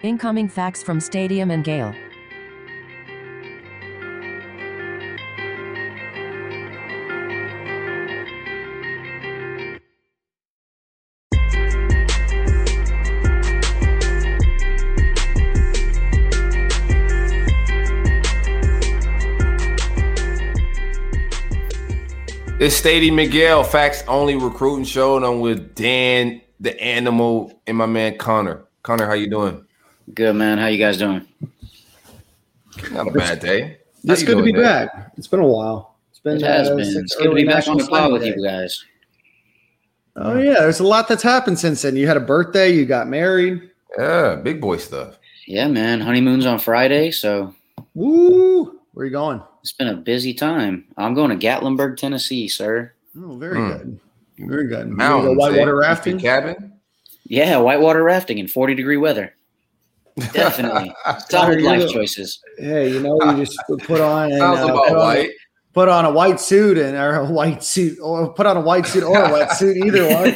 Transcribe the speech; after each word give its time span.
Incoming 0.00 0.48
facts 0.48 0.80
from 0.80 1.00
Stadium 1.00 1.50
and 1.50 1.64
Gale. 1.64 1.92
It's 22.60 22.76
Stadium 22.76 23.16
Miguel, 23.16 23.64
facts 23.64 24.04
only 24.06 24.36
recruiting 24.36 24.84
show, 24.84 25.16
and 25.16 25.24
I'm 25.26 25.40
with 25.40 25.74
Dan, 25.74 26.40
the 26.60 26.80
animal, 26.80 27.60
and 27.66 27.76
my 27.76 27.86
man 27.86 28.16
Connor. 28.16 28.64
Connor, 28.84 29.06
how 29.06 29.14
you 29.14 29.28
doing? 29.28 29.64
Good 30.14 30.34
man. 30.34 30.58
How 30.58 30.66
you 30.66 30.78
guys 30.78 30.96
doing? 30.98 31.26
Not 32.92 33.08
a 33.08 33.10
bad 33.10 33.40
day. 33.40 33.78
It's 34.04 34.08
How 34.08 34.14
you 34.20 34.26
good 34.26 34.36
to 34.38 34.42
be 34.44 34.52
doing, 34.52 34.64
back. 34.64 35.12
It's 35.16 35.26
been 35.26 35.40
a 35.40 35.46
while. 35.46 35.96
It's 36.10 36.20
been. 36.20 36.36
It 36.36 36.42
has 36.42 36.68
uh, 36.68 36.76
been. 36.76 36.84
since 36.84 36.96
It's 37.12 37.16
good 37.16 37.28
to 37.30 37.34
be 37.34 37.44
back 37.44 37.66
on 37.68 37.78
the 37.78 37.86
pod 37.86 38.12
with 38.12 38.24
you 38.24 38.42
guys. 38.42 38.84
Oh 40.16 40.38
yeah, 40.38 40.54
there's 40.60 40.80
a 40.80 40.86
lot 40.86 41.06
that's 41.08 41.22
happened 41.22 41.58
since 41.58 41.82
then. 41.82 41.96
You 41.96 42.06
had 42.06 42.16
a 42.16 42.20
birthday. 42.20 42.70
You 42.70 42.86
got 42.86 43.08
married. 43.08 43.70
Yeah, 43.98 44.36
big 44.36 44.60
boy 44.60 44.78
stuff. 44.78 45.18
Yeah, 45.46 45.68
man. 45.68 46.00
Honeymoon's 46.00 46.46
on 46.46 46.58
Friday, 46.58 47.10
so 47.10 47.54
Woo! 47.94 48.80
Where 48.92 49.04
are 49.04 49.06
you 49.06 49.12
going? 49.12 49.42
it's 49.62 49.72
been 49.72 49.88
a 49.88 49.94
busy 49.96 50.34
time. 50.34 50.84
I'm 50.96 51.14
going 51.14 51.30
to 51.36 51.46
Gatlinburg, 51.46 51.96
Tennessee, 51.96 52.48
sir. 52.48 52.92
Oh, 53.16 53.36
very 53.36 53.56
Hmm. 53.58 53.68
good. 53.68 54.00
Very 54.38 54.66
good. 54.68 54.78
You 54.88 54.96
gonna 54.96 54.96
Mountains, 54.96 55.36
go 55.36 55.40
whitewater 55.40 55.82
eh? 55.82 55.86
rafting. 55.86 56.18
cabin. 56.18 56.72
Yeah, 57.24 57.58
whitewater 57.58 58.02
rafting 58.02 58.38
in 58.38 58.48
40 58.48 58.74
degree 58.74 58.96
weather. 58.96 59.34
Definitely. 60.32 60.94
Solid 61.28 61.60
you're 61.60 61.70
life 61.70 61.82
the- 61.82 61.92
choices. 61.92 62.40
Hey, 62.58 62.92
you 62.92 63.00
know, 63.00 63.18
you 63.24 63.44
just 63.44 63.58
put 63.84 64.00
on 64.00 64.32
and, 64.32 64.42
uh, 64.42 64.64
about 64.64 64.88
put, 64.88 64.96
on, 64.96 65.26
put 65.72 65.88
on 65.88 66.04
a 66.04 66.10
white 66.10 66.40
suit 66.40 66.78
and 66.78 66.96
or 66.96 67.16
a 67.16 67.24
white 67.30 67.62
suit, 67.62 67.98
or 68.02 68.32
put 68.32 68.46
on 68.46 68.56
a 68.56 68.60
white 68.60 68.86
suit 68.86 69.04
or 69.04 69.16
a 69.16 69.28
wetsuit, 69.28 69.76
either 69.84 70.08
one. 70.14 70.34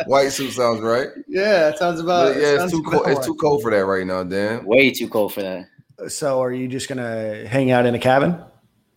White 0.06 0.28
suit 0.28 0.52
sounds 0.52 0.80
right. 0.82 1.08
yeah, 1.26 1.68
it 1.70 1.78
sounds 1.78 1.98
about. 2.00 2.34
But 2.34 2.40
yeah, 2.40 2.48
it's 2.48 2.58
sounds 2.58 2.72
too 2.72 2.82
cold. 2.82 3.02
about 3.02 3.16
It's 3.16 3.26
too 3.26 3.34
cold 3.34 3.62
for 3.62 3.70
that 3.72 3.84
right 3.86 4.06
now, 4.06 4.22
Dan. 4.22 4.64
Way 4.64 4.90
too 4.90 5.08
cold 5.08 5.34
for 5.34 5.42
that. 5.42 5.66
So, 6.08 6.40
are 6.42 6.52
you 6.52 6.68
just 6.68 6.88
gonna 6.88 7.46
hang 7.48 7.70
out 7.72 7.86
in 7.86 7.94
a 7.94 7.98
cabin? 7.98 8.38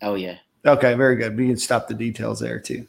Oh, 0.02 0.16
yeah. 0.16 0.36
Okay, 0.66 0.94
very 0.95 1.16
good. 1.16 1.38
We 1.38 1.48
can 1.48 1.58
stop 1.58 1.88
the 1.88 1.94
details 1.94 2.39
there 2.39 2.59
too. 2.59 2.86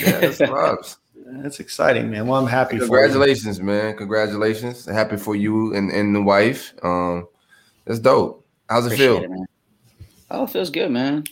Yeah, 0.00 0.20
that's 0.20 0.38
vibes. 0.38 0.96
That's 1.28 1.58
exciting, 1.60 2.10
man. 2.10 2.26
Well, 2.26 2.40
I'm 2.40 2.46
happy. 2.46 2.76
for 2.78 2.84
you. 2.84 2.88
Congratulations, 2.90 3.60
man. 3.60 3.96
Congratulations. 3.96 4.84
Happy 4.86 5.16
for 5.16 5.34
you 5.34 5.74
and, 5.74 5.90
and 5.90 6.14
the 6.14 6.22
wife. 6.22 6.72
Um, 6.82 7.26
that's 7.84 7.98
dope. 7.98 8.46
How's 8.68 8.84
it 8.86 8.88
Appreciate 8.94 9.06
feel? 9.06 9.22
it, 9.24 9.30
man. 9.30 9.46
Oh, 10.30 10.44
it 10.44 10.50
feels 10.50 10.70
good, 10.70 10.90
man. 10.90 11.24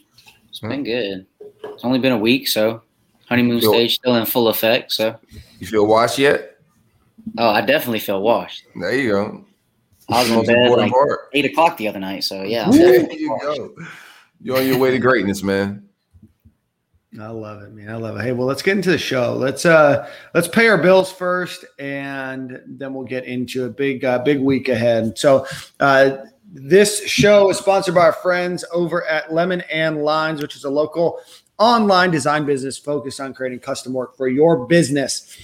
It's 0.48 0.61
Huh? 0.61 0.69
been 0.69 0.84
good. 0.84 1.27
It's 1.65 1.84
only 1.84 1.98
been 1.98 2.12
a 2.12 2.19
week, 2.19 2.48
so 2.48 2.83
honeymoon 3.28 3.61
Feel- 3.61 3.72
stage 3.72 3.95
still 3.97 4.17
in 4.17 4.27
full 4.27 4.48
effect. 4.48 4.92
So, 4.92 5.17
You 5.61 5.67
feel 5.67 5.87
washed 5.87 6.19
yet? 6.19 6.59
oh, 7.39 7.48
I 7.48 7.61
definitely 7.61 8.00
feel 8.00 8.20
washed. 8.20 8.65
There 8.77 8.95
you 8.97 9.11
go. 9.11 9.45
I 10.11 10.20
was 10.22 10.31
in 10.31 10.45
bed 10.45 10.70
like 10.70 10.92
part. 10.92 11.20
eight 11.33 11.45
o'clock 11.47 11.77
the 11.77 11.89
other 11.89 11.98
night. 12.00 12.25
So, 12.25 12.42
yeah. 12.42 12.67
I'm 12.67 12.72
There 12.72 13.12
you 13.12 13.31
washed. 13.31 13.45
go. 13.45 13.75
You're 14.42 14.59
on 14.59 14.67
your 14.67 14.78
way 14.78 14.91
to 14.91 14.98
greatness, 14.98 15.42
man. 15.42 15.89
I 17.20 17.28
love 17.28 17.62
it, 17.62 17.72
man. 17.72 17.88
I 17.88 17.96
love 17.96 18.16
it. 18.16 18.22
Hey, 18.22 18.32
well, 18.32 18.46
let's 18.46 18.62
get 18.62 18.76
into 18.76 18.90
the 18.90 18.98
show. 18.98 19.34
Let's 19.34 19.64
uh 19.64 20.10
let's 20.34 20.48
pay 20.48 20.68
our 20.68 20.78
bills 20.78 21.12
first, 21.12 21.64
and 21.78 22.60
then 22.66 22.92
we'll 22.92 23.04
get 23.04 23.24
into 23.24 23.64
a 23.64 23.70
big 23.70 24.04
uh, 24.04 24.18
big 24.18 24.40
week 24.40 24.68
ahead. 24.68 25.16
So 25.16 25.46
uh 25.78 26.16
this 26.46 27.06
show 27.06 27.50
is 27.50 27.58
sponsored 27.58 27.94
by 27.94 28.02
our 28.02 28.12
friends 28.12 28.64
over 28.72 29.04
at 29.06 29.32
Lemon 29.32 29.62
and 29.72 30.02
Lines, 30.02 30.42
which 30.42 30.56
is 30.56 30.64
a 30.64 30.70
local 30.70 31.20
online 31.58 32.10
design 32.10 32.47
business 32.47 32.78
focused 32.78 33.20
on 33.20 33.32
creating 33.32 33.60
custom 33.60 33.92
work 33.92 34.16
for 34.16 34.28
your 34.28 34.66
business. 34.66 35.36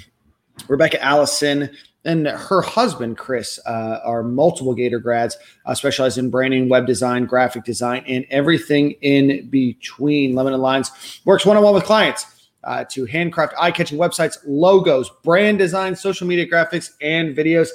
Rebecca 0.69 1.03
Allison 1.03 1.71
and 2.05 2.27
her 2.27 2.63
husband 2.63 3.19
Chris 3.19 3.59
uh, 3.67 4.01
are 4.05 4.23
multiple 4.23 4.75
Gator 4.75 4.99
grads, 4.99 5.37
uh, 5.67 5.75
specialize 5.75 6.17
in 6.17 6.31
branding, 6.31 6.69
web 6.69 6.87
design, 6.87 7.27
graphic 7.27 7.65
design, 7.65 8.05
and 8.07 8.25
everything 8.31 8.93
in 9.03 9.49
between. 9.51 10.35
Lemon 10.35 10.55
and 10.55 10.63
Lines 10.63 11.21
works 11.25 11.45
one 11.45 11.57
on 11.57 11.63
one 11.63 11.75
with 11.75 11.85
clients 11.85 12.49
uh, 12.65 12.85
to 12.91 13.05
handcraft 13.05 13.55
eye 13.59 13.71
catching 13.71 13.99
websites, 13.99 14.39
logos, 14.47 15.11
brand 15.23 15.59
design, 15.59 15.95
social 15.95 16.27
media 16.27 16.47
graphics, 16.47 16.91
and 17.03 17.37
videos, 17.37 17.69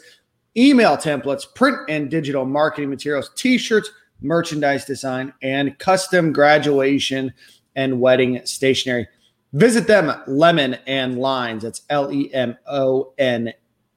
email 0.58 0.98
templates, 0.98 1.46
print 1.54 1.78
and 1.90 2.10
digital 2.10 2.46
marketing 2.46 2.90
materials, 2.90 3.32
t 3.36 3.58
shirts, 3.58 3.92
merchandise 4.22 4.86
design, 4.86 5.34
and 5.42 5.78
custom 5.80 6.34
graduation 6.34 7.34
and 7.76 8.00
wedding 8.00 8.42
stationery. 8.46 9.08
Visit 9.54 9.88
them, 9.88 10.12
Lemon 10.28 10.78
and 10.88 11.20
Lines. 11.20 11.64
That's 11.64 11.84
L 11.90 12.12
E 12.12 12.34
M 12.34 12.58
O 12.68 13.14
N 13.18 13.54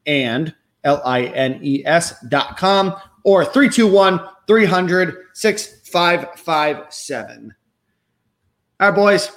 and 0.08 0.52
L 0.82 1.00
I 1.04 1.26
N 1.26 1.60
E 1.62 1.84
S 1.86 2.20
dot 2.26 2.56
com 2.56 2.96
or 3.22 3.44
321 3.44 4.18
300 4.48 5.14
6557. 5.34 7.54
All 8.80 8.90
right, 8.90 8.96
boys. 8.96 9.30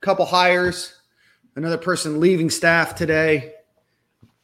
Couple 0.00 0.26
hires, 0.26 1.00
another 1.56 1.78
person 1.78 2.20
leaving 2.20 2.50
staff 2.50 2.94
today. 2.94 3.52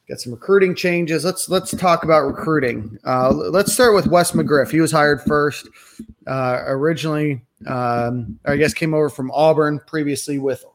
Got 0.09 0.19
some 0.19 0.33
recruiting 0.33 0.75
changes. 0.75 1.23
Let's 1.23 1.47
let's 1.49 1.69
talk 1.71 2.03
about 2.03 2.21
recruiting. 2.21 2.97
Uh, 3.05 3.29
let's 3.31 3.71
start 3.71 3.93
with 3.93 4.07
Wes 4.07 4.31
McGriff. 4.31 4.71
He 4.71 4.81
was 4.81 4.91
hired 4.91 5.21
first. 5.21 5.69
Uh, 6.25 6.63
originally, 6.65 7.43
um, 7.67 8.39
I 8.45 8.55
guess, 8.55 8.73
came 8.73 8.95
over 8.95 9.09
from 9.09 9.29
Auburn 9.31 9.79
previously 9.85 10.39
with 10.39 10.65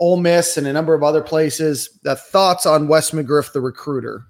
Ole 0.00 0.16
Miss 0.16 0.56
and 0.56 0.66
a 0.66 0.72
number 0.72 0.94
of 0.94 1.02
other 1.02 1.22
places. 1.22 1.98
The 2.02 2.16
thoughts 2.16 2.64
on 2.64 2.88
Wes 2.88 3.10
McGriff, 3.10 3.52
the 3.52 3.60
recruiter, 3.60 4.24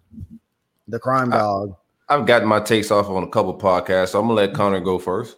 the 0.88 0.98
crime 0.98 1.30
dog. 1.30 1.76
I've 2.08 2.26
gotten 2.26 2.48
my 2.48 2.58
takes 2.58 2.90
off 2.90 3.08
on 3.08 3.22
a 3.22 3.28
couple 3.28 3.56
podcasts, 3.56 4.10
so 4.10 4.20
I'm 4.20 4.26
gonna 4.26 4.34
let 4.34 4.52
Connor 4.52 4.80
go 4.80 4.98
first. 4.98 5.36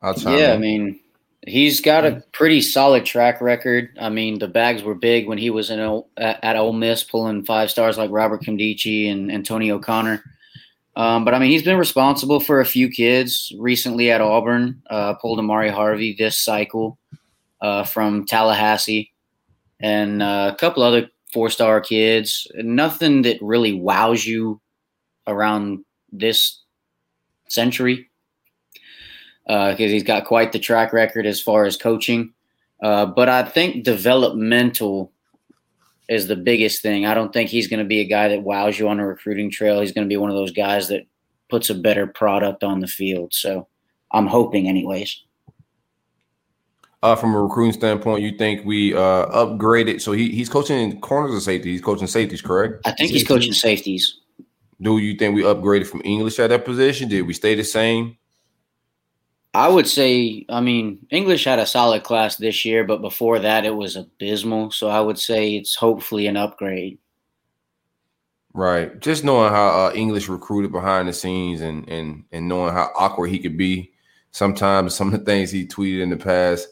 I'll 0.00 0.14
chime 0.14 0.38
Yeah, 0.38 0.52
I 0.52 0.58
mean, 0.58 1.00
he's 1.44 1.80
got 1.80 2.04
a 2.04 2.22
pretty 2.32 2.60
solid 2.60 3.04
track 3.04 3.40
record. 3.40 3.90
I 4.00 4.08
mean, 4.08 4.38
the 4.38 4.46
bags 4.46 4.84
were 4.84 4.94
big 4.94 5.26
when 5.26 5.38
he 5.38 5.50
was 5.50 5.68
in 5.68 5.80
Ol- 5.80 6.08
at, 6.16 6.38
at 6.44 6.56
Ole 6.56 6.72
Miss, 6.72 7.02
pulling 7.02 7.44
five 7.44 7.72
stars 7.72 7.98
like 7.98 8.10
Robert 8.12 8.42
Nkemdiche 8.42 9.10
and 9.10 9.32
Antonio 9.32 9.76
O'Connor. 9.76 10.22
Um, 10.94 11.24
but 11.24 11.34
I 11.34 11.40
mean, 11.40 11.50
he's 11.50 11.64
been 11.64 11.78
responsible 11.78 12.38
for 12.38 12.60
a 12.60 12.66
few 12.66 12.88
kids 12.88 13.52
recently 13.58 14.12
at 14.12 14.20
Auburn. 14.20 14.80
Uh, 14.88 15.14
pulled 15.14 15.40
Amari 15.40 15.70
Harvey 15.70 16.14
this 16.16 16.38
cycle 16.38 16.98
uh, 17.62 17.84
from 17.84 18.26
Tallahassee, 18.26 19.12
and 19.80 20.22
uh, 20.22 20.50
a 20.52 20.56
couple 20.56 20.82
other 20.82 21.08
four-star 21.32 21.80
kids. 21.80 22.46
Nothing 22.56 23.22
that 23.22 23.38
really 23.40 23.72
wows 23.72 24.26
you 24.26 24.60
around 25.26 25.84
this 26.12 26.60
century 27.48 28.10
because 29.46 29.80
uh, 29.80 29.92
he's 29.92 30.02
got 30.02 30.26
quite 30.26 30.52
the 30.52 30.58
track 30.58 30.92
record 30.92 31.26
as 31.26 31.40
far 31.40 31.64
as 31.64 31.76
coaching. 31.76 32.32
Uh, 32.82 33.06
but 33.06 33.28
I 33.28 33.44
think 33.44 33.84
developmental 33.84 35.12
is 36.08 36.26
the 36.26 36.36
biggest 36.36 36.82
thing. 36.82 37.06
I 37.06 37.14
don't 37.14 37.32
think 37.32 37.48
he's 37.48 37.68
going 37.68 37.78
to 37.78 37.86
be 37.86 38.00
a 38.00 38.04
guy 38.04 38.28
that 38.28 38.42
wows 38.42 38.78
you 38.78 38.88
on 38.88 39.00
a 39.00 39.06
recruiting 39.06 39.50
trail. 39.50 39.80
He's 39.80 39.92
going 39.92 40.06
to 40.06 40.12
be 40.12 40.16
one 40.16 40.30
of 40.30 40.36
those 40.36 40.52
guys 40.52 40.88
that 40.88 41.06
puts 41.48 41.70
a 41.70 41.74
better 41.74 42.06
product 42.06 42.64
on 42.64 42.80
the 42.80 42.88
field. 42.88 43.32
So 43.32 43.68
I'm 44.10 44.26
hoping, 44.26 44.68
anyways. 44.68 45.22
Uh, 47.02 47.16
from 47.16 47.34
a 47.34 47.42
recruiting 47.42 47.72
standpoint, 47.72 48.22
you 48.22 48.36
think 48.38 48.64
we 48.64 48.94
uh, 48.94 49.26
upgraded? 49.26 50.00
So 50.00 50.12
he, 50.12 50.30
he's 50.30 50.48
coaching 50.48 50.78
in 50.78 51.00
corners 51.00 51.34
of 51.34 51.42
safety. 51.42 51.72
He's 51.72 51.80
coaching 51.80 52.06
safeties, 52.06 52.40
correct? 52.40 52.86
I 52.86 52.92
think 52.92 53.10
he's 53.10 53.26
coaching 53.26 53.52
safeties. 53.52 54.20
Do 54.80 54.98
you 54.98 55.16
think 55.16 55.34
we 55.34 55.42
upgraded 55.42 55.86
from 55.86 56.02
English 56.04 56.38
at 56.38 56.50
that 56.50 56.64
position? 56.64 57.08
Did 57.08 57.22
we 57.22 57.34
stay 57.34 57.56
the 57.56 57.64
same? 57.64 58.16
I 59.54 59.68
would 59.68 59.86
say, 59.86 60.46
I 60.48 60.60
mean, 60.60 61.06
English 61.10 61.44
had 61.44 61.58
a 61.58 61.66
solid 61.66 62.04
class 62.04 62.36
this 62.36 62.64
year, 62.64 62.84
but 62.84 63.02
before 63.02 63.38
that, 63.40 63.66
it 63.66 63.74
was 63.74 63.96
abysmal. 63.96 64.70
So 64.70 64.88
I 64.88 65.00
would 65.00 65.18
say 65.18 65.56
it's 65.56 65.74
hopefully 65.74 66.26
an 66.26 66.36
upgrade. 66.36 66.98
Right. 68.54 68.98
Just 69.00 69.24
knowing 69.24 69.50
how 69.50 69.86
uh, 69.86 69.92
English 69.94 70.28
recruited 70.28 70.72
behind 70.72 71.08
the 71.08 71.12
scenes 71.12 71.62
and 71.62 71.88
and 71.88 72.24
and 72.32 72.48
knowing 72.48 72.74
how 72.74 72.90
awkward 72.94 73.28
he 73.28 73.38
could 73.38 73.56
be 73.56 73.92
sometimes, 74.30 74.94
some 74.96 75.12
of 75.12 75.18
the 75.18 75.24
things 75.24 75.50
he 75.50 75.66
tweeted 75.66 76.02
in 76.02 76.10
the 76.10 76.16
past. 76.16 76.68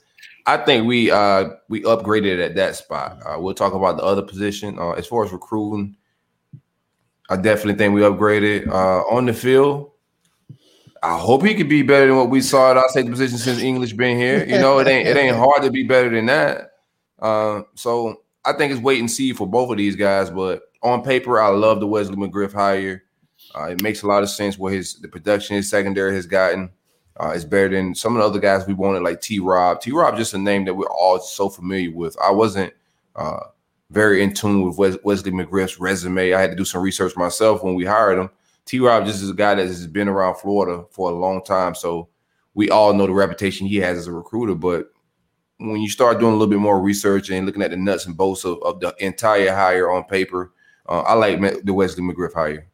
I 0.51 0.57
think 0.57 0.85
we 0.85 1.13
uh 1.13 1.51
we 1.69 1.83
upgraded 1.83 2.45
at 2.45 2.57
that 2.57 2.75
spot. 2.75 3.21
Uh, 3.25 3.39
we'll 3.39 3.55
talk 3.55 3.73
about 3.73 3.97
the 3.97 4.03
other 4.03 4.23
position. 4.23 4.81
Uh, 4.81 4.91
as 4.93 5.07
far 5.07 5.25
as 5.25 5.31
recruiting, 5.31 5.97
I 7.29 7.37
definitely 7.37 7.75
think 7.75 7.95
we 7.95 8.01
upgraded 8.01 8.67
uh, 8.67 9.03
on 9.03 9.27
the 9.27 9.33
field. 9.33 9.93
I 11.05 11.17
hope 11.17 11.45
he 11.45 11.55
could 11.55 11.69
be 11.69 11.83
better 11.83 12.09
than 12.09 12.17
what 12.17 12.31
we 12.31 12.41
saw 12.41 12.73
at 12.73 12.77
our 12.77 12.89
safety 12.89 13.13
position 13.13 13.39
since 13.39 13.61
English 13.61 13.93
been 13.93 14.19
here. 14.19 14.45
You 14.45 14.59
know, 14.59 14.81
it 14.81 14.89
ain't 14.89 15.07
it 15.07 15.17
ain't 15.17 15.37
hard 15.45 15.63
to 15.63 15.71
be 15.71 15.85
better 15.85 16.11
than 16.11 16.27
that. 16.27 16.73
Uh, 17.21 17.63
so 17.77 18.23
I 18.45 18.53
think 18.53 18.73
it's 18.73 18.83
wait 18.83 18.99
and 18.99 19.11
see 19.11 19.33
for 19.33 19.47
both 19.47 19.71
of 19.71 19.77
these 19.77 19.95
guys, 19.95 20.31
but 20.31 20.63
on 20.83 21.05
paper, 21.05 21.41
I 21.41 21.49
love 21.51 21.79
the 21.79 21.87
Wesley 21.87 22.17
McGriff 22.17 22.53
hire. 22.53 23.05
Uh, 23.55 23.67
it 23.67 23.83
makes 23.83 24.03
a 24.03 24.09
lot 24.09 24.25
of 24.25 24.31
sense 24.31 24.59
what 24.59 24.73
his 24.73 24.95
the 24.95 25.07
production 25.07 25.55
his 25.55 25.71
secondary 25.71 26.17
has 26.17 26.27
gotten. 26.27 26.71
Uh, 27.19 27.33
it's 27.35 27.45
better 27.45 27.69
than 27.69 27.95
some 27.95 28.17
of 28.17 28.21
the 28.21 28.27
other 28.27 28.39
guys 28.39 28.67
we 28.67 28.75
wanted, 28.75 29.03
like 29.03 29.21
T. 29.21 29.41
Rob. 29.41 29.81
T. 29.81 29.93
Rob 29.93 30.17
just 30.17 30.35
a 30.35 30.39
name 30.39 30.65
that 30.65 30.75
we're 30.75 30.87
all 30.87 31.19
so 31.19 31.49
familiar 31.49 31.91
with. 31.91 32.17
I 32.23 32.31
wasn't 32.31 32.73
uh, 33.17 33.41
very 33.91 34.23
in 34.23 34.33
tune 34.33 34.63
with 34.63 34.79
Wes- 34.79 34.99
Wesley 35.05 35.33
McGriff's 35.33 35.81
resume. 35.81 36.33
I 36.33 36.41
had 36.41 36.51
to 36.51 36.57
do 36.57 36.65
some 36.65 36.83
research 36.83 37.17
myself 37.17 37.63
when 37.63 37.75
we 37.75 37.85
hired 37.85 38.19
him. 38.19 38.31
T. 38.65 38.79
Rob 38.81 39.05
just 39.05 39.23
is 39.23 39.31
a 39.31 39.35
guy 39.35 39.55
that 39.55 39.67
has 39.67 39.87
been 39.87 40.09
around 40.09 40.37
Florida 40.37 40.85
for 40.91 41.11
a 41.11 41.15
long 41.15 41.43
time, 41.43 41.75
so 41.75 42.09
we 42.55 42.71
all 42.71 42.95
know 42.95 43.07
the 43.07 43.13
reputation 43.13 43.67
he 43.67 43.77
has 43.77 43.99
as 43.99 44.07
a 44.07 44.13
recruiter. 44.13 44.55
But 44.55 44.91
when 45.59 45.81
you 45.81 45.91
start 45.91 46.21
doing 46.21 46.33
a 46.33 46.37
little 46.37 46.51
bit 46.51 46.59
more 46.59 46.81
research 46.81 47.31
and 47.31 47.45
looking 47.45 47.63
at 47.63 47.71
the 47.71 47.77
nuts 47.77 48.07
and 48.07 48.17
bolts 48.17 48.45
of, 48.45 48.63
of 48.63 48.81
the 48.81 48.95
entire 48.99 49.53
hire 49.53 49.91
on 49.91 50.05
paper, 50.05 50.53
uh, 50.89 51.01
I 51.01 51.15
like 51.15 51.41
the 51.65 51.75
Wesley 51.75 52.03
McGriff 52.03 52.33
hire. 52.33 52.70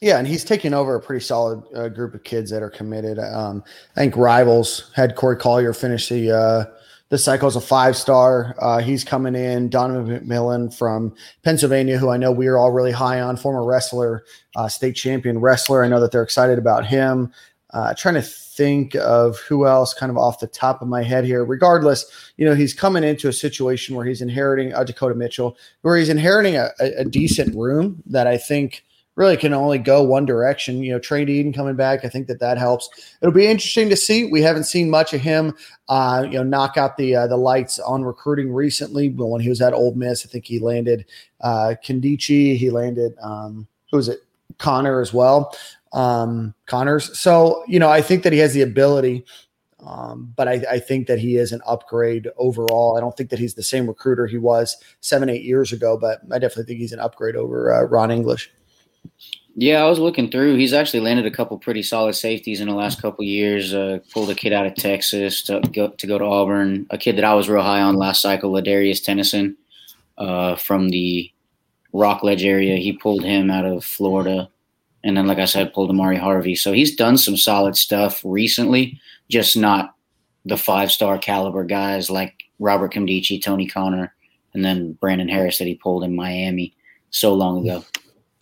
Yeah, 0.00 0.18
and 0.18 0.28
he's 0.28 0.44
taking 0.44 0.74
over 0.74 0.94
a 0.94 1.00
pretty 1.00 1.24
solid 1.24 1.62
uh, 1.74 1.88
group 1.88 2.14
of 2.14 2.22
kids 2.22 2.50
that 2.50 2.62
are 2.62 2.70
committed. 2.70 3.18
Um, 3.18 3.64
I 3.96 4.00
think 4.00 4.16
Rivals 4.16 4.90
had 4.94 5.16
Corey 5.16 5.36
Collier 5.36 5.72
finish 5.72 6.08
the 6.08 6.30
uh, 6.32 6.64
the 7.08 7.16
cycle 7.16 7.46
as 7.46 7.56
a 7.56 7.60
five 7.60 7.96
star. 7.96 8.54
Uh, 8.60 8.78
he's 8.78 9.04
coming 9.04 9.34
in. 9.34 9.68
Donovan 9.70 10.20
McMillon 10.20 10.76
from 10.76 11.14
Pennsylvania, 11.44 11.98
who 11.98 12.10
I 12.10 12.16
know 12.16 12.30
we 12.32 12.46
are 12.46 12.58
all 12.58 12.72
really 12.72 12.92
high 12.92 13.20
on, 13.20 13.36
former 13.36 13.64
wrestler, 13.64 14.24
uh, 14.54 14.68
state 14.68 14.96
champion 14.96 15.38
wrestler. 15.38 15.84
I 15.84 15.88
know 15.88 16.00
that 16.00 16.12
they're 16.12 16.22
excited 16.22 16.58
about 16.58 16.86
him. 16.86 17.32
Uh, 17.70 17.94
trying 17.94 18.14
to 18.14 18.22
think 18.22 18.94
of 18.96 19.38
who 19.40 19.66
else 19.66 19.92
kind 19.92 20.08
of 20.10 20.16
off 20.16 20.40
the 20.40 20.46
top 20.46 20.80
of 20.80 20.88
my 20.88 21.02
head 21.02 21.24
here. 21.24 21.44
Regardless, 21.44 22.32
you 22.36 22.46
know, 22.46 22.54
he's 22.54 22.72
coming 22.72 23.04
into 23.04 23.28
a 23.28 23.32
situation 23.32 23.96
where 23.96 24.06
he's 24.06 24.22
inheriting 24.22 24.72
a 24.72 24.78
uh, 24.78 24.84
Dakota 24.84 25.14
Mitchell, 25.14 25.56
where 25.82 25.96
he's 25.96 26.08
inheriting 26.08 26.56
a, 26.56 26.70
a 26.78 27.04
decent 27.04 27.54
room 27.54 28.02
that 28.06 28.26
I 28.26 28.36
think 28.38 28.84
really 29.16 29.36
can 29.36 29.52
only 29.52 29.78
go 29.78 30.02
one 30.02 30.24
direction. 30.24 30.82
You 30.82 30.92
know, 30.92 30.98
Trey 30.98 31.24
Dean 31.24 31.52
coming 31.52 31.74
back, 31.74 32.04
I 32.04 32.08
think 32.08 32.28
that 32.28 32.40
that 32.40 32.58
helps. 32.58 32.88
It'll 33.20 33.34
be 33.34 33.46
interesting 33.46 33.88
to 33.90 33.96
see. 33.96 34.30
We 34.30 34.42
haven't 34.42 34.64
seen 34.64 34.88
much 34.88 35.12
of 35.12 35.20
him, 35.20 35.54
uh, 35.88 36.24
you 36.24 36.38
know, 36.38 36.44
knock 36.44 36.76
out 36.76 36.96
the 36.96 37.16
uh, 37.16 37.26
the 37.26 37.36
lights 37.36 37.78
on 37.78 38.04
recruiting 38.04 38.52
recently. 38.52 39.08
But 39.08 39.26
when 39.26 39.40
he 39.40 39.48
was 39.48 39.60
at 39.60 39.72
Ole 39.72 39.94
Miss, 39.94 40.24
I 40.24 40.28
think 40.28 40.44
he 40.44 40.60
landed 40.60 41.04
uh, 41.40 41.74
Nkemdiche, 41.82 42.56
he 42.56 42.70
landed 42.70 43.14
um, 43.20 43.66
who 43.90 43.96
was 43.96 44.08
it, 44.08 44.22
Connor 44.58 45.00
as 45.00 45.12
well 45.12 45.52
um, 45.96 46.54
Connors. 46.66 47.18
So, 47.18 47.64
you 47.66 47.78
know, 47.78 47.88
I 47.88 48.02
think 48.02 48.22
that 48.22 48.32
he 48.32 48.38
has 48.40 48.52
the 48.52 48.62
ability, 48.62 49.24
um, 49.84 50.32
but 50.36 50.46
I, 50.46 50.62
I, 50.70 50.78
think 50.78 51.06
that 51.06 51.18
he 51.18 51.36
is 51.36 51.52
an 51.52 51.62
upgrade 51.66 52.28
overall. 52.36 52.96
I 52.96 53.00
don't 53.00 53.16
think 53.16 53.30
that 53.30 53.38
he's 53.38 53.54
the 53.54 53.62
same 53.62 53.86
recruiter 53.86 54.26
he 54.26 54.38
was 54.38 54.76
seven, 55.00 55.30
eight 55.30 55.42
years 55.42 55.72
ago, 55.72 55.96
but 55.96 56.20
I 56.30 56.38
definitely 56.38 56.64
think 56.64 56.80
he's 56.80 56.92
an 56.92 57.00
upgrade 57.00 57.34
over 57.34 57.72
uh, 57.72 57.84
Ron 57.84 58.10
English. 58.10 58.50
Yeah, 59.58 59.82
I 59.82 59.88
was 59.88 59.98
looking 59.98 60.30
through. 60.30 60.56
He's 60.56 60.74
actually 60.74 61.00
landed 61.00 61.24
a 61.24 61.30
couple 61.30 61.58
pretty 61.58 61.82
solid 61.82 62.12
safeties 62.12 62.60
in 62.60 62.68
the 62.68 62.74
last 62.74 63.00
couple 63.00 63.24
years. 63.24 63.72
Uh, 63.72 64.00
pulled 64.12 64.28
a 64.28 64.34
kid 64.34 64.52
out 64.52 64.66
of 64.66 64.74
Texas 64.74 65.42
to 65.44 65.60
go 65.72 65.88
to 65.88 66.06
go 66.06 66.18
to 66.18 66.24
Auburn. 66.24 66.86
A 66.90 66.98
kid 66.98 67.16
that 67.16 67.24
I 67.24 67.32
was 67.34 67.48
real 67.48 67.62
high 67.62 67.80
on 67.80 67.96
last 67.96 68.20
cycle, 68.20 68.52
Ladarius 68.52 69.02
Tennison, 69.02 69.56
uh, 70.18 70.56
from 70.56 70.90
the 70.90 71.32
Rockledge 71.94 72.44
area. 72.44 72.76
He 72.76 72.92
pulled 72.92 73.24
him 73.24 73.50
out 73.50 73.64
of 73.64 73.82
Florida. 73.84 74.50
And 75.04 75.16
then, 75.16 75.26
like 75.26 75.38
I 75.38 75.44
said, 75.44 75.72
pulled 75.72 75.88
Amari 75.88 76.16
Harvey. 76.16 76.56
So 76.56 76.72
he's 76.72 76.96
done 76.96 77.16
some 77.16 77.36
solid 77.36 77.76
stuff 77.76 78.20
recently, 78.24 79.00
just 79.30 79.56
not 79.56 79.94
the 80.44 80.56
five 80.56 80.90
star 80.90 81.16
caliber 81.16 81.64
guys 81.64 82.10
like 82.10 82.34
Robert 82.58 82.92
Nkemdiche, 82.92 83.42
Tony 83.42 83.66
Conner, 83.66 84.14
and 84.52 84.64
then 84.64 84.92
Brandon 84.94 85.28
Harris 85.28 85.58
that 85.58 85.66
he 85.66 85.74
pulled 85.76 86.04
in 86.04 86.14
Miami 86.14 86.74
so 87.10 87.34
long 87.34 87.66
ago. 87.66 87.84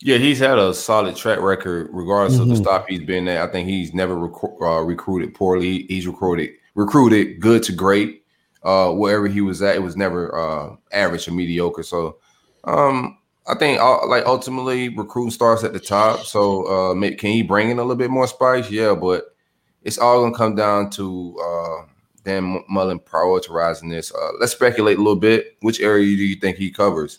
Yeah, 0.05 0.19
he's 0.19 0.37
had 0.37 0.59
a 0.59 0.71
solid 0.71 1.15
track 1.15 1.39
record, 1.39 1.89
regardless 1.91 2.33
mm-hmm. 2.33 2.43
of 2.43 2.47
the 2.49 2.53
mm-hmm. 2.53 2.63
stop 2.63 2.87
he's 2.87 3.01
been 3.01 3.27
at. 3.27 3.41
I 3.41 3.51
think 3.51 3.67
he's 3.67 3.91
never 3.91 4.15
rec- 4.15 4.61
uh, 4.61 4.81
recruited 4.81 5.33
poorly. 5.33 5.87
He's 5.87 6.05
recruited 6.05 6.51
recruited 6.75 7.39
good 7.39 7.63
to 7.63 7.71
great. 7.71 8.23
Uh, 8.61 8.91
wherever 8.91 9.25
he 9.25 9.41
was 9.41 9.63
at, 9.63 9.75
it 9.75 9.81
was 9.81 9.97
never 9.97 10.37
uh, 10.37 10.75
average 10.91 11.27
or 11.27 11.31
mediocre. 11.31 11.81
So, 11.81 12.17
um, 12.65 13.17
I 13.47 13.55
think 13.55 13.81
uh, 13.81 14.05
like 14.05 14.27
ultimately 14.27 14.89
recruiting 14.89 15.31
starts 15.31 15.63
at 15.63 15.73
the 15.73 15.79
top. 15.79 16.19
So 16.19 16.65
uh, 16.65 16.93
can 16.93 17.31
he 17.31 17.41
bring 17.41 17.71
in 17.71 17.79
a 17.79 17.81
little 17.81 17.95
bit 17.95 18.11
more 18.11 18.27
spice? 18.27 18.69
Yeah, 18.69 18.93
but 18.93 19.35
it's 19.81 19.97
all 19.97 20.21
gonna 20.21 20.37
come 20.37 20.53
down 20.53 20.91
to 20.91 21.35
uh, 21.39 21.85
Dan 22.23 22.63
Mullen 22.69 22.99
prioritizing 22.99 23.89
this. 23.89 24.13
Uh, 24.13 24.33
let's 24.39 24.51
speculate 24.51 24.97
a 24.99 25.01
little 25.01 25.15
bit. 25.15 25.57
Which 25.61 25.81
area 25.81 26.15
do 26.15 26.23
you 26.23 26.35
think 26.35 26.57
he 26.57 26.69
covers? 26.69 27.17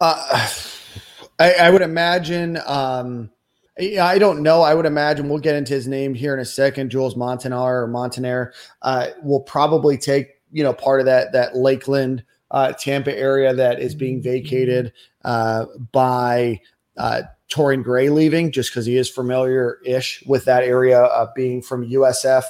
Uh, 0.00 0.48
I, 1.38 1.52
I, 1.52 1.70
would 1.70 1.82
imagine. 1.82 2.58
Um, 2.66 3.30
I 3.78 4.18
don't 4.18 4.42
know. 4.42 4.62
I 4.62 4.74
would 4.74 4.86
imagine 4.86 5.28
we'll 5.28 5.38
get 5.38 5.54
into 5.54 5.74
his 5.74 5.86
name 5.86 6.14
here 6.14 6.34
in 6.34 6.40
a 6.40 6.44
second. 6.44 6.90
Jules 6.90 7.14
Montanar 7.14 7.82
or 7.82 7.86
Montaner 7.86 8.52
uh, 8.82 9.08
will 9.22 9.40
probably 9.40 9.98
take 9.98 10.28
you 10.52 10.62
know 10.62 10.72
part 10.72 11.00
of 11.00 11.06
that 11.06 11.32
that 11.32 11.56
Lakeland 11.56 12.24
uh, 12.50 12.72
Tampa 12.72 13.16
area 13.16 13.54
that 13.54 13.80
is 13.80 13.94
being 13.94 14.22
vacated 14.22 14.92
uh, 15.24 15.66
by 15.92 16.60
uh, 16.96 17.22
Torian 17.50 17.82
Gray 17.82 18.08
leaving, 18.08 18.50
just 18.50 18.70
because 18.70 18.86
he 18.86 18.96
is 18.96 19.10
familiar 19.10 19.78
ish 19.84 20.22
with 20.26 20.44
that 20.46 20.62
area, 20.62 21.08
being 21.34 21.62
from 21.62 21.88
USF. 21.88 22.44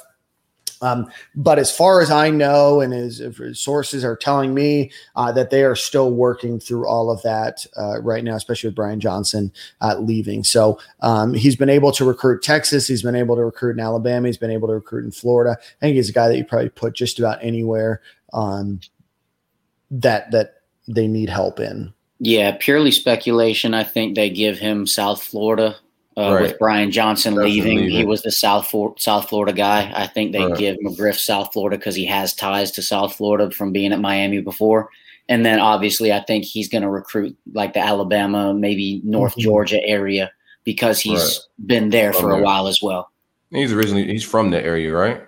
Um, 0.81 1.09
but 1.35 1.59
as 1.59 1.75
far 1.75 2.01
as 2.01 2.11
I 2.11 2.29
know, 2.29 2.81
and 2.81 2.93
as, 2.93 3.21
as 3.21 3.59
sources 3.59 4.03
are 4.03 4.15
telling 4.15 4.53
me 4.53 4.91
uh, 5.15 5.31
that 5.31 5.49
they 5.49 5.63
are 5.63 5.75
still 5.75 6.11
working 6.11 6.59
through 6.59 6.87
all 6.87 7.09
of 7.09 7.21
that 7.23 7.65
uh, 7.77 8.01
right 8.01 8.23
now, 8.23 8.35
especially 8.35 8.69
with 8.69 8.75
Brian 8.75 8.99
Johnson 8.99 9.51
uh, 9.81 9.97
leaving. 9.97 10.43
So 10.43 10.79
um, 11.01 11.33
he's 11.33 11.55
been 11.55 11.69
able 11.69 11.91
to 11.93 12.05
recruit 12.05 12.41
Texas. 12.41 12.87
He's 12.87 13.03
been 13.03 13.15
able 13.15 13.35
to 13.35 13.45
recruit 13.45 13.71
in 13.71 13.79
Alabama. 13.79 14.27
He's 14.27 14.37
been 14.37 14.51
able 14.51 14.67
to 14.67 14.75
recruit 14.75 15.05
in 15.05 15.11
Florida. 15.11 15.57
I 15.59 15.79
think 15.79 15.95
he's 15.95 16.09
a 16.09 16.13
guy 16.13 16.27
that 16.27 16.37
you 16.37 16.45
probably 16.45 16.69
put 16.69 16.93
just 16.93 17.19
about 17.19 17.43
anywhere. 17.43 18.01
Um, 18.33 18.81
that 19.89 20.31
that 20.31 20.61
they 20.87 21.07
need 21.07 21.29
help 21.29 21.59
in. 21.59 21.93
Yeah, 22.19 22.57
purely 22.59 22.91
speculation. 22.91 23.73
I 23.73 23.83
think 23.83 24.15
they 24.15 24.29
give 24.29 24.57
him 24.57 24.87
South 24.87 25.21
Florida 25.21 25.77
uh, 26.17 26.33
right. 26.33 26.41
with 26.41 26.59
Brian 26.59 26.91
Johnson 26.91 27.35
leaving. 27.35 27.89
He 27.89 28.05
was 28.05 28.23
the 28.23 28.31
South 28.31 28.67
For- 28.67 28.95
South 28.97 29.29
Florida 29.29 29.53
guy. 29.53 29.91
I 29.95 30.07
think 30.07 30.31
they 30.31 30.43
right. 30.43 30.57
give 30.57 30.77
McGriff 30.77 31.17
South 31.17 31.53
Florida 31.53 31.77
because 31.77 31.95
he 31.95 32.05
has 32.05 32.33
ties 32.33 32.71
to 32.71 32.81
South 32.81 33.15
Florida 33.15 33.51
from 33.51 33.71
being 33.71 33.93
at 33.93 34.01
Miami 34.01 34.41
before. 34.41 34.89
And 35.29 35.45
then 35.45 35.59
obviously, 35.59 36.11
I 36.11 36.23
think 36.23 36.45
he's 36.45 36.69
going 36.69 36.83
to 36.83 36.89
recruit 36.89 37.37
like 37.53 37.73
the 37.73 37.79
Alabama, 37.79 38.53
maybe 38.53 39.01
North 39.03 39.33
mm-hmm. 39.33 39.41
Georgia 39.41 39.83
area 39.83 40.31
because 40.63 40.99
he's 40.99 41.19
right. 41.19 41.67
been 41.67 41.89
there 41.89 42.13
for 42.13 42.31
a 42.31 42.41
while 42.41 42.67
as 42.67 42.81
well. 42.81 43.11
He's 43.51 43.71
originally 43.71 44.07
he's 44.07 44.23
from 44.23 44.51
that 44.51 44.65
area, 44.65 44.93
right? 44.93 45.27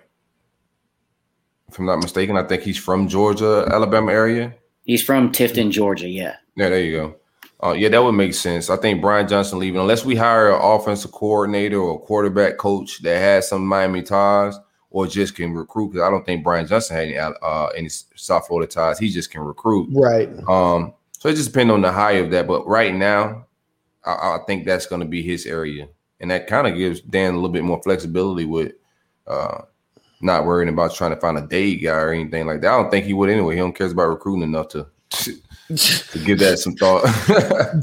if 1.69 1.77
I'm 1.77 1.85
not 1.85 1.97
mistaken. 1.97 2.35
I 2.35 2.43
think 2.43 2.63
he's 2.63 2.77
from 2.77 3.07
Georgia, 3.07 3.67
Alabama 3.71 4.11
area. 4.11 4.53
He's 4.83 5.03
from 5.03 5.31
Tifton, 5.31 5.71
Georgia. 5.71 6.07
Yeah. 6.07 6.35
Yeah, 6.55 6.69
there 6.69 6.81
you 6.81 6.97
go. 6.97 7.15
Uh, 7.61 7.71
yeah, 7.71 7.89
that 7.89 8.01
would 8.01 8.13
make 8.13 8.33
sense. 8.33 8.69
I 8.69 8.77
think 8.77 9.01
Brian 9.01 9.27
Johnson 9.27 9.59
leaving, 9.59 9.81
unless 9.81 10.05
we 10.05 10.15
hire 10.15 10.51
an 10.51 10.61
offensive 10.61 11.11
coordinator 11.11 11.77
or 11.77 11.95
a 11.95 11.99
quarterback 11.99 12.57
coach 12.57 13.01
that 13.01 13.17
has 13.17 13.49
some 13.49 13.65
Miami 13.65 14.01
ties 14.01 14.57
or 14.91 15.07
just 15.07 15.35
can 15.35 15.53
recruit. 15.53 15.89
Because 15.89 16.07
I 16.07 16.09
don't 16.09 16.25
think 16.25 16.43
Brian 16.43 16.65
Johnson 16.67 16.95
had 16.95 17.07
any, 17.09 17.17
uh, 17.17 17.67
any 17.67 17.89
South 17.89 18.47
Florida 18.47 18.71
ties. 18.71 18.97
He 18.97 19.09
just 19.09 19.29
can 19.31 19.41
recruit. 19.41 19.89
Right. 19.91 20.29
Um. 20.47 20.93
So 21.19 21.27
it 21.27 21.35
just 21.35 21.51
depends 21.51 21.73
on 21.73 21.81
the 21.81 21.91
high 21.91 22.13
of 22.13 22.31
that. 22.31 22.47
But 22.47 22.65
right 22.65 22.95
now, 22.95 23.45
I, 24.05 24.11
I 24.11 24.37
think 24.47 24.65
that's 24.65 24.85
going 24.85 25.01
to 25.01 25.07
be 25.07 25.21
his 25.21 25.45
area, 25.45 25.89
and 26.21 26.31
that 26.31 26.47
kind 26.47 26.65
of 26.65 26.75
gives 26.75 27.01
Dan 27.01 27.33
a 27.33 27.35
little 27.35 27.49
bit 27.49 27.65
more 27.65 27.81
flexibility 27.83 28.45
with 28.45 28.71
uh, 29.27 29.63
not 30.21 30.45
worrying 30.45 30.69
about 30.69 30.95
trying 30.95 31.13
to 31.13 31.19
find 31.19 31.37
a 31.37 31.41
date 31.41 31.83
guy 31.83 31.91
or 31.91 32.13
anything 32.13 32.47
like 32.47 32.61
that. 32.61 32.71
I 32.71 32.81
don't 32.81 32.89
think 32.89 33.05
he 33.05 33.13
would 33.13 33.29
anyway. 33.29 33.55
He 33.55 33.59
don't 33.59 33.75
cares 33.75 33.91
about 33.91 34.07
recruiting 34.07 34.43
enough 34.43 34.69
to 34.69 34.87
to 35.77 36.19
give 36.25 36.39
that 36.39 36.57
some 36.57 36.73
thought. 36.73 37.03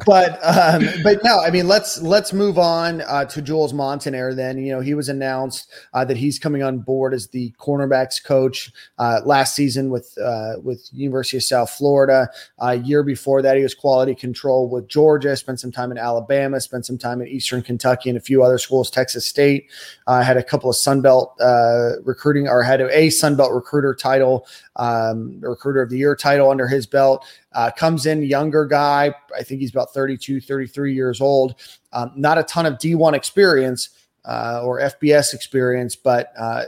but 0.07 0.39
um, 0.43 0.89
but 1.05 1.23
no, 1.23 1.41
I 1.41 1.51
mean 1.51 1.69
let's 1.69 2.03
let's 2.03 2.33
move 2.33 2.59
on 2.59 3.03
uh, 3.03 3.25
to 3.27 3.41
Jules 3.41 3.73
Montinar. 3.73 4.35
Then 4.35 4.59
you 4.59 4.73
know 4.73 4.81
he 4.81 4.95
was 4.95 5.09
announced 5.09 5.71
uh, 5.95 6.05
that 6.05 6.17
he's 6.17 6.39
coming 6.39 6.63
on 6.63 6.79
board 6.79 7.15
as 7.15 7.29
the 7.29 7.53
cornerbacks 7.59 8.23
coach 8.23 8.73
uh, 8.99 9.21
last 9.25 9.55
season 9.55 9.91
with 9.91 10.17
uh, 10.19 10.55
with 10.63 10.89
University 10.93 11.37
of 11.37 11.45
South 11.45 11.71
Florida. 11.71 12.29
A 12.59 12.75
year 12.75 13.05
before 13.05 13.41
that, 13.43 13.57
he 13.57 13.63
was 13.63 13.75
quality 13.75 14.15
control 14.15 14.69
with 14.69 14.89
Georgia. 14.89 15.37
Spent 15.37 15.61
some 15.61 15.73
time 15.73 15.93
in 15.93 15.99
Alabama. 15.99 16.61
Spent 16.61 16.85
some 16.87 16.99
time 16.99 17.21
in 17.21 17.29
Eastern 17.29 17.63
Kentucky 17.63 18.09
and 18.09 18.19
a 18.19 18.21
few 18.21 18.43
other 18.43 18.59
schools. 18.59 18.91
Texas 18.91 19.27
State 19.27 19.71
uh, 20.07 20.23
had 20.23 20.37
a 20.37 20.43
couple 20.43 20.69
of 20.69 20.77
Sun 20.77 21.03
Belt 21.03 21.37
uh, 21.41 22.01
recruiting 22.05 22.49
or 22.49 22.63
had 22.63 22.81
a 22.81 23.11
Sun 23.11 23.37
Belt 23.37 23.53
recruiter 23.53 23.95
title, 23.95 24.47
um, 24.77 25.41
recruiter 25.41 25.83
of 25.83 25.91
the 25.91 25.99
year 25.99 26.15
title 26.15 26.51
under 26.51 26.67
his 26.67 26.87
belt. 26.87 27.27
Uh, 27.53 27.71
comes 27.71 28.07
in 28.07 28.23
younger 28.23 28.65
guy. 28.65 29.15
I 29.37 29.43
think 29.43 29.61
he's 29.61 29.71
about 29.71 29.93
32, 29.93 30.41
33 30.41 30.95
years 30.95 31.21
old. 31.21 31.55
Um, 31.93 32.13
not 32.17 32.39
a 32.39 32.43
ton 32.43 32.67
of 32.67 32.75
D1 32.75 33.15
experience 33.15 33.91
uh, 34.25 34.63
or 34.63 34.81
FBS 34.81 35.35
experience, 35.35 35.97
but 35.97 36.33
uh, 36.39 36.65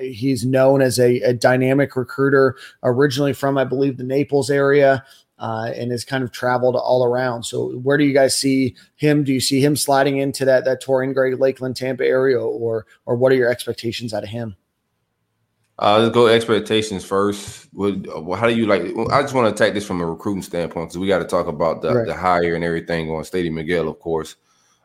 he's 0.00 0.44
known 0.44 0.82
as 0.82 0.98
a, 0.98 1.20
a, 1.20 1.34
dynamic 1.34 1.96
recruiter 1.96 2.56
originally 2.82 3.32
from, 3.32 3.58
I 3.58 3.64
believe, 3.64 3.96
the 3.98 4.04
Naples 4.04 4.50
area. 4.50 5.04
uh, 5.38 5.72
and 5.74 5.90
has 5.90 6.04
kind 6.04 6.22
of 6.22 6.30
traveled 6.30 6.76
all 6.76 7.04
around. 7.04 7.42
So 7.42 7.72
where 7.78 7.98
do 7.98 8.04
you 8.04 8.14
guys 8.14 8.38
see 8.38 8.76
him? 8.94 9.24
Do 9.24 9.32
you 9.32 9.40
see 9.40 9.60
him 9.60 9.76
sliding 9.76 10.18
into 10.18 10.44
that 10.44 10.64
that 10.64 10.82
Torian 10.82 11.12
Gray 11.12 11.34
Lakeland 11.34 11.76
Tampa 11.76 12.04
area, 12.04 12.40
or 12.40 12.86
or 13.04 13.16
what 13.16 13.32
are 13.32 13.34
your 13.34 13.50
expectations 13.50 14.14
out 14.14 14.22
of 14.22 14.28
him? 14.28 14.56
Uh, 15.78 15.98
let's 15.98 16.14
go 16.14 16.28
expectations 16.28 17.04
first. 17.04 17.68
What, 17.72 18.06
how 18.38 18.46
do 18.46 18.54
you 18.54 18.66
like? 18.66 18.82
I 19.10 19.22
just 19.22 19.34
want 19.34 19.48
to 19.48 19.52
attack 19.52 19.74
this 19.74 19.86
from 19.86 20.00
a 20.00 20.06
recruiting 20.06 20.42
standpoint 20.42 20.88
because 20.88 20.98
we 20.98 21.08
got 21.08 21.18
to 21.18 21.24
talk 21.24 21.48
about 21.48 21.82
the, 21.82 21.92
right. 21.92 22.06
the 22.06 22.14
hire 22.14 22.54
and 22.54 22.62
everything 22.62 23.10
on 23.10 23.24
Stadium 23.24 23.56
Miguel, 23.56 23.88
of 23.88 23.98
course. 23.98 24.36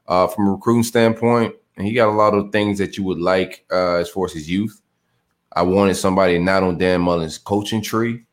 Uh, 0.08 0.26
from 0.26 0.48
a 0.48 0.52
recruiting 0.52 0.84
standpoint, 0.84 1.54
and 1.78 1.86
he 1.86 1.94
got 1.94 2.10
a 2.10 2.12
lot 2.12 2.34
of 2.34 2.52
things 2.52 2.80
that 2.80 2.98
you 2.98 3.04
would 3.04 3.20
like 3.20 3.66
uh, 3.72 3.96
as 3.96 4.10
far 4.10 4.26
as 4.26 4.34
his 4.34 4.50
youth. 4.50 4.82
I 5.54 5.62
wanted 5.62 5.94
somebody 5.96 6.40
not 6.40 6.64
on 6.64 6.80
Dan 6.80 7.02
Mullen's 7.02 7.38
coaching 7.38 7.84
tree, 7.84 8.24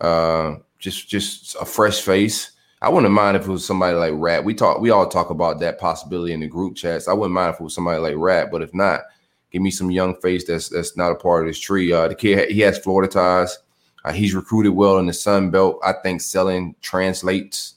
uh, 0.00 0.56
just 0.78 1.08
just 1.08 1.56
a 1.60 1.64
fresh 1.64 2.00
face. 2.00 2.52
I 2.80 2.88
wouldn't 2.88 3.12
mind 3.12 3.36
if 3.36 3.48
it 3.48 3.50
was 3.50 3.66
somebody 3.66 3.96
like 3.96 4.12
Rat. 4.14 4.44
We 4.44 4.54
talk, 4.54 4.80
we 4.80 4.90
all 4.90 5.08
talk 5.08 5.30
about 5.30 5.58
that 5.60 5.80
possibility 5.80 6.32
in 6.32 6.40
the 6.40 6.46
group 6.46 6.76
chats. 6.76 7.08
I 7.08 7.14
wouldn't 7.14 7.34
mind 7.34 7.54
if 7.54 7.60
it 7.60 7.64
was 7.64 7.74
somebody 7.74 7.98
like 7.98 8.14
Rat, 8.16 8.50
but 8.52 8.62
if 8.62 8.72
not, 8.72 9.00
Give 9.50 9.62
me 9.62 9.70
some 9.70 9.90
young 9.90 10.20
face 10.20 10.44
that's 10.44 10.68
that's 10.68 10.96
not 10.96 11.12
a 11.12 11.16
part 11.16 11.42
of 11.42 11.48
this 11.48 11.58
tree. 11.58 11.92
Uh, 11.92 12.08
the 12.08 12.14
kid 12.14 12.50
he 12.50 12.60
has 12.60 12.78
Florida 12.78 13.10
ties. 13.10 13.58
Uh, 14.04 14.12
he's 14.12 14.34
recruited 14.34 14.72
well 14.72 14.98
in 14.98 15.06
the 15.06 15.12
Sun 15.12 15.50
Belt. 15.50 15.80
I 15.84 15.92
think 15.92 16.20
selling 16.20 16.74
translates. 16.80 17.74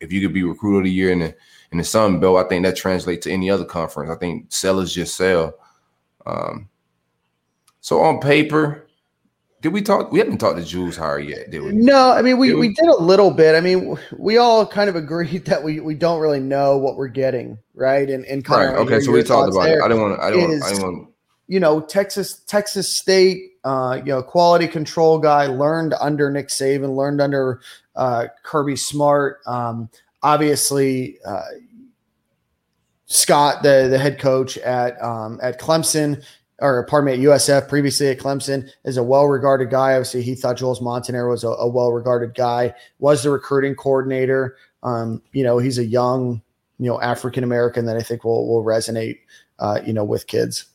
If 0.00 0.12
you 0.12 0.20
could 0.20 0.34
be 0.34 0.42
recruiter 0.42 0.78
of 0.78 0.84
the 0.84 0.90
year 0.90 1.12
in 1.12 1.20
the 1.20 1.34
in 1.72 1.78
the 1.78 1.84
Sun 1.84 2.20
Belt, 2.20 2.44
I 2.44 2.48
think 2.48 2.64
that 2.64 2.76
translates 2.76 3.24
to 3.24 3.32
any 3.32 3.50
other 3.50 3.64
conference. 3.64 4.10
I 4.10 4.16
think 4.16 4.52
sellers 4.52 4.94
just 4.94 5.16
sell. 5.16 5.54
Um, 6.26 6.68
so 7.80 8.00
on 8.02 8.20
paper, 8.20 8.85
did 9.66 9.72
we 9.72 9.82
talk? 9.82 10.12
We 10.12 10.20
haven't 10.20 10.38
talked 10.38 10.58
to 10.58 10.64
Jules 10.64 10.96
Hire 10.96 11.18
yet, 11.18 11.50
did 11.50 11.60
we? 11.60 11.72
No, 11.72 12.12
I 12.12 12.22
mean 12.22 12.38
we, 12.38 12.50
did 12.50 12.54
we? 12.54 12.68
we 12.68 12.74
did 12.74 12.86
a 12.86 13.02
little 13.02 13.32
bit. 13.32 13.56
I 13.56 13.60
mean, 13.60 13.98
we 14.16 14.38
all 14.38 14.64
kind 14.64 14.88
of 14.88 14.94
agreed 14.94 15.44
that 15.46 15.60
we, 15.60 15.80
we 15.80 15.96
don't 15.96 16.20
really 16.20 16.38
know 16.38 16.78
what 16.78 16.96
we're 16.96 17.08
getting, 17.08 17.58
right? 17.74 18.08
And 18.08 18.24
and 18.26 18.48
right. 18.48 18.76
Okay, 18.76 19.00
so 19.00 19.10
we 19.10 19.24
talked 19.24 19.52
about 19.52 19.68
it. 19.68 19.80
I 19.82 19.88
don't 19.88 20.00
want. 20.00 20.20
I 20.20 20.30
don't. 20.30 20.52
Is, 20.52 20.62
I 20.62 20.70
don't 20.70 20.82
want. 20.82 21.08
You 21.48 21.58
know, 21.58 21.80
Texas 21.80 22.42
Texas 22.46 22.96
State, 22.96 23.54
uh, 23.64 23.96
you 23.98 24.12
know, 24.12 24.22
quality 24.22 24.68
control 24.68 25.18
guy 25.18 25.46
learned 25.46 25.94
under 25.94 26.30
Nick 26.30 26.46
Saban, 26.46 26.94
learned 26.94 27.20
under 27.20 27.60
uh, 27.96 28.28
Kirby 28.44 28.76
Smart. 28.76 29.40
Um, 29.46 29.90
obviously, 30.22 31.18
uh, 31.26 31.42
Scott, 33.06 33.64
the 33.64 33.88
the 33.90 33.98
head 33.98 34.20
coach 34.20 34.58
at 34.58 35.02
um, 35.02 35.40
at 35.42 35.60
Clemson, 35.60 36.24
or 36.60 36.84
pardon 36.86 37.06
me, 37.06 37.12
at 37.12 37.18
USF, 37.18 37.68
previously 37.68 38.08
at 38.08 38.18
Clemson, 38.18 38.70
is 38.84 38.96
a 38.96 39.02
well-regarded 39.02 39.70
guy. 39.70 39.92
Obviously, 39.92 40.22
he 40.22 40.34
thought 40.34 40.56
Jules 40.56 40.80
Montanaro 40.80 41.30
was 41.30 41.44
a, 41.44 41.48
a 41.48 41.68
well-regarded 41.68 42.34
guy. 42.34 42.74
Was 42.98 43.22
the 43.22 43.30
recruiting 43.30 43.74
coordinator. 43.74 44.56
Um, 44.82 45.22
you 45.32 45.44
know, 45.44 45.58
he's 45.58 45.78
a 45.78 45.84
young, 45.84 46.40
you 46.78 46.86
know, 46.86 47.00
African 47.00 47.44
American 47.44 47.86
that 47.86 47.96
I 47.96 48.02
think 48.02 48.24
will 48.24 48.48
will 48.48 48.64
resonate, 48.64 49.18
uh, 49.58 49.80
you 49.84 49.92
know, 49.92 50.04
with 50.04 50.26
kids. 50.26 50.66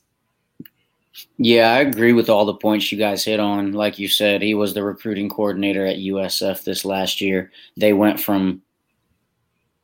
Yeah, 1.38 1.71
I 1.71 1.79
agree 1.79 2.13
with 2.13 2.29
all 2.29 2.45
the 2.45 2.53
points 2.53 2.91
you 2.91 2.97
guys 2.97 3.25
hit 3.25 3.39
on. 3.39 3.73
Like 3.73 4.00
you 4.00 4.07
said, 4.07 4.41
he 4.41 4.53
was 4.53 4.73
the 4.73 4.83
recruiting 4.83 5.29
coordinator 5.29 5.85
at 5.85 5.97
USF 5.97 6.63
this 6.63 6.85
last 6.85 7.19
year. 7.19 7.51
They 7.75 7.93
went 7.93 8.19
from 8.19 8.61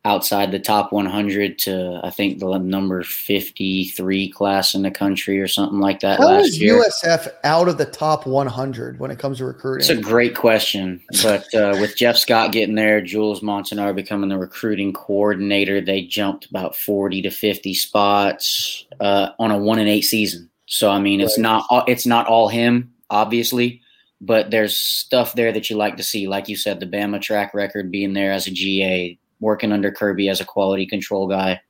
outside 0.07 0.51
the 0.51 0.59
top 0.59 0.93
100 0.93 1.59
to 1.59 1.99
I 2.01 2.09
think 2.09 2.39
the 2.39 2.57
number 2.57 3.03
53 3.03 4.31
class 4.31 4.73
in 4.73 4.83
the 4.83 4.89
country 4.89 5.39
or 5.39 5.49
something 5.49 5.79
like 5.79 5.99
that. 5.99 6.19
How 6.19 6.39
is 6.39 6.59
year. 6.59 6.81
USF 6.81 7.27
out 7.43 7.67
of 7.67 7.77
the 7.77 7.85
top 7.85 8.25
100 8.25 8.99
when 8.99 9.11
it 9.11 9.19
comes 9.19 9.39
to 9.39 9.45
recruiting? 9.45 9.81
It's 9.81 9.89
a 9.89 10.01
great 10.01 10.33
question, 10.33 11.01
but 11.21 11.53
uh, 11.53 11.77
with 11.81 11.97
Jeff 11.97 12.17
Scott 12.17 12.53
getting 12.53 12.75
there, 12.75 13.01
Jules 13.01 13.41
Montanaro 13.41 13.93
becoming 13.93 14.29
the 14.29 14.37
recruiting 14.37 14.93
coordinator, 14.93 15.81
they 15.81 16.03
jumped 16.03 16.45
about 16.45 16.77
40 16.77 17.23
to 17.23 17.29
50 17.29 17.73
spots 17.73 18.85
uh, 19.01 19.31
on 19.37 19.51
a 19.51 19.57
one 19.57 19.79
and 19.79 19.89
eight 19.89 20.03
season. 20.03 20.49
So 20.67 20.89
I 20.89 20.99
mean, 20.99 21.19
it's 21.19 21.37
not 21.37 21.65
it's 21.87 22.05
not 22.05 22.27
all 22.27 22.47
him, 22.47 22.93
obviously. 23.09 23.81
But 24.19 24.49
there's 24.49 24.75
stuff 24.75 25.33
there 25.33 25.51
that 25.51 25.69
you 25.69 25.75
like 25.75 25.97
to 25.97 26.03
see, 26.03 26.27
like 26.27 26.49
you 26.49 26.55
said, 26.55 26.79
the 26.79 26.87
Bama 26.87 27.21
track 27.21 27.53
record 27.53 27.91
being 27.91 28.13
there 28.13 28.31
as 28.31 28.47
a 28.47 28.51
GA, 28.51 29.15
working 29.39 29.71
under 29.71 29.91
Kirby 29.91 30.29
as 30.29 30.41
a 30.41 30.45
quality 30.45 30.85
control 30.85 31.27
guy. 31.27 31.61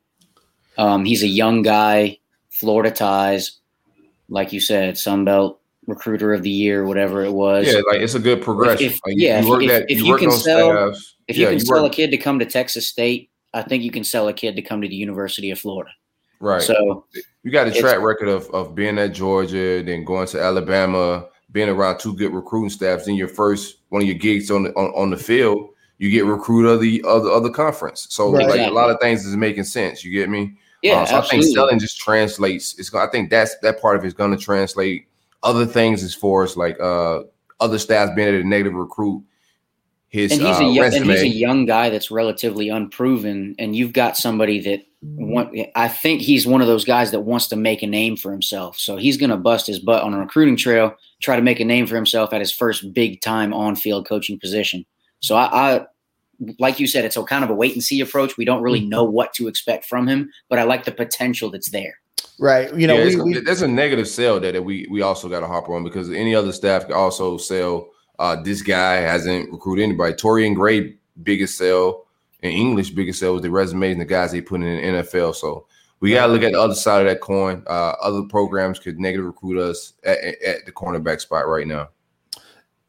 Um, 0.77 1.05
he's 1.05 1.23
a 1.23 1.27
young 1.27 1.61
guy, 1.61 2.19
Florida 2.49 2.91
ties, 2.91 3.59
like 4.29 4.53
you 4.53 4.59
said, 4.59 4.95
Sunbelt 4.95 5.57
recruiter 5.87 6.33
of 6.33 6.43
the 6.43 6.49
year, 6.49 6.85
whatever 6.85 7.23
it 7.23 7.31
was. 7.31 7.65
Yeah, 7.65 7.81
like 7.89 8.01
it's 8.01 8.13
a 8.13 8.19
good 8.19 8.41
progression. 8.41 8.87
If, 8.87 8.93
if, 8.93 8.99
like 9.05 9.15
yeah, 9.17 9.41
you 9.41 9.61
if, 9.61 9.71
if, 9.71 9.85
if 9.89 10.01
you 10.01 10.17
can 10.17 10.31
sell, 10.31 10.91
staffs. 10.91 11.15
if 11.27 11.37
yeah, 11.37 11.41
you 11.43 11.47
can 11.47 11.59
you 11.59 11.65
sell 11.65 11.83
work. 11.83 11.93
a 11.93 11.95
kid 11.95 12.11
to 12.11 12.17
come 12.17 12.39
to 12.39 12.45
Texas 12.45 12.87
State, 12.87 13.31
I 13.53 13.63
think 13.63 13.83
you 13.83 13.91
can 13.91 14.03
sell 14.03 14.27
a 14.27 14.33
kid 14.33 14.55
to 14.57 14.61
come 14.61 14.81
to 14.81 14.87
the 14.87 14.95
University 14.95 15.49
of 15.49 15.59
Florida. 15.59 15.91
Right. 16.39 16.61
So 16.61 17.05
you 17.43 17.51
got 17.51 17.67
a 17.67 17.71
track 17.71 17.99
record 17.99 18.27
of 18.27 18.47
of 18.51 18.75
being 18.75 18.99
at 18.99 19.13
Georgia, 19.13 19.81
then 19.81 20.03
going 20.03 20.27
to 20.27 20.41
Alabama, 20.41 21.25
being 21.51 21.69
around 21.69 21.97
two 21.99 22.15
good 22.15 22.33
recruiting 22.33 22.69
staffs. 22.69 23.05
Then 23.05 23.15
your 23.15 23.29
first 23.29 23.77
one 23.89 24.01
of 24.01 24.07
your 24.07 24.17
gigs 24.17 24.51
on 24.51 24.63
the 24.63 24.73
on, 24.75 24.91
on 24.93 25.09
the 25.09 25.17
field 25.17 25.69
you 25.97 26.09
get 26.09 26.25
recruit 26.25 26.67
of 26.67 26.81
the 26.81 27.03
other 27.07 27.29
other 27.29 27.49
conference. 27.49 28.07
So 28.09 28.31
right. 28.31 28.47
like 28.47 28.61
a 28.61 28.71
lot 28.71 28.89
of 28.89 28.99
things 28.99 29.25
is 29.25 29.35
making 29.35 29.63
sense. 29.63 30.03
You 30.03 30.11
get 30.11 30.29
me? 30.29 30.57
Yeah. 30.81 31.01
Uh, 31.01 31.05
so 31.05 31.17
I 31.19 31.21
think 31.21 31.43
selling 31.43 31.79
just 31.79 31.99
translates. 31.99 32.77
It's 32.77 32.93
I 32.93 33.07
think 33.07 33.29
that's 33.29 33.57
that 33.59 33.81
part 33.81 33.97
of 33.97 34.05
it's 34.05 34.13
going 34.13 34.31
to 34.31 34.37
translate 34.37 35.07
other 35.43 35.65
things 35.65 36.03
as 36.03 36.13
far 36.13 36.43
as 36.43 36.57
like 36.57 36.79
uh 36.79 37.21
other 37.59 37.79
staffs 37.79 38.11
being 38.15 38.27
able 38.27 38.41
to 38.41 38.47
negative 38.47 38.73
recruit 38.73 39.23
his 40.09 40.31
and 40.31 40.41
he's 40.41 40.57
uh, 40.59 40.63
a 40.63 40.71
young, 40.71 40.93
and 40.93 41.05
he's 41.05 41.21
a 41.21 41.27
young 41.27 41.65
guy 41.65 41.89
that's 41.89 42.09
relatively 42.09 42.69
unproven, 42.69 43.55
and 43.59 43.75
you've 43.75 43.91
got 43.91 44.15
somebody 44.15 44.61
that 44.61 44.81
want, 45.01 45.55
I 45.75 45.89
think 45.89 46.21
he's 46.21 46.47
one 46.47 46.61
of 46.61 46.67
those 46.67 46.85
guys 46.85 47.11
that 47.11 47.21
wants 47.21 47.47
to 47.49 47.57
make 47.57 47.83
a 47.83 47.87
name 47.87 48.15
for 48.15 48.31
himself. 48.31 48.77
So 48.79 48.95
he's 48.95 49.17
going 49.17 49.31
to 49.31 49.37
bust 49.37 49.67
his 49.67 49.79
butt 49.79 50.03
on 50.03 50.13
a 50.13 50.19
recruiting 50.19 50.55
trail, 50.55 50.95
try 51.21 51.35
to 51.35 51.41
make 51.41 51.59
a 51.59 51.65
name 51.65 51.87
for 51.87 51.95
himself 51.95 52.31
at 52.31 52.39
his 52.39 52.53
first 52.53 52.93
big 52.93 53.19
time 53.19 53.53
on 53.53 53.75
field 53.75 54.07
coaching 54.07 54.39
position. 54.39 54.85
So 55.19 55.35
I, 55.35 55.75
I, 55.75 55.85
like 56.59 56.79
you 56.79 56.87
said, 56.87 57.05
it's 57.05 57.17
a 57.17 57.23
kind 57.23 57.43
of 57.43 57.49
a 57.49 57.55
wait 57.55 57.73
and 57.73 57.83
see 57.83 57.99
approach. 58.01 58.37
We 58.37 58.45
don't 58.45 58.61
really 58.61 58.85
know 58.85 59.03
what 59.03 59.33
to 59.35 59.47
expect 59.47 59.85
from 59.85 60.07
him, 60.07 60.31
but 60.49 60.59
I 60.59 60.63
like 60.63 60.85
the 60.85 60.91
potential 60.91 61.49
that's 61.49 61.69
there. 61.69 61.99
Right. 62.39 62.73
You 62.75 62.85
know, 62.85 62.97
yeah, 62.97 63.23
we, 63.23 63.33
we, 63.33 63.39
there's 63.39 63.63
a 63.63 63.67
negative 63.67 64.07
sell 64.07 64.39
there 64.39 64.51
that 64.51 64.61
we 64.61 64.87
we 64.91 65.01
also 65.01 65.27
got 65.27 65.39
to 65.39 65.47
hop 65.47 65.69
on 65.69 65.83
because 65.83 66.11
any 66.11 66.35
other 66.35 66.51
staff 66.51 66.85
can 66.85 66.93
also 66.93 67.37
sell. 67.37 67.89
Uh, 68.19 68.35
this 68.41 68.61
guy 68.61 68.95
hasn't 68.95 69.51
recruited 69.51 69.83
anybody. 69.83 70.13
Torian 70.13 70.53
Gray 70.53 70.95
biggest 71.23 71.57
sell 71.57 72.05
in 72.41 72.51
English 72.51 72.91
biggest 72.91 73.19
sell 73.19 73.33
was 73.33 73.41
the 73.41 73.49
resumes 73.49 73.93
and 73.93 74.01
the 74.01 74.05
guys 74.05 74.31
they 74.31 74.41
put 74.41 74.61
in 74.61 74.75
the 74.75 74.99
NFL. 74.99 75.35
So 75.35 75.65
we 75.99 76.11
got 76.11 76.27
to 76.27 76.33
look 76.33 76.43
at 76.43 76.51
the 76.51 76.61
other 76.61 76.75
side 76.75 77.01
of 77.01 77.07
that 77.07 77.21
coin. 77.21 77.63
Uh, 77.67 77.93
other 78.01 78.21
programs 78.23 78.79
could 78.79 78.99
negative 78.99 79.25
recruit 79.25 79.59
us 79.59 79.93
at, 80.03 80.19
at 80.41 80.65
the 80.65 80.71
cornerback 80.71 81.21
spot 81.21 81.47
right 81.47 81.67
now. 81.67 81.89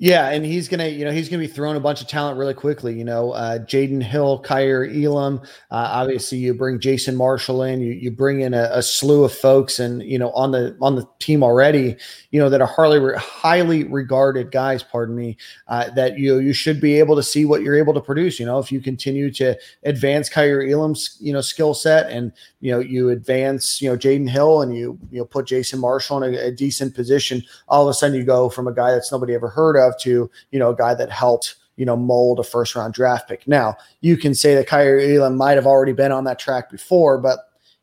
Yeah, 0.01 0.29
and 0.29 0.45
he's 0.45 0.69
gonna, 0.69 0.87
you 0.87 1.05
know, 1.05 1.11
he's 1.11 1.29
gonna 1.29 1.41
be 1.41 1.49
throwing 1.49 1.77
a 1.77 1.81
bunch 1.81 2.01
of 2.01 2.07
talent 2.07 2.39
really 2.39 2.55
quickly. 2.55 2.97
You 2.97 3.05
know, 3.05 3.33
uh, 3.33 3.59
Jaden 3.59 4.01
Hill, 4.01 4.41
Kaiir 4.41 4.85
Elam. 4.85 5.41
Uh, 5.73 5.89
obviously, 5.91 6.39
you 6.39 6.55
bring 6.55 6.79
Jason 6.79 7.17
Marshall 7.17 7.65
in. 7.65 7.81
You 7.81 7.95
you 7.95 8.13
bring 8.13 8.43
in 8.43 8.55
a, 8.55 8.69
a, 8.71 8.81
slew 8.81 9.25
of 9.25 9.33
folks, 9.33 9.81
and 9.81 10.01
you 10.05 10.17
know, 10.17 10.31
on 10.35 10.53
the 10.53 10.77
on 10.81 10.95
the 10.95 11.05
team 11.19 11.43
already, 11.43 11.97
you 12.31 12.39
know, 12.39 12.49
that 12.49 12.61
are 12.61 12.69
highly 12.69 13.13
highly 13.17 13.85
regarded 13.85 14.53
guys. 14.53 14.85
Pardon 14.85 15.17
me. 15.17 15.37
Uh, 15.67 15.91
that 15.91 16.17
you 16.17 16.39
you 16.39 16.53
should 16.53 16.81
be 16.81 17.01
able 17.01 17.17
to 17.17 17.23
see 17.23 17.45
what 17.45 17.63
you're 17.63 17.77
able 17.77 17.95
to 17.95 18.01
produce. 18.01 18.39
You 18.39 18.47
know, 18.47 18.61
if 18.61 18.71
you 18.71 18.81
continue 18.81 19.33
to 19.33 19.57
advance 19.83 20.29
Kaiir 20.29 20.63
Elam's 20.63 21.17
you 21.21 21.33
know 21.33 21.41
skill 21.41 21.75
set, 21.75 22.09
and 22.09 22.31
you 22.61 22.71
know 22.71 22.79
you 22.79 23.09
advance 23.11 23.83
you 23.83 23.91
know 23.91 23.97
Jaden 23.97 24.31
Hill, 24.31 24.63
and 24.63 24.77
you 24.77 24.97
you 25.11 25.19
know 25.19 25.25
put 25.25 25.49
Jason 25.49 25.81
Marshall 25.81 26.23
in 26.23 26.37
a, 26.37 26.39
a 26.39 26.53
decent 26.53 26.95
position, 26.95 27.43
all 27.67 27.83
of 27.83 27.91
a 27.91 27.95
sudden 27.95 28.17
you 28.17 28.23
go 28.23 28.49
from 28.49 28.69
a 28.69 28.73
guy 28.73 28.93
that's 28.93 29.11
nobody 29.11 29.35
ever 29.35 29.49
heard 29.49 29.77
of 29.77 29.88
to, 29.99 30.31
you 30.51 30.59
know, 30.59 30.71
a 30.71 30.77
guy 30.77 30.95
that 30.95 31.11
helped, 31.11 31.55
you 31.77 31.87
know, 31.87 31.97
mold 31.97 32.39
a 32.41 32.45
first 32.45 32.75
round 32.75 32.93
draft 32.93 33.29
pick. 33.29 33.47
Now, 33.49 33.77
you 34.01 34.17
can 34.17 34.35
say 34.35 34.55
that 34.55 34.69
Kaiir 34.69 35.01
Elam 35.01 35.37
might 35.37 35.55
have 35.55 35.67
already 35.67 35.93
been 35.93 36.13
on 36.13 36.25
that 36.25 36.39
track 36.39 36.71
before, 36.71 37.19
but 37.19 37.39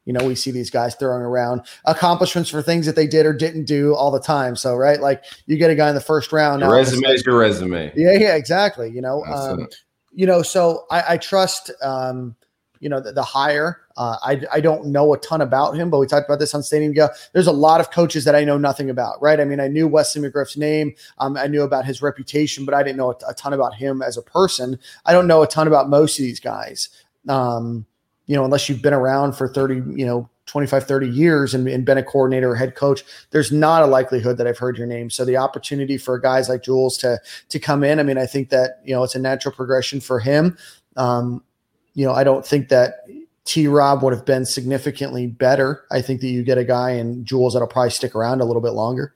you 0.05 0.13
know, 0.13 0.23
we 0.23 0.35
see 0.35 0.51
these 0.51 0.69
guys 0.69 0.95
throwing 0.95 1.23
around 1.23 1.61
accomplishments 1.85 2.49
for 2.49 2.61
things 2.61 2.85
that 2.85 2.95
they 2.95 3.07
did 3.07 3.25
or 3.25 3.33
didn't 3.33 3.65
do 3.65 3.95
all 3.95 4.11
the 4.11 4.19
time. 4.19 4.55
So, 4.55 4.75
right, 4.75 5.01
like 5.01 5.23
you 5.47 5.57
get 5.57 5.71
a 5.71 5.75
guy 5.75 5.89
in 5.89 5.95
the 5.95 6.01
first 6.01 6.31
round. 6.31 6.61
Your 6.61 6.71
resume 6.71 7.07
is 7.09 7.25
your 7.25 7.39
resume. 7.39 7.91
Yeah, 7.95 8.13
yeah, 8.13 8.35
exactly. 8.35 8.91
You 8.91 9.01
know, 9.01 9.25
um, 9.25 9.67
you 10.11 10.27
know, 10.27 10.43
so 10.43 10.85
I, 10.91 11.13
I 11.13 11.17
trust, 11.17 11.71
um, 11.81 12.35
you 12.79 12.89
know, 12.89 12.99
the, 12.99 13.11
the 13.11 13.23
hire. 13.23 13.81
Uh, 13.97 14.17
I, 14.23 14.41
I 14.51 14.59
don't 14.59 14.87
know 14.87 15.13
a 15.13 15.17
ton 15.17 15.41
about 15.41 15.75
him, 15.75 15.89
but 15.89 15.99
we 15.99 16.07
talked 16.07 16.27
about 16.27 16.39
this 16.39 16.53
on 16.53 16.63
Stadium 16.63 16.93
Go. 16.93 17.09
There's 17.33 17.47
a 17.47 17.51
lot 17.51 17.79
of 17.79 17.91
coaches 17.91 18.25
that 18.25 18.35
I 18.35 18.43
know 18.43 18.57
nothing 18.57 18.89
about, 18.89 19.21
right? 19.21 19.39
I 19.39 19.45
mean, 19.45 19.59
I 19.59 19.67
knew 19.67 19.87
Wesley 19.87 20.21
McGriff's 20.21 20.57
name. 20.57 20.93
Um, 21.17 21.37
I 21.37 21.47
knew 21.47 21.63
about 21.63 21.85
his 21.85 22.01
reputation, 22.01 22.65
but 22.65 22.73
I 22.73 22.83
didn't 22.83 22.97
know 22.97 23.11
a, 23.11 23.29
a, 23.29 23.33
ton 23.33 23.53
about 23.53 23.75
him 23.75 24.01
as 24.01 24.17
a 24.17 24.21
person. 24.21 24.79
I 25.05 25.13
don't 25.13 25.27
know 25.27 25.43
a 25.43 25.47
ton 25.47 25.67
about 25.67 25.89
most 25.89 26.19
of 26.19 26.23
these 26.23 26.39
guys. 26.39 26.89
Um, 27.27 27.85
you 28.27 28.35
know, 28.35 28.43
unless 28.43 28.67
you've 28.69 28.81
been 28.81 28.93
around 28.93 29.33
for 29.33 29.47
30, 29.47 29.97
you 29.97 30.05
know, 30.05 30.29
25, 30.47 30.85
30 30.85 31.09
years 31.09 31.53
and, 31.53 31.67
and 31.67 31.85
been 31.85 31.97
a 31.97 32.03
coordinator 32.03 32.51
or 32.51 32.55
head 32.55 32.75
coach, 32.75 33.03
there's 33.31 33.51
not 33.51 33.83
a 33.83 33.87
likelihood 33.87 34.37
that 34.37 34.47
I've 34.47 34.57
heard 34.57 34.77
your 34.77 34.87
name. 34.87 35.09
So 35.09 35.25
the 35.25 35.37
opportunity 35.37 35.97
for 35.97 36.19
guys 36.19 36.49
like 36.49 36.63
Jules 36.63 36.97
to 36.99 37.19
to 37.49 37.59
come 37.59 37.83
in, 37.83 37.99
I 37.99 38.03
mean, 38.03 38.17
I 38.17 38.25
think 38.25 38.49
that 38.49 38.81
you 38.83 38.93
know 38.93 39.03
it's 39.03 39.15
a 39.15 39.19
natural 39.19 39.53
progression 39.53 39.99
for 39.99 40.19
him. 40.19 40.57
Um, 40.97 41.43
you 41.95 42.05
know, 42.05 42.13
I 42.13 42.23
don't 42.23 42.45
think 42.45 42.69
that 42.69 43.05
T 43.45 43.67
Rob 43.67 44.03
would 44.03 44.13
have 44.13 44.25
been 44.25 44.45
significantly 44.45 45.27
better. 45.27 45.85
I 45.91 46.01
think 46.01 46.21
that 46.21 46.27
you 46.27 46.43
get 46.43 46.57
a 46.57 46.63
guy 46.63 46.91
and 46.91 47.25
Jules 47.25 47.53
that'll 47.53 47.67
probably 47.67 47.89
stick 47.89 48.13
around 48.15 48.41
a 48.41 48.45
little 48.45 48.61
bit 48.61 48.71
longer. 48.71 49.15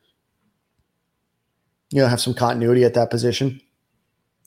You 1.91 2.01
know, 2.01 2.07
have 2.07 2.21
some 2.21 2.33
continuity 2.33 2.83
at 2.83 2.93
that 2.93 3.09
position. 3.09 3.61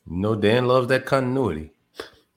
no, 0.07 0.35
Dan 0.35 0.67
loves 0.67 0.89
that 0.89 1.07
continuity. 1.07 1.71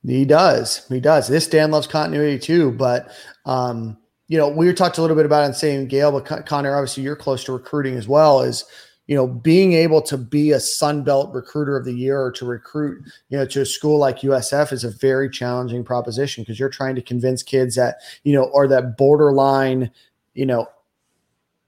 He 0.06 0.26
does. 0.26 0.86
He 0.88 1.00
does. 1.00 1.28
This 1.28 1.48
Dan 1.48 1.72
loves 1.72 1.88
continuity 1.88 2.40
too. 2.40 2.72
But 2.72 3.12
um, 3.46 3.98
you 4.28 4.38
know, 4.38 4.50
we 4.50 4.72
talked 4.74 4.98
a 4.98 5.02
little 5.02 5.16
bit 5.16 5.26
about 5.26 5.44
it 5.44 5.48
in 5.48 5.54
saying 5.54 5.88
Gale, 5.88 6.12
but 6.12 6.46
Connor, 6.46 6.76
obviously 6.76 7.04
you're 7.04 7.16
close 7.16 7.44
to 7.46 7.54
recruiting 7.54 7.96
as 7.96 8.08
well. 8.08 8.42
Is 8.42 8.66
you 9.08 9.16
know, 9.16 9.28
being 9.28 9.74
able 9.74 10.02
to 10.02 10.18
be 10.18 10.52
a 10.52 10.60
Sun 10.60 11.04
Belt 11.04 11.34
recruiter 11.34 11.78
of 11.78 11.86
the 11.86 11.94
year 11.94 12.20
or 12.20 12.32
to 12.32 12.46
recruit, 12.46 13.04
you 13.30 13.38
know, 13.38 13.46
to 13.46 13.62
a 13.62 13.66
school 13.66 14.00
like 14.00 14.22
USF 14.22 14.74
is 14.74 14.84
a 14.84 14.90
very 14.90 15.30
challenging 15.30 15.84
proposition 15.84 16.44
because 16.44 16.60
you're 16.60 16.70
trying 16.70 16.96
to 16.96 17.02
convince 17.02 17.44
kids 17.44 17.76
that, 17.76 17.98
you 18.24 18.34
know, 18.34 18.46
or 18.46 18.68
that 18.68 18.98
borderline, 18.98 19.92
you 20.34 20.46
know, 20.46 20.68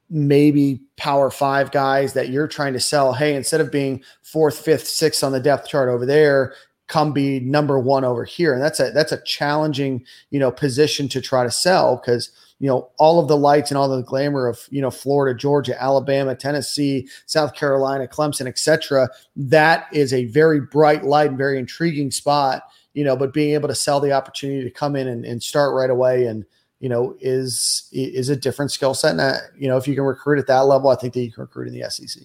maybe 0.10 0.82
power 0.96 1.30
five 1.30 1.72
guys 1.72 2.14
that 2.14 2.30
you're 2.30 2.48
trying 2.48 2.74
to 2.74 2.80
sell. 2.80 3.14
Hey, 3.14 3.36
instead 3.36 3.62
of 3.62 3.72
being 3.72 4.02
fourth, 4.24 4.58
fifth, 4.58 4.88
sixth 4.88 5.24
on 5.24 5.32
the 5.32 5.40
depth 5.40 5.68
chart 5.68 5.90
over 5.90 6.06
there, 6.06 6.54
come 6.88 7.12
be 7.12 7.40
number 7.42 7.78
one 7.78 8.06
over 8.06 8.24
here. 8.24 8.54
And 8.54 8.62
that's 8.62 8.80
a 8.80 8.92
that's 8.92 9.12
a 9.12 9.22
challenging, 9.24 10.06
you 10.32 10.40
know, 10.40 10.52
position 10.52 11.08
to 11.10 11.22
try 11.22 11.44
to 11.44 11.52
sell 11.52 11.98
because 11.98 12.32
you 12.60 12.68
know 12.68 12.90
all 12.98 13.20
of 13.20 13.28
the 13.28 13.38
lights 13.38 13.70
and 13.72 13.78
all 13.78 13.88
the 13.88 14.02
glamour 14.02 14.48
of 14.48 14.68
you 14.70 14.82
know 14.82 14.92
Florida, 14.92 15.38
Georgia, 15.38 15.82
Alabama, 15.82 16.36
Tennessee, 16.36 17.08
South 17.26 17.54
Carolina, 17.54 18.08
Clemson, 18.08 18.48
etc. 18.48 19.10
That 19.36 19.88
is 19.94 20.14
a 20.14 20.26
very 20.26 20.62
bright 20.62 21.04
light 21.04 21.30
and 21.30 21.38
very 21.38 21.60
intriguing 21.60 22.12
spot. 22.12 22.64
You 22.94 23.04
know, 23.04 23.16
but 23.16 23.34
being 23.34 23.54
able 23.54 23.68
to 23.68 23.76
sell 23.76 24.00
the 24.00 24.12
opportunity 24.12 24.64
to 24.64 24.72
come 24.72 24.96
in 24.96 25.08
and, 25.08 25.24
and 25.24 25.42
start 25.42 25.76
right 25.76 25.90
away 25.90 26.26
and 26.26 26.46
you 26.80 26.90
know 26.90 27.16
is 27.20 27.88
is 27.92 28.30
a 28.30 28.36
different 28.36 28.72
skill 28.72 28.96
set. 28.96 29.12
And 29.12 29.20
that, 29.20 29.42
you 29.58 29.68
know, 29.68 29.78
if 29.78 29.88
you 29.88 29.94
can 29.94 30.04
recruit 30.04 30.40
at 30.40 30.48
that 30.48 30.66
level, 30.66 30.90
I 30.90 30.96
think 30.96 31.14
that 31.14 31.22
you 31.22 31.32
can 31.32 31.42
recruit 31.42 31.68
in 31.68 31.80
the 31.80 31.90
SEC. 31.90 32.24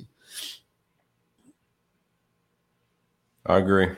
I 3.45 3.59
agree. 3.59 3.89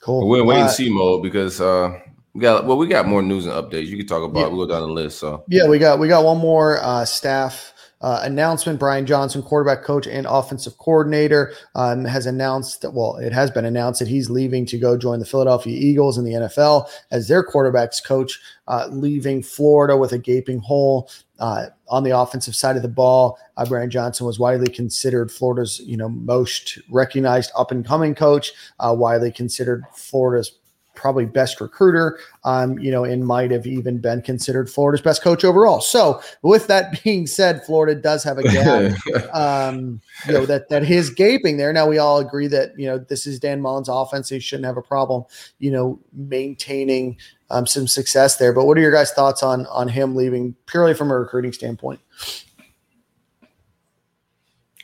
Cool. 0.00 0.28
We're 0.28 0.44
wait 0.44 0.56
and 0.56 0.68
Uh, 0.68 0.68
see 0.68 0.88
mode 0.88 1.22
because 1.22 1.60
uh 1.60 1.98
we 2.36 2.42
got 2.42 2.66
well, 2.66 2.76
we 2.76 2.86
got 2.86 3.06
more 3.06 3.22
news 3.22 3.46
and 3.46 3.54
updates. 3.54 3.86
You 3.86 3.96
can 3.96 4.06
talk 4.06 4.22
about. 4.22 4.38
Yeah. 4.38 4.46
We'll 4.48 4.66
go 4.66 4.74
down 4.74 4.82
the 4.82 4.92
list. 4.92 5.20
So 5.20 5.42
Yeah, 5.48 5.66
we 5.66 5.78
got 5.78 5.98
we 5.98 6.06
got 6.06 6.22
one 6.22 6.36
more 6.36 6.78
uh, 6.82 7.06
staff 7.06 7.72
uh, 8.02 8.20
announcement. 8.24 8.78
Brian 8.78 9.06
Johnson, 9.06 9.42
quarterback 9.42 9.82
coach 9.82 10.06
and 10.06 10.26
offensive 10.28 10.76
coordinator, 10.76 11.54
um, 11.74 12.04
has 12.04 12.26
announced 12.26 12.82
that. 12.82 12.90
Well, 12.90 13.16
it 13.16 13.32
has 13.32 13.50
been 13.50 13.64
announced 13.64 14.00
that 14.00 14.08
he's 14.08 14.28
leaving 14.28 14.66
to 14.66 14.76
go 14.76 14.98
join 14.98 15.18
the 15.18 15.24
Philadelphia 15.24 15.78
Eagles 15.78 16.18
in 16.18 16.24
the 16.24 16.32
NFL 16.32 16.90
as 17.10 17.26
their 17.26 17.42
quarterbacks 17.42 18.04
coach, 18.04 18.38
uh, 18.68 18.86
leaving 18.90 19.42
Florida 19.42 19.96
with 19.96 20.12
a 20.12 20.18
gaping 20.18 20.58
hole. 20.58 21.08
Uh, 21.38 21.66
on 21.88 22.02
the 22.02 22.18
offensive 22.18 22.54
side 22.54 22.76
of 22.76 22.82
the 22.82 22.88
ball, 22.88 23.38
uh, 23.56 23.64
Brian 23.64 23.88
Johnson 23.88 24.26
was 24.26 24.38
widely 24.38 24.70
considered 24.70 25.32
Florida's, 25.32 25.80
you 25.86 25.96
know, 25.96 26.08
most 26.08 26.78
recognized 26.90 27.50
up 27.56 27.70
and 27.70 27.84
coming 27.84 28.14
coach. 28.14 28.52
Uh, 28.78 28.94
widely 28.96 29.32
considered 29.32 29.84
Florida's 29.94 30.52
probably 30.96 31.26
best 31.26 31.60
recruiter, 31.60 32.18
um, 32.44 32.78
you 32.78 32.90
know, 32.90 33.04
and 33.04 33.26
might 33.26 33.50
have 33.50 33.66
even 33.66 33.98
been 33.98 34.22
considered 34.22 34.68
Florida's 34.68 35.02
best 35.02 35.22
coach 35.22 35.44
overall. 35.44 35.80
So, 35.80 36.20
with 36.42 36.66
that 36.66 37.00
being 37.04 37.26
said, 37.26 37.64
Florida 37.64 37.94
does 38.00 38.24
have 38.24 38.38
a 38.38 38.42
gap, 38.52 38.98
um, 39.34 40.00
you 40.26 40.32
know, 40.32 40.46
that 40.46 40.68
that 40.70 40.82
is 40.82 41.10
gaping 41.10 41.56
there. 41.56 41.72
Now 41.72 41.88
we 41.88 41.98
all 41.98 42.18
agree 42.18 42.48
that 42.48 42.78
you 42.78 42.86
know 42.86 42.98
this 42.98 43.26
is 43.26 43.38
Dan 43.38 43.60
Mullen's 43.60 43.88
offense; 43.88 44.28
he 44.28 44.40
shouldn't 44.40 44.66
have 44.66 44.76
a 44.76 44.82
problem, 44.82 45.24
you 45.58 45.70
know, 45.70 46.00
maintaining 46.12 47.18
um, 47.50 47.66
some 47.66 47.86
success 47.86 48.36
there. 48.38 48.52
But 48.52 48.64
what 48.64 48.76
are 48.78 48.80
your 48.80 48.92
guys' 48.92 49.12
thoughts 49.12 49.42
on 49.42 49.66
on 49.66 49.88
him 49.88 50.16
leaving 50.16 50.56
purely 50.66 50.94
from 50.94 51.10
a 51.10 51.18
recruiting 51.18 51.52
standpoint? 51.52 52.00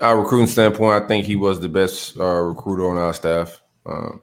our 0.02 0.20
recruiting 0.20 0.48
standpoint, 0.48 1.02
I 1.02 1.06
think 1.06 1.24
he 1.24 1.36
was 1.36 1.60
the 1.60 1.68
best 1.68 2.18
uh, 2.18 2.24
recruiter 2.24 2.90
on 2.90 2.98
our 2.98 3.14
staff. 3.14 3.62
Um, 3.86 4.20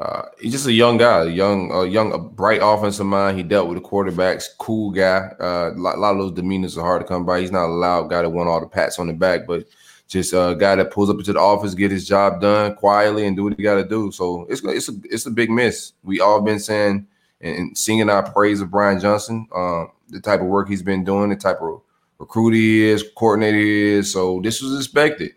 uh, 0.00 0.22
he's 0.40 0.52
just 0.52 0.66
a 0.66 0.72
young 0.72 0.96
guy, 0.96 1.24
a 1.24 1.26
young, 1.26 1.70
a 1.72 1.84
young, 1.84 2.10
a 2.12 2.18
bright 2.18 2.60
offensive 2.62 3.04
mind. 3.04 3.36
He 3.36 3.42
dealt 3.42 3.68
with 3.68 3.82
the 3.82 3.86
quarterbacks, 3.86 4.46
cool 4.58 4.90
guy. 4.90 5.30
Uh, 5.38 5.72
a 5.74 5.78
lot, 5.78 5.98
lot 5.98 6.12
of 6.12 6.18
those 6.18 6.32
demeanors 6.32 6.78
are 6.78 6.82
hard 6.82 7.02
to 7.02 7.06
come 7.06 7.26
by. 7.26 7.40
He's 7.40 7.52
not 7.52 7.66
a 7.66 7.74
loud 7.74 8.08
guy 8.08 8.22
that 8.22 8.30
want 8.30 8.48
all 8.48 8.60
the 8.60 8.66
pats 8.66 8.98
on 8.98 9.08
the 9.08 9.12
back, 9.12 9.46
but 9.46 9.66
just 10.08 10.32
a 10.32 10.56
guy 10.58 10.74
that 10.74 10.90
pulls 10.90 11.10
up 11.10 11.18
into 11.18 11.34
the 11.34 11.38
office, 11.38 11.74
get 11.74 11.90
his 11.90 12.08
job 12.08 12.40
done 12.40 12.74
quietly, 12.76 13.26
and 13.26 13.36
do 13.36 13.44
what 13.44 13.54
he 13.56 13.62
got 13.62 13.74
to 13.74 13.84
do. 13.84 14.10
So 14.10 14.46
it's 14.48 14.62
it's 14.64 14.88
a 14.88 14.92
it's 15.04 15.26
a 15.26 15.30
big 15.30 15.50
miss. 15.50 15.92
We 16.02 16.20
all 16.20 16.40
been 16.40 16.60
saying 16.60 17.06
and, 17.42 17.76
singing 17.76 18.08
our 18.08 18.28
praise 18.30 18.62
of 18.62 18.70
Brian 18.70 19.00
Johnson, 19.00 19.48
um, 19.54 19.90
the 20.08 20.20
type 20.20 20.40
of 20.40 20.46
work 20.46 20.68
he's 20.68 20.82
been 20.82 21.04
doing, 21.04 21.28
the 21.28 21.36
type 21.36 21.60
of 21.60 21.82
recruiter 22.18 22.56
he 22.56 22.84
is, 22.84 23.04
coordinator 23.16 23.58
he 23.58 23.82
is. 23.90 24.10
So 24.10 24.40
this 24.42 24.62
was 24.62 24.78
expected. 24.78 25.32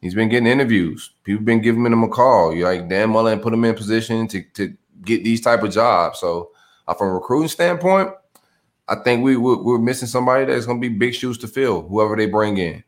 He's 0.00 0.14
been 0.14 0.28
getting 0.30 0.46
interviews. 0.46 1.10
People 1.24 1.44
been 1.44 1.60
giving 1.60 1.84
him 1.84 2.02
a 2.02 2.08
call. 2.08 2.54
You 2.54 2.64
like 2.64 2.88
Dan 2.88 3.10
Mullen 3.10 3.40
put 3.40 3.52
him 3.52 3.64
in 3.64 3.74
position 3.74 4.26
to 4.28 4.42
to 4.54 4.74
get 5.04 5.24
these 5.24 5.40
type 5.40 5.62
of 5.62 5.70
jobs. 5.72 6.18
So 6.20 6.50
uh, 6.88 6.94
from 6.94 7.08
a 7.08 7.14
recruiting 7.14 7.48
standpoint, 7.48 8.10
I 8.88 8.96
think 8.96 9.22
we 9.22 9.36
we're, 9.36 9.62
we're 9.62 9.78
missing 9.78 10.08
somebody 10.08 10.46
that's 10.46 10.66
going 10.66 10.80
to 10.80 10.88
be 10.88 10.94
big 10.96 11.14
shoes 11.14 11.36
to 11.38 11.48
fill. 11.48 11.82
Whoever 11.82 12.16
they 12.16 12.26
bring 12.26 12.56
in. 12.58 12.82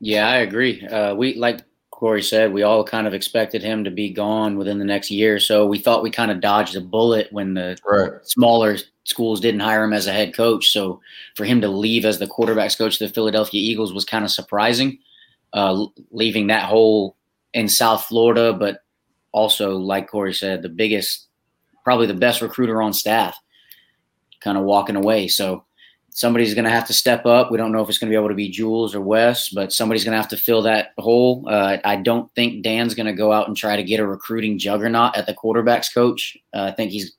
Yeah, 0.00 0.28
I 0.28 0.36
agree. 0.36 0.86
Uh, 0.86 1.14
we 1.14 1.34
like 1.34 1.60
Corey 1.90 2.22
said, 2.22 2.52
we 2.52 2.62
all 2.62 2.84
kind 2.84 3.06
of 3.06 3.14
expected 3.14 3.62
him 3.62 3.82
to 3.84 3.90
be 3.90 4.10
gone 4.10 4.56
within 4.56 4.78
the 4.78 4.84
next 4.84 5.10
year. 5.10 5.34
or 5.34 5.40
So 5.40 5.66
we 5.66 5.78
thought 5.78 6.02
we 6.02 6.10
kind 6.10 6.30
of 6.30 6.40
dodged 6.40 6.76
a 6.76 6.80
bullet 6.80 7.26
when 7.32 7.54
the 7.54 7.76
Right. 7.84 8.12
smaller 8.22 8.76
schools 9.08 9.40
didn't 9.40 9.60
hire 9.60 9.84
him 9.84 9.94
as 9.94 10.06
a 10.06 10.12
head 10.12 10.34
coach. 10.34 10.70
So 10.70 11.00
for 11.34 11.46
him 11.46 11.62
to 11.62 11.68
leave 11.68 12.04
as 12.04 12.18
the 12.18 12.26
quarterbacks 12.26 12.76
coach 12.76 13.00
of 13.00 13.08
the 13.08 13.14
Philadelphia 13.14 13.60
Eagles 13.60 13.94
was 13.94 14.04
kind 14.04 14.22
of 14.24 14.30
surprising, 14.30 14.98
uh, 15.54 15.86
leaving 16.10 16.48
that 16.48 16.64
hole 16.64 17.16
in 17.54 17.68
South 17.68 18.04
Florida, 18.04 18.52
but 18.52 18.82
also, 19.32 19.76
like 19.76 20.10
Corey 20.10 20.34
said, 20.34 20.60
the 20.60 20.68
biggest, 20.68 21.28
probably 21.84 22.06
the 22.06 22.12
best 22.12 22.42
recruiter 22.42 22.82
on 22.82 22.92
staff, 22.92 23.34
kind 24.40 24.58
of 24.58 24.64
walking 24.64 24.96
away. 24.96 25.26
So 25.26 25.64
somebody's 26.10 26.52
going 26.52 26.66
to 26.66 26.70
have 26.70 26.86
to 26.88 26.92
step 26.92 27.24
up. 27.24 27.50
We 27.50 27.56
don't 27.56 27.72
know 27.72 27.80
if 27.80 27.88
it's 27.88 27.96
going 27.96 28.10
to 28.10 28.14
be 28.14 28.18
able 28.18 28.28
to 28.28 28.34
be 28.34 28.50
Jules 28.50 28.94
or 28.94 29.00
Wes, 29.00 29.48
but 29.48 29.72
somebody's 29.72 30.04
going 30.04 30.12
to 30.12 30.20
have 30.20 30.30
to 30.30 30.36
fill 30.36 30.62
that 30.62 30.92
hole. 30.98 31.46
Uh, 31.48 31.78
I 31.82 31.96
don't 31.96 32.30
think 32.34 32.62
Dan's 32.62 32.94
going 32.94 33.06
to 33.06 33.12
go 33.14 33.32
out 33.32 33.48
and 33.48 33.56
try 33.56 33.74
to 33.74 33.82
get 33.82 34.00
a 34.00 34.06
recruiting 34.06 34.58
juggernaut 34.58 35.16
at 35.16 35.24
the 35.24 35.34
quarterbacks 35.34 35.94
coach. 35.94 36.36
Uh, 36.54 36.64
I 36.64 36.72
think 36.72 36.90
he's 36.90 37.12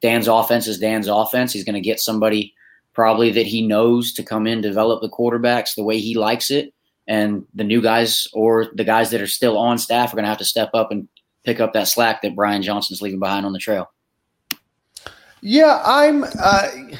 Dan's 0.00 0.28
offense 0.28 0.66
is 0.66 0.78
Dan's 0.78 1.08
offense. 1.08 1.52
He's 1.52 1.64
going 1.64 1.74
to 1.74 1.80
get 1.80 2.00
somebody 2.00 2.54
probably 2.92 3.30
that 3.32 3.46
he 3.46 3.66
knows 3.66 4.12
to 4.14 4.22
come 4.22 4.46
in, 4.46 4.60
develop 4.60 5.02
the 5.02 5.10
quarterbacks 5.10 5.74
the 5.74 5.84
way 5.84 5.98
he 5.98 6.16
likes 6.16 6.50
it. 6.50 6.72
And 7.06 7.44
the 7.54 7.64
new 7.64 7.82
guys 7.82 8.26
or 8.32 8.68
the 8.74 8.84
guys 8.84 9.10
that 9.10 9.20
are 9.20 9.26
still 9.26 9.58
on 9.58 9.78
staff 9.78 10.12
are 10.12 10.16
going 10.16 10.24
to 10.24 10.28
have 10.28 10.38
to 10.38 10.44
step 10.44 10.70
up 10.72 10.90
and 10.90 11.08
pick 11.44 11.60
up 11.60 11.74
that 11.74 11.88
slack 11.88 12.22
that 12.22 12.34
Brian 12.34 12.62
Johnson's 12.62 13.02
leaving 13.02 13.20
behind 13.20 13.44
on 13.44 13.52
the 13.52 13.58
trail. 13.58 13.90
Yeah, 15.42 15.82
I'm. 15.84 16.24
Uh, 16.24 16.28
I, 16.38 16.98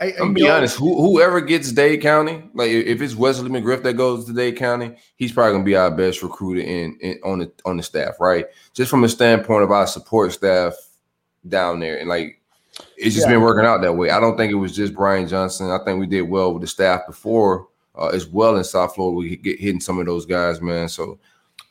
I 0.00 0.12
I'm 0.20 0.32
be 0.32 0.48
honest. 0.48 0.78
Who, 0.78 0.96
whoever 1.02 1.42
gets 1.42 1.72
Dade 1.72 2.00
County, 2.00 2.42
like 2.54 2.70
if 2.70 2.86
if 2.86 3.02
it's 3.02 3.14
Wesley 3.14 3.50
McGriff 3.50 3.82
that 3.82 3.98
goes 3.98 4.24
to 4.24 4.32
Dade 4.32 4.56
County, 4.56 4.96
he's 5.16 5.32
probably 5.32 5.52
gonna 5.52 5.64
be 5.64 5.76
our 5.76 5.90
best 5.90 6.22
recruiter 6.22 6.62
in, 6.62 6.96
in 7.02 7.20
on 7.22 7.40
the 7.40 7.52
on 7.66 7.76
the 7.76 7.82
staff, 7.82 8.18
right? 8.18 8.46
Just 8.72 8.90
from 8.90 9.04
a 9.04 9.08
standpoint 9.10 9.62
of 9.62 9.70
our 9.70 9.86
support 9.86 10.32
staff 10.32 10.74
down 11.46 11.80
there, 11.80 11.98
and 11.98 12.08
like 12.08 12.40
it's 12.96 13.14
just 13.14 13.26
Yeah. 13.26 13.34
been 13.34 13.42
working 13.42 13.66
out 13.66 13.82
that 13.82 13.94
way. 13.94 14.10
I 14.10 14.20
don't 14.20 14.36
think 14.36 14.52
it 14.52 14.56
was 14.56 14.74
just 14.74 14.94
Brian 14.94 15.28
Johnson. 15.28 15.70
I 15.70 15.78
think 15.84 15.98
we 16.00 16.06
did 16.06 16.22
well 16.22 16.52
with 16.52 16.62
the 16.62 16.68
staff 16.68 17.06
before 17.06 17.66
uh, 17.96 18.08
as 18.08 18.26
well 18.26 18.56
in 18.56 18.64
South 18.64 18.94
Florida. 18.94 19.16
We 19.16 19.36
get 19.36 19.60
hitting 19.60 19.80
some 19.80 19.98
of 19.98 20.06
those 20.06 20.26
guys, 20.26 20.60
man. 20.60 20.88
So 20.88 21.18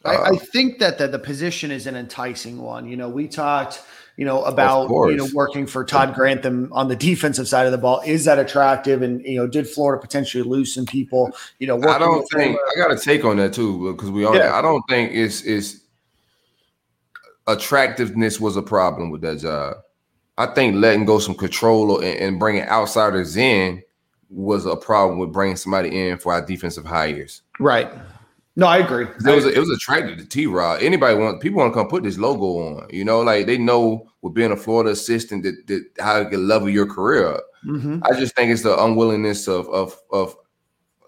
I, 0.06 0.16
uh, 0.16 0.32
I 0.34 0.38
think 0.38 0.80
that 0.80 0.98
the, 0.98 1.08
the 1.08 1.20
position 1.20 1.72
is 1.72 1.88
an 1.88 1.96
enticing 1.96 2.62
one. 2.62 2.88
You 2.88 2.98
know, 2.98 3.10
we 3.10 3.28
talked, 3.28 3.82
you 4.18 4.26
know, 4.26 4.44
about 4.44 4.90
you 4.90 5.16
know 5.16 5.28
working 5.34 5.66
for 5.66 5.84
Todd 5.86 6.14
Grantham 6.14 6.70
on 6.74 6.88
the 6.88 6.96
defensive 6.96 7.48
side 7.48 7.66
of 7.66 7.72
the 7.72 7.78
ball. 7.78 8.02
Is 8.06 8.26
that 8.26 8.40
attractive? 8.40 9.02
And 9.02 9.22
you 9.24 9.38
know, 9.38 9.48
did 9.48 9.68
Florida 9.68 10.02
potentially 10.02 10.44
lose 10.44 10.74
some 10.74 10.86
people? 10.86 11.32
You 11.60 11.68
know, 11.68 11.78
I 11.78 12.00
don't 12.00 12.26
think 12.34 12.52
him, 12.52 12.60
I 12.76 12.80
got 12.80 12.92
a 12.92 12.98
take 12.98 13.24
on 13.24 13.38
that 13.38 13.54
too 13.54 13.94
because 13.94 14.12
we 14.12 14.26
all. 14.26 14.36
Yeah. 14.36 14.56
I 14.56 14.62
don't 14.62 14.84
think 14.90 15.14
it's 15.14 15.42
it's 15.44 15.80
attractiveness 17.48 18.40
was 18.40 18.58
a 18.58 18.62
problem 18.62 19.10
with 19.10 19.22
that 19.22 19.40
job. 19.40 19.78
I 20.38 20.48
think 20.48 20.76
letting 20.76 21.06
go 21.06 21.20
some 21.20 21.36
control 21.36 22.00
and, 22.00 22.20
and 22.20 22.40
bringing 22.40 22.64
outsiders 22.64 23.38
in 23.38 23.82
was 24.30 24.66
a 24.66 24.76
problem 24.76 25.20
with 25.20 25.32
bringing 25.32 25.56
somebody 25.56 26.10
in 26.10 26.18
for 26.18 26.34
our 26.34 26.46
defensive 26.46 26.86
hires. 26.86 27.42
right? 27.60 27.92
No, 28.58 28.66
I 28.66 28.80
agree. 28.80 29.06
It 29.06 29.36
was 29.36 29.46
it 29.46 29.60
was 29.60 29.70
attractive 29.70 30.18
to 30.18 30.26
T 30.26 30.48
Rod. 30.48 30.82
Anybody 30.82 31.16
want 31.16 31.42
people 31.42 31.60
want 31.60 31.72
to 31.72 31.80
come 31.80 31.88
put 31.88 32.04
this 32.04 32.18
logo 32.18 32.78
on. 32.78 32.88
You 32.90 33.06
know, 33.06 33.22
like 33.22 33.46
they 33.46 33.60
know 33.60 34.10
with 34.24 34.34
being 34.34 34.52
a 34.52 34.58
Florida 34.58 34.90
assistant 34.90 35.44
that, 35.44 35.68
that 35.68 35.86
how 36.00 36.24
to 36.24 36.38
level 36.38 36.68
your 36.68 36.88
career 36.88 37.36
up. 37.36 37.44
Mm-hmm. 37.64 38.00
I 38.04 38.20
just 38.20 38.36
think 38.36 38.52
it's 38.52 38.64
the 38.64 38.84
unwillingness 38.84 39.48
of 39.48 39.70
of 39.70 39.96
of 40.12 40.36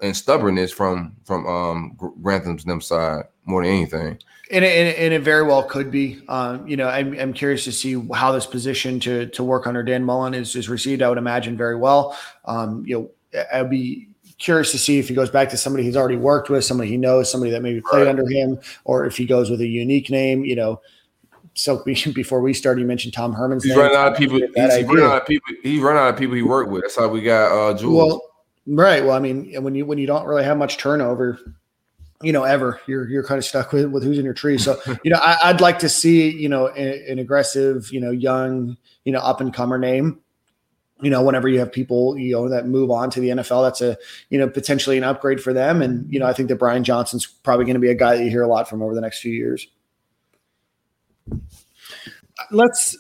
and 0.04 0.16
stubbornness 0.16 0.72
from 0.72 1.16
from 1.26 1.48
um 1.48 1.98
Grantham's 2.22 2.66
them 2.66 2.82
side 2.82 3.24
more 3.46 3.64
than 3.64 3.72
anything. 3.72 4.20
And 4.52 4.66
it, 4.66 4.98
and 4.98 5.14
it 5.14 5.22
very 5.22 5.44
well 5.44 5.62
could 5.62 5.92
be. 5.92 6.22
Um, 6.28 6.68
you 6.68 6.76
know, 6.76 6.88
I'm, 6.88 7.14
I'm 7.20 7.34
curious 7.34 7.66
to 7.66 7.72
see 7.72 8.04
how 8.16 8.32
this 8.32 8.48
position 8.48 9.00
to 9.02 9.28
to 9.28 9.44
work 9.44 9.68
under 9.68 9.84
Dan 9.84 10.04
Mullen 10.04 10.34
is 10.34 10.56
is 10.56 10.68
received. 10.68 11.04
I 11.04 11.10
would 11.10 11.20
imagine 11.20 11.56
very 11.56 11.76
well. 11.76 12.18
Um, 12.46 12.84
you 12.86 13.12
know, 13.34 13.42
I'd 13.54 13.70
be 13.70 14.10
curious 14.40 14.72
to 14.72 14.80
see 14.80 14.98
if 14.98 15.08
he 15.08 15.14
goes 15.14 15.30
back 15.30 15.50
to 15.50 15.58
somebody 15.58 15.84
he's 15.84 15.98
already 15.98 16.16
worked 16.16 16.50
with, 16.50 16.64
somebody 16.64 16.90
he 16.90 16.98
knows, 16.98 17.30
somebody 17.30 17.52
that 17.52 17.62
maybe 17.62 17.82
played 17.82 18.06
right. 18.06 18.08
under 18.08 18.28
him, 18.28 18.60
or 18.86 19.06
if 19.06 19.18
he 19.18 19.26
goes 19.26 19.52
with 19.52 19.62
a 19.62 19.68
unique 19.68 20.10
name. 20.10 20.44
You 20.44 20.56
know, 20.56 20.82
so 21.54 21.84
before 21.86 22.42
we 22.42 22.54
started, 22.54 22.82
you 22.82 22.88
mentioned 22.88 23.14
Tom 23.14 23.34
Herman's. 23.34 23.64
He's 23.64 23.74
name. 23.76 23.82
running 23.82 23.98
out 23.98 24.12
of 24.14 24.18
people. 24.18 24.38
He's 24.38 24.56
running 24.56 25.04
out 25.04 25.22
of 25.22 25.28
people. 25.28 25.54
He's 25.62 25.82
running 25.82 26.02
out 26.02 26.10
of 26.10 26.18
people 26.18 26.36
he 26.36 26.42
worked 26.42 26.72
with. 26.72 26.84
That's 26.84 26.96
how 26.96 27.08
we 27.10 27.22
got 27.22 27.52
uh, 27.52 27.78
Jules. 27.78 27.96
Well, 27.96 28.22
right. 28.66 29.04
Well, 29.04 29.16
I 29.16 29.20
mean, 29.20 29.62
when 29.62 29.76
you 29.76 29.86
when 29.86 29.98
you 29.98 30.08
don't 30.08 30.26
really 30.26 30.44
have 30.44 30.58
much 30.58 30.78
turnover, 30.78 31.40
you 32.22 32.32
know, 32.32 32.44
ever 32.44 32.82
you're 32.86 33.08
you're 33.10 33.24
kind 33.24 33.38
of 33.38 33.46
stuck 33.46 33.72
with 33.72 33.86
with 33.86 34.04
who's 34.04 34.18
in 34.18 34.26
your 34.26 34.34
tree. 34.34 34.58
So 34.58 34.80
you 35.04 35.12
know, 35.12 35.20
I, 35.22 35.52
would 35.52 35.62
like 35.62 35.80
to 35.80 35.90
see 35.90 36.30
you 36.30 36.50
know 36.50 36.68
an, 36.68 37.04
an 37.12 37.20
aggressive, 37.20 37.92
you 37.92 38.00
know, 38.00 38.12
young, 38.12 38.78
you 39.06 39.12
know, 39.12 39.20
up 39.20 39.42
and 39.42 39.54
comer 39.54 39.78
name 39.78 40.22
you 41.02 41.10
know, 41.10 41.24
whenever 41.24 41.48
you 41.48 41.60
have 41.60 41.72
people, 41.72 42.18
you 42.18 42.34
know, 42.34 42.50
that 42.50 42.68
move 42.68 42.92
on 42.92 43.10
to 43.12 43.20
the 43.20 43.30
NFL, 43.30 43.66
that's 43.66 43.82
a, 43.82 43.98
you 44.30 44.38
know, 44.38 44.50
potentially 44.50 44.98
an 44.98 45.04
upgrade 45.04 45.42
for 45.42 45.54
them. 45.54 45.82
And, 45.82 46.12
you 46.12 46.20
know, 46.20 46.26
I 46.26 46.34
think 46.34 46.50
that 46.50 46.58
Brian 46.58 46.84
Johnson's 46.84 47.26
probably 47.26 47.66
going 47.66 47.76
to 47.76 47.80
be 47.80 47.90
a 47.90 47.96
guy 47.96 48.18
that 48.18 48.24
you 48.24 48.30
hear 48.30 48.42
a 48.42 48.48
lot 48.48 48.68
from 48.68 48.82
over 48.82 48.94
the 48.94 49.02
next 49.02 49.22
few 49.22 49.32
years. 49.32 49.68
Let's 52.52 52.98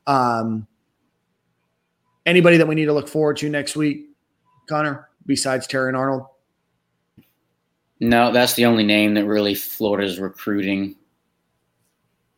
Um, 0.06 0.66
anybody 2.26 2.58
that 2.58 2.68
we 2.68 2.74
need 2.74 2.86
to 2.86 2.92
look 2.92 3.08
forward 3.08 3.38
to 3.38 3.48
next 3.48 3.74
week 3.74 4.10
connor 4.68 5.08
besides 5.26 5.66
Terrion 5.66 5.96
Arnold 5.96 6.26
no 8.02 8.32
that's 8.32 8.54
the 8.54 8.66
only 8.66 8.84
name 8.84 9.14
that 9.14 9.24
really 9.24 9.54
florida's 9.54 10.18
recruiting 10.18 10.94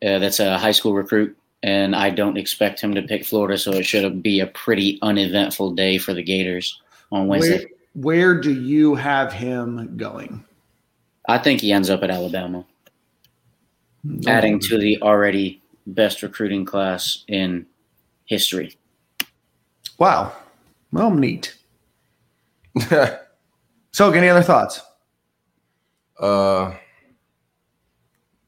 uh, 0.05 0.19
that's 0.19 0.39
a 0.39 0.57
high 0.57 0.71
school 0.71 0.93
recruit 0.93 1.35
and 1.65 1.95
I 1.95 2.11
don't 2.11 2.37
expect 2.37 2.79
him 2.79 2.93
to 2.93 3.01
pick 3.01 3.25
Florida, 3.25 3.57
so 3.57 3.71
it 3.71 3.87
should 3.87 4.21
be 4.21 4.39
a 4.39 4.45
pretty 4.45 4.99
uneventful 5.01 5.71
day 5.71 5.97
for 5.97 6.13
the 6.13 6.21
Gators 6.21 6.79
on 7.11 7.27
Wednesday. 7.27 7.65
Where, 7.95 8.33
where 8.33 8.39
do 8.39 8.53
you 8.53 8.93
have 8.93 9.33
him 9.33 9.97
going? 9.97 10.45
I 11.27 11.39
think 11.39 11.61
he 11.61 11.71
ends 11.71 11.89
up 11.89 12.03
at 12.03 12.11
Alabama, 12.11 12.63
okay. 14.19 14.31
adding 14.31 14.59
to 14.59 14.77
the 14.77 15.01
already 15.01 15.59
best 15.87 16.21
recruiting 16.21 16.65
class 16.65 17.23
in 17.27 17.65
history. 18.25 18.77
Wow. 19.97 20.33
Well, 20.91 21.09
neat. 21.09 21.55
so, 23.91 24.11
any 24.11 24.29
other 24.29 24.43
thoughts? 24.43 24.81
Uh, 26.19 26.75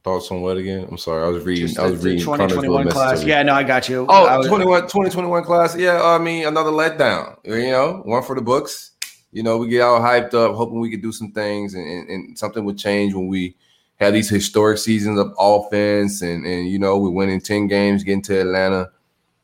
thoughts 0.04 0.32
on 0.32 0.42
what 0.42 0.58
again? 0.58 0.88
I'm 0.90 0.98
sorry. 0.98 1.26
I 1.26 1.28
was 1.28 1.44
reading. 1.44 1.68
Just 1.68 1.80
I 1.80 1.90
was 1.90 2.04
reading 2.04 2.22
2021 2.22 2.90
class. 2.90 3.24
Yeah, 3.24 3.44
no, 3.44 3.54
I 3.54 3.64
got 3.64 3.90
you. 3.90 4.06
Oh, 4.08 4.38
was, 4.38 4.48
21, 4.48 4.84
2021 4.84 5.44
class. 5.44 5.76
Yeah, 5.76 6.02
I 6.02 6.18
mean, 6.18 6.48
another 6.48 6.72
letdown. 6.72 7.38
You 7.44 7.72
know, 7.72 8.02
one 8.06 8.24
for 8.24 8.36
the 8.36 8.42
books. 8.42 8.92
You 9.32 9.44
know, 9.44 9.58
we 9.58 9.68
get 9.68 9.82
all 9.82 10.00
hyped 10.00 10.34
up, 10.34 10.56
hoping 10.56 10.80
we 10.80 10.90
could 10.90 11.02
do 11.02 11.12
some 11.12 11.32
things 11.32 11.74
and, 11.74 11.86
and, 11.86 12.10
and 12.10 12.40
something 12.40 12.64
would 12.64 12.78
change 12.78 13.14
when 13.14 13.28
we 13.28 13.56
had 13.98 14.14
these 14.14 14.30
historic 14.30 14.78
seasons 14.78 15.20
of 15.20 15.34
offense 15.38 16.22
and, 16.22 16.46
and 16.46 16.70
you 16.70 16.80
know, 16.80 16.98
we 16.98 17.10
went 17.10 17.32
in 17.32 17.42
10 17.42 17.68
games, 17.68 18.04
getting 18.04 18.22
to 18.24 18.40
Atlanta. 18.40 18.90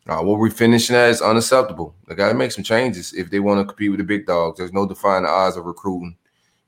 Uh, 0.08 0.22
what 0.22 0.40
we're 0.40 0.50
finishing 0.50 0.96
at 0.96 1.10
is 1.10 1.22
unacceptable. 1.22 1.96
They 2.08 2.16
got 2.16 2.30
to 2.30 2.34
make 2.34 2.52
some 2.52 2.64
changes 2.64 3.14
if 3.14 3.30
they 3.30 3.40
want 3.40 3.60
to 3.60 3.66
compete 3.66 3.92
with 3.92 4.00
the 4.00 4.06
big 4.06 4.26
dogs. 4.26 4.58
There's 4.58 4.74
no 4.74 4.88
defining 4.88 5.30
odds 5.30 5.58
of 5.58 5.66
recruiting. 5.66 6.16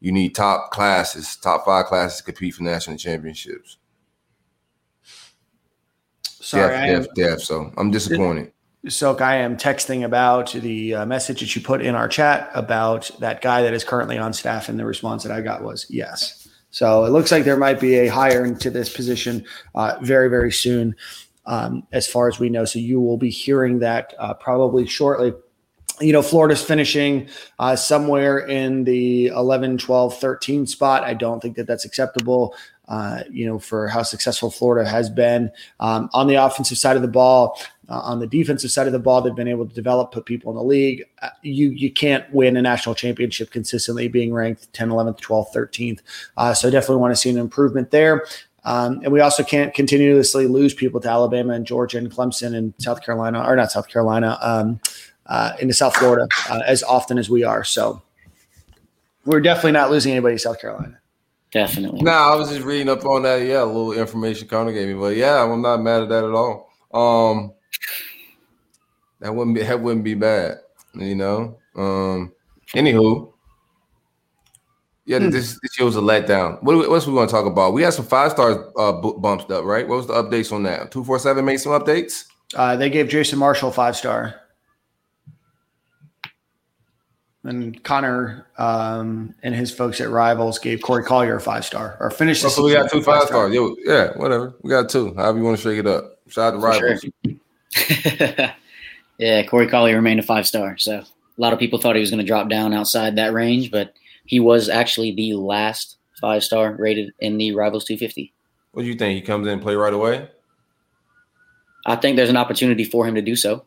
You 0.05 0.11
need 0.11 0.35
top 0.35 0.69
classes, 0.69 1.35
top 1.35 1.65
five 1.65 1.87
classes 1.87 2.19
to 2.19 2.25
compete 2.25 2.53
for 2.53 2.61
national 2.61 2.95
championships. 2.95 3.77
Sorry, 6.21 6.91
def, 6.91 7.05
def, 7.05 7.13
def. 7.15 7.41
So 7.41 7.73
I'm 7.75 7.89
disappointed. 7.89 8.51
Silk, 8.87 9.19
I 9.19 9.37
am 9.37 9.57
texting 9.57 10.05
about 10.05 10.51
the 10.51 10.93
uh, 10.93 11.05
message 11.07 11.39
that 11.39 11.55
you 11.55 11.61
put 11.63 11.81
in 11.81 11.95
our 11.95 12.07
chat 12.07 12.51
about 12.53 13.09
that 13.19 13.41
guy 13.41 13.63
that 13.63 13.73
is 13.73 13.83
currently 13.83 14.19
on 14.19 14.31
staff, 14.31 14.69
and 14.69 14.77
the 14.77 14.85
response 14.85 15.23
that 15.23 15.31
I 15.31 15.41
got 15.41 15.63
was 15.63 15.87
yes. 15.89 16.49
So 16.69 17.05
it 17.05 17.09
looks 17.09 17.31
like 17.31 17.43
there 17.43 17.57
might 17.57 17.79
be 17.79 17.95
a 17.95 18.07
hire 18.07 18.45
into 18.45 18.69
this 18.69 18.95
position 18.95 19.43
uh, 19.73 19.97
very, 20.03 20.29
very 20.29 20.51
soon, 20.51 20.95
um, 21.47 21.81
as 21.93 22.07
far 22.07 22.27
as 22.27 22.37
we 22.37 22.49
know. 22.49 22.65
So 22.65 22.77
you 22.77 23.01
will 23.01 23.17
be 23.17 23.31
hearing 23.31 23.79
that 23.79 24.13
uh, 24.19 24.35
probably 24.35 24.85
shortly. 24.85 25.33
You 26.01 26.11
know, 26.11 26.21
Florida's 26.21 26.61
finishing 26.61 27.29
uh, 27.57 27.75
somewhere 27.75 28.39
in 28.39 28.83
the 28.83 29.27
11, 29.27 29.77
12, 29.77 30.17
13 30.17 30.67
spot. 30.67 31.03
I 31.03 31.13
don't 31.13 31.39
think 31.39 31.55
that 31.55 31.67
that's 31.67 31.85
acceptable 31.85 32.53
uh, 32.87 33.23
you 33.31 33.45
know, 33.45 33.57
for 33.57 33.87
how 33.87 34.03
successful 34.03 34.51
Florida 34.51 34.87
has 34.87 35.09
been 35.09 35.51
um, 35.79 36.09
on 36.13 36.27
the 36.27 36.35
offensive 36.35 36.77
side 36.77 36.95
of 36.95 37.01
the 37.01 37.07
ball. 37.07 37.59
Uh, 37.87 37.99
on 37.99 38.19
the 38.19 38.27
defensive 38.27 38.71
side 38.71 38.87
of 38.87 38.93
the 38.93 38.99
ball, 38.99 39.21
they've 39.21 39.35
been 39.35 39.47
able 39.47 39.67
to 39.67 39.73
develop, 39.73 40.11
put 40.11 40.25
people 40.25 40.51
in 40.51 40.57
the 40.57 40.63
league. 40.63 41.03
Uh, 41.21 41.29
you 41.43 41.69
you 41.69 41.91
can't 41.91 42.31
win 42.33 42.57
a 42.57 42.61
national 42.61 42.95
championship 42.95 43.51
consistently 43.51 44.07
being 44.07 44.33
ranked 44.33 44.71
10, 44.73 44.89
11th, 44.89 45.19
12th, 45.21 45.53
13th. 45.53 45.99
Uh, 46.37 46.53
so 46.53 46.69
definitely 46.69 46.97
want 46.97 47.11
to 47.11 47.15
see 47.15 47.29
an 47.29 47.37
improvement 47.37 47.91
there. 47.91 48.25
Um, 48.63 49.01
and 49.03 49.11
we 49.13 49.19
also 49.19 49.43
can't 49.43 49.75
continuously 49.75 50.47
lose 50.47 50.73
people 50.73 50.99
to 51.01 51.07
Alabama 51.07 51.53
and 51.53 51.67
Georgia 51.67 51.99
and 51.99 52.09
Clemson 52.09 52.55
and 52.55 52.73
South 52.79 53.03
Carolina, 53.03 53.43
or 53.45 53.55
not 53.55 53.71
South 53.71 53.87
Carolina, 53.87 54.39
um, 54.41 54.79
uh, 55.25 55.53
into 55.59 55.73
South 55.73 55.95
Florida 55.95 56.27
uh, 56.49 56.61
as 56.65 56.83
often 56.83 57.17
as 57.17 57.29
we 57.29 57.43
are. 57.43 57.63
So 57.63 58.01
we're 59.25 59.41
definitely 59.41 59.73
not 59.73 59.91
losing 59.91 60.11
anybody 60.11 60.35
to 60.35 60.39
South 60.39 60.59
Carolina. 60.59 60.99
Definitely. 61.51 62.01
No, 62.01 62.11
nah, 62.11 62.33
I 62.33 62.35
was 62.35 62.49
just 62.49 62.63
reading 62.63 62.89
up 62.89 63.05
on 63.05 63.23
that. 63.23 63.37
Yeah, 63.37 63.63
a 63.63 63.65
little 63.65 63.93
information 63.93 64.47
Connor 64.47 64.73
gave 64.73 64.87
me, 64.87 64.93
but 64.93 65.15
yeah, 65.15 65.41
I'm 65.41 65.61
not 65.61 65.81
mad 65.81 66.03
at 66.03 66.09
that 66.09 66.23
at 66.25 66.31
all. 66.31 66.69
Um, 66.93 67.53
that 69.21 69.33
wouldn't 69.33 69.55
be 69.55 69.63
that 69.63 69.79
wouldn't 69.79 70.03
be 70.03 70.15
bad, 70.15 70.59
you 70.93 71.15
know. 71.15 71.57
Um, 71.75 72.33
anywho, 72.73 73.31
yeah, 75.05 75.19
hmm. 75.19 75.29
this 75.29 75.57
this 75.61 75.73
shows 75.73 75.95
a 75.95 76.01
letdown. 76.01 76.61
What 76.61 76.89
what's 76.89 77.07
we 77.07 77.13
want 77.13 77.29
to 77.29 77.33
talk 77.33 77.45
about? 77.45 77.73
We 77.73 77.83
had 77.83 77.93
some 77.93 78.05
five 78.05 78.31
stars 78.31 78.57
uh, 78.77 78.91
bumped 78.91 79.49
up, 79.51 79.63
right? 79.63 79.87
What 79.87 79.97
was 79.97 80.07
the 80.07 80.13
updates 80.13 80.51
on 80.51 80.63
that? 80.63 80.91
Two 80.91 81.03
four 81.03 81.19
seven 81.19 81.45
made 81.45 81.57
some 81.57 81.71
updates. 81.71 82.25
Uh, 82.53 82.75
they 82.75 82.89
gave 82.89 83.07
Jason 83.07 83.39
Marshall 83.39 83.71
five 83.71 83.95
star. 83.95 84.41
And 87.45 87.81
Connor 87.83 88.47
um, 88.57 89.35
and 89.43 89.53
his 89.53 89.71
folks 89.71 90.01
at 90.01 90.09
Rivals 90.09 90.57
gave 90.57 90.81
Corey 90.81 91.03
Collier 91.03 91.35
a 91.35 91.41
five 91.41 91.63
star 91.63 91.95
or 91.99 92.09
finished. 92.09 92.43
Oh, 92.43 92.49
so 92.49 92.63
we 92.63 92.73
got 92.73 92.91
two 92.91 93.03
five 93.03 93.23
stars. 93.23 93.53
Yo, 93.53 93.75
yeah, 93.85 94.17
whatever. 94.17 94.55
We 94.63 94.71
got 94.71 94.89
two. 94.89 95.13
However 95.13 95.37
you 95.37 95.43
want 95.43 95.57
to 95.57 95.63
shake 95.63 95.79
it 95.79 95.85
up. 95.85 96.19
Shout 96.27 96.55
out 96.55 96.59
to 96.59 96.65
Rivals. 96.65 97.05
Sure. 97.23 98.51
yeah, 99.19 99.43
Corey 99.43 99.67
Collier 99.67 99.95
remained 99.95 100.19
a 100.19 100.23
five 100.23 100.47
star. 100.47 100.77
So 100.77 100.97
a 100.97 101.05
lot 101.37 101.53
of 101.53 101.59
people 101.59 101.79
thought 101.79 101.95
he 101.95 102.01
was 102.01 102.09
going 102.09 102.19
to 102.19 102.25
drop 102.25 102.49
down 102.49 102.73
outside 102.73 103.15
that 103.17 103.33
range, 103.33 103.69
but 103.69 103.93
he 104.25 104.39
was 104.39 104.67
actually 104.67 105.11
the 105.11 105.33
last 105.35 105.97
five 106.19 106.43
star 106.43 106.73
rated 106.73 107.13
in 107.19 107.37
the 107.37 107.53
Rivals 107.53 107.85
250. 107.85 108.33
What 108.71 108.81
do 108.81 108.87
you 108.87 108.95
think? 108.95 109.15
He 109.15 109.21
comes 109.21 109.45
in 109.47 109.53
and 109.53 109.61
play 109.61 109.75
right 109.75 109.93
away? 109.93 110.29
I 111.85 111.95
think 111.95 112.15
there's 112.15 112.29
an 112.29 112.37
opportunity 112.37 112.83
for 112.83 113.07
him 113.07 113.15
to 113.15 113.21
do 113.21 113.35
so. 113.35 113.65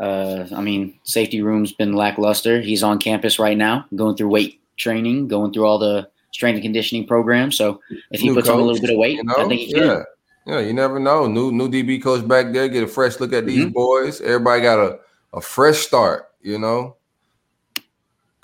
Uh, 0.00 0.46
I 0.54 0.60
mean, 0.60 0.98
safety 1.02 1.42
room's 1.42 1.72
been 1.72 1.92
lackluster. 1.92 2.60
He's 2.60 2.82
on 2.82 2.98
campus 2.98 3.38
right 3.38 3.56
now, 3.56 3.86
going 3.94 4.16
through 4.16 4.28
weight 4.28 4.60
training, 4.76 5.28
going 5.28 5.52
through 5.52 5.66
all 5.66 5.78
the 5.78 6.08
strength 6.32 6.56
and 6.56 6.62
conditioning 6.62 7.06
program. 7.06 7.50
So 7.50 7.80
if 8.10 8.20
he 8.20 8.28
New 8.28 8.34
puts 8.34 8.46
coach, 8.46 8.54
on 8.54 8.60
a 8.60 8.64
little 8.64 8.80
bit 8.80 8.90
of 8.90 8.96
weight, 8.96 9.16
you 9.16 9.24
know? 9.24 9.34
I 9.36 9.48
think 9.48 9.60
he 9.60 9.76
yeah. 9.76 9.80
can. 9.80 10.04
Yeah, 10.46 10.60
you 10.60 10.72
never 10.72 10.98
know. 10.98 11.26
New 11.26 11.52
new 11.52 11.68
DB 11.68 12.02
coach 12.02 12.26
back 12.26 12.52
there, 12.52 12.68
get 12.68 12.82
a 12.82 12.86
fresh 12.86 13.20
look 13.20 13.34
at 13.34 13.44
these 13.44 13.64
mm-hmm. 13.64 13.72
boys. 13.72 14.22
Everybody 14.22 14.62
got 14.62 14.78
a, 14.78 14.98
a 15.34 15.42
fresh 15.42 15.78
start, 15.78 16.30
you 16.40 16.58
know. 16.58 16.96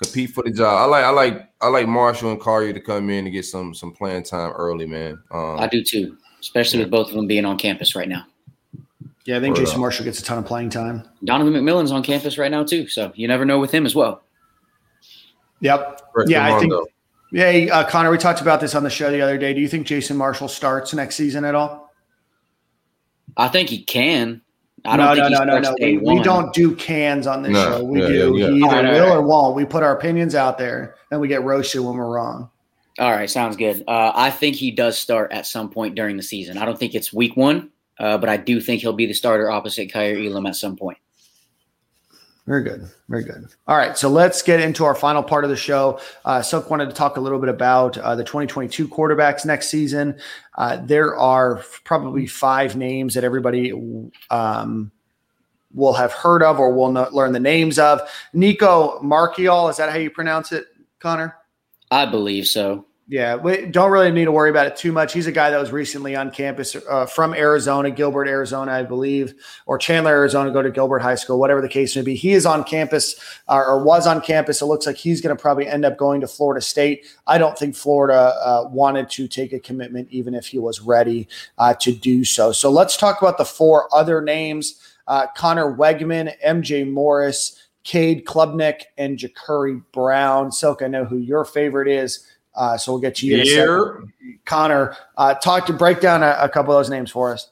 Compete 0.03 0.29
for 0.29 0.43
the 0.43 0.51
job. 0.51 0.81
I 0.81 0.85
like 0.85 1.03
I 1.03 1.09
like 1.09 1.49
I 1.61 1.67
like 1.67 1.87
Marshall 1.87 2.31
and 2.31 2.39
Collier 2.39 2.73
to 2.73 2.79
come 2.79 3.09
in 3.09 3.25
and 3.25 3.33
get 3.33 3.45
some 3.45 3.73
some 3.73 3.91
playing 3.91 4.23
time 4.23 4.51
early, 4.51 4.85
man. 4.85 5.17
Um, 5.31 5.57
I 5.57 5.67
do 5.67 5.83
too, 5.83 6.15
especially 6.41 6.79
yeah. 6.79 6.85
with 6.85 6.91
both 6.91 7.07
of 7.07 7.15
them 7.15 7.25
being 7.25 7.45
on 7.45 7.57
campus 7.57 7.95
right 7.95 8.09
now. 8.09 8.25
Yeah, 9.25 9.37
I 9.37 9.39
think 9.39 9.55
Jason 9.55 9.79
Marshall 9.79 10.05
gets 10.05 10.19
a 10.19 10.23
ton 10.23 10.37
of 10.37 10.45
playing 10.45 10.69
time. 10.69 11.07
Donovan 11.23 11.53
McMillon's 11.53 11.91
on 11.91 12.03
campus 12.03 12.37
right 12.37 12.51
now 12.51 12.63
too, 12.63 12.87
so 12.87 13.11
you 13.15 13.27
never 13.27 13.43
know 13.43 13.59
with 13.59 13.71
him 13.71 13.85
as 13.85 13.95
well. 13.95 14.23
Yep. 15.61 16.01
yeah, 16.27 16.55
I 16.55 16.59
think. 16.59 16.73
Yeah, 17.31 17.67
uh, 17.71 17.89
Connor, 17.89 18.11
we 18.11 18.17
talked 18.17 18.41
about 18.41 18.61
this 18.61 18.75
on 18.75 18.83
the 18.83 18.89
show 18.89 19.11
the 19.11 19.21
other 19.21 19.37
day. 19.37 19.53
Do 19.53 19.61
you 19.61 19.67
think 19.67 19.87
Jason 19.87 20.15
Marshall 20.15 20.47
starts 20.47 20.93
next 20.93 21.15
season 21.15 21.43
at 21.43 21.55
all? 21.55 21.91
I 23.35 23.47
think 23.47 23.69
he 23.69 23.83
can. 23.83 24.41
I 24.85 24.97
no, 24.97 25.13
no, 25.15 25.27
no, 25.27 25.43
no, 25.43 25.59
no. 25.59 25.75
We, 25.79 25.97
we, 25.97 26.21
don't 26.21 26.53
do 26.53 26.75
cans 26.75 27.25
on 27.25 27.41
this 27.41 27.53
no, 27.53 27.79
show. 27.79 27.83
We 27.83 28.01
yeah, 28.01 28.07
do. 28.07 28.37
Yeah. 28.37 28.49
He 28.51 28.63
either 28.63 28.75
right, 28.75 28.93
will 28.93 29.07
right. 29.07 29.17
or 29.17 29.21
won't. 29.23 29.55
We 29.55 29.65
put 29.65 29.81
our 29.81 29.97
opinions 29.97 30.35
out 30.35 30.59
there 30.59 30.95
and 31.09 31.19
we 31.19 31.27
get 31.27 31.43
roasted 31.43 31.81
when 31.81 31.95
we're 31.97 32.13
wrong. 32.13 32.51
All 32.99 33.11
right, 33.11 33.29
sounds 33.29 33.57
good. 33.57 33.83
Uh, 33.87 34.11
I 34.15 34.29
think 34.29 34.55
he 34.55 34.71
does 34.71 34.97
start 34.97 35.31
at 35.33 35.47
some 35.47 35.69
point 35.69 35.95
during 35.95 36.15
the 36.17 36.23
season. 36.23 36.57
I 36.57 36.65
don't 36.65 36.77
think 36.77 36.93
it's 36.93 37.11
week 37.11 37.35
one, 37.35 37.71
uh, 37.99 38.17
but 38.17 38.29
I 38.29 38.37
do 38.37 38.59
think 38.59 38.81
he'll 38.81 38.93
be 38.93 39.05
the 39.05 39.13
starter 39.13 39.49
opposite 39.49 39.91
Kaiir 39.91 40.29
Elam 40.29 40.45
at 40.45 40.55
some 40.55 40.75
point. 40.75 40.97
Very 42.47 42.61
good. 42.61 42.87
Very 43.09 43.23
good. 43.23 43.47
All 43.67 43.75
right. 43.75 43.97
So 43.97 44.07
let's 44.07 44.43
get 44.43 44.59
into 44.59 44.85
our 44.85 44.93
final 44.93 45.23
part 45.23 45.43
of 45.43 45.49
the 45.49 45.55
show. 45.55 45.99
Uh, 46.23 46.43
Silk 46.43 46.69
wanted 46.69 46.89
to 46.89 46.95
talk 46.95 47.17
a 47.17 47.19
little 47.19 47.39
bit 47.39 47.49
about 47.49 47.97
uh, 47.97 48.13
the 48.13 48.23
2022 48.23 48.87
quarterbacks 48.87 49.45
next 49.45 49.69
season. 49.69 50.19
Uh, 50.55 50.77
there 50.77 51.15
are 51.17 51.63
probably 51.85 52.27
five 52.27 52.75
names 52.75 53.15
that 53.15 53.23
everybody 53.23 53.73
um, 54.29 54.91
will 55.73 55.93
have 55.93 56.13
heard 56.13 56.43
of 56.43 56.59
or 56.59 56.71
will 56.71 56.91
learn 57.11 57.33
the 57.33 57.39
names 57.39 57.79
of. 57.79 58.01
Nicco 58.35 59.01
Marchiol, 59.01 59.71
is 59.71 59.77
that 59.77 59.91
how 59.91 59.97
you 59.97 60.11
pronounce 60.11 60.51
it, 60.51 60.67
Connor? 60.99 61.35
I 61.89 62.05
believe 62.05 62.45
so. 62.45 62.85
Yeah, 63.07 63.35
we 63.35 63.67
don't 63.67 63.91
really 63.91 64.09
need 64.09 64.25
to 64.25 64.31
worry 64.31 64.49
about 64.49 64.65
it 64.65 64.75
too 64.75 64.91
much. 64.91 65.13
He's 65.13 65.27
a 65.27 65.31
guy 65.31 65.51
that 65.51 65.59
was 65.59 65.71
recently 65.71 66.15
on 66.15 66.31
campus 66.31 66.75
uh, 66.75 67.05
from 67.05 67.35
Arizona, 67.35 67.91
Gilbert, 67.91 68.27
Arizona, 68.27 68.71
I 68.71 68.81
believe, 68.81 69.35
or 69.67 69.77
Chandler, 69.77 70.09
Arizona, 70.09 70.49
go 70.49 70.63
to 70.63 70.71
Gilbert 70.71 71.03
High 71.03 71.13
School, 71.13 71.39
whatever 71.39 71.61
the 71.61 71.69
case 71.69 71.95
may 71.95 72.01
be. 72.01 72.15
He 72.15 72.33
is 72.33 72.47
on 72.47 72.63
campus 72.63 73.15
uh, 73.47 73.57
or 73.57 73.83
was 73.83 74.07
on 74.07 74.21
campus. 74.21 74.59
It 74.59 74.65
looks 74.65 74.87
like 74.87 74.95
he's 74.95 75.21
going 75.21 75.35
to 75.35 75.39
probably 75.39 75.67
end 75.67 75.85
up 75.85 75.97
going 75.97 76.19
to 76.21 76.27
Florida 76.27 76.61
State. 76.61 77.05
I 77.27 77.37
don't 77.37 77.55
think 77.55 77.75
Florida 77.75 78.33
uh, 78.43 78.69
wanted 78.71 79.07
to 79.11 79.27
take 79.27 79.53
a 79.53 79.59
commitment, 79.59 80.07
even 80.09 80.33
if 80.33 80.47
he 80.47 80.57
was 80.57 80.81
ready 80.81 81.27
uh, 81.59 81.75
to 81.75 81.91
do 81.93 82.23
so. 82.23 82.51
So 82.51 82.71
let's 82.71 82.97
talk 82.97 83.21
about 83.21 83.37
the 83.37 83.45
four 83.45 83.87
other 83.93 84.19
names 84.19 84.81
uh, 85.07 85.27
Conner 85.37 85.77
Weigman, 85.77 86.33
MJ 86.43 86.89
Morris, 86.89 87.61
Cade 87.83 88.25
Klubnik, 88.25 88.81
and 88.97 89.19
Jacurri 89.19 89.83
Brown. 89.93 90.51
Silk, 90.51 90.81
I 90.81 90.87
know 90.87 91.05
who 91.05 91.17
your 91.17 91.45
favorite 91.45 91.87
is. 91.87 92.25
Uh, 92.55 92.77
so 92.77 92.91
we'll 92.91 93.01
get 93.01 93.21
you 93.21 93.41
here. 93.41 94.03
Connor, 94.45 94.95
uh, 95.17 95.33
talk 95.35 95.65
to 95.65 95.73
break 95.73 95.99
down 95.99 96.23
a, 96.23 96.37
a, 96.39 96.49
couple 96.49 96.73
of 96.73 96.79
those 96.79 96.89
names 96.89 97.11
for 97.11 97.33
us. 97.33 97.49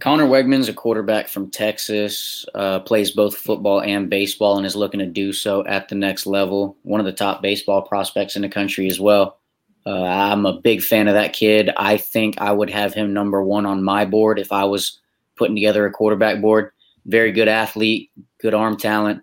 Conner 0.00 0.26
Weigman's 0.26 0.68
a 0.68 0.72
quarterback 0.72 1.28
from 1.28 1.48
Texas, 1.48 2.44
uh, 2.56 2.80
plays 2.80 3.12
both 3.12 3.36
football 3.36 3.82
and 3.82 4.10
baseball, 4.10 4.56
and 4.56 4.66
is 4.66 4.74
looking 4.74 4.98
to 4.98 5.06
do 5.06 5.32
so 5.32 5.64
at 5.66 5.88
the 5.88 5.94
next 5.94 6.26
level. 6.26 6.76
One 6.82 6.98
of 6.98 7.06
the 7.06 7.12
top 7.12 7.40
baseball 7.40 7.82
prospects 7.82 8.34
in 8.34 8.42
the 8.42 8.48
country 8.48 8.88
as 8.88 8.98
well. 8.98 9.38
Uh, 9.86 10.02
I'm 10.02 10.44
a 10.44 10.60
big 10.60 10.82
fan 10.82 11.06
of 11.06 11.14
that 11.14 11.32
kid. 11.32 11.70
I 11.76 11.96
think 11.96 12.40
I 12.40 12.50
would 12.50 12.70
have 12.70 12.94
him 12.94 13.12
number 13.12 13.44
one 13.44 13.64
on 13.64 13.84
my 13.84 14.04
board 14.04 14.40
if 14.40 14.50
I 14.50 14.64
was 14.64 14.98
putting 15.36 15.54
together 15.54 15.86
a 15.86 15.92
quarterback 15.92 16.40
board. 16.40 16.72
Very 17.06 17.30
good 17.30 17.48
athlete, 17.48 18.10
good 18.38 18.54
arm 18.54 18.76
talent, 18.76 19.22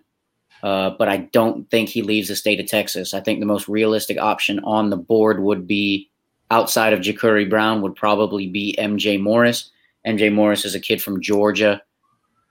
uh, 0.62 0.90
but 0.98 1.08
I 1.08 1.18
don't 1.18 1.68
think 1.70 1.88
he 1.88 2.02
leaves 2.02 2.28
the 2.28 2.36
state 2.36 2.60
of 2.60 2.66
Texas. 2.66 3.14
I 3.14 3.20
think 3.20 3.40
the 3.40 3.46
most 3.46 3.68
realistic 3.68 4.18
option 4.18 4.60
on 4.60 4.90
the 4.90 4.96
board 4.96 5.42
would 5.42 5.66
be 5.66 6.10
outside 6.50 6.92
of 6.92 7.00
Jacurri 7.00 7.48
Brown 7.48 7.80
would 7.82 7.94
probably 7.94 8.46
be 8.46 8.74
MJ 8.78 9.20
Morris. 9.20 9.70
MJ 10.06 10.32
Morris 10.32 10.64
is 10.64 10.74
a 10.74 10.80
kid 10.80 11.00
from 11.00 11.20
Georgia. 11.20 11.82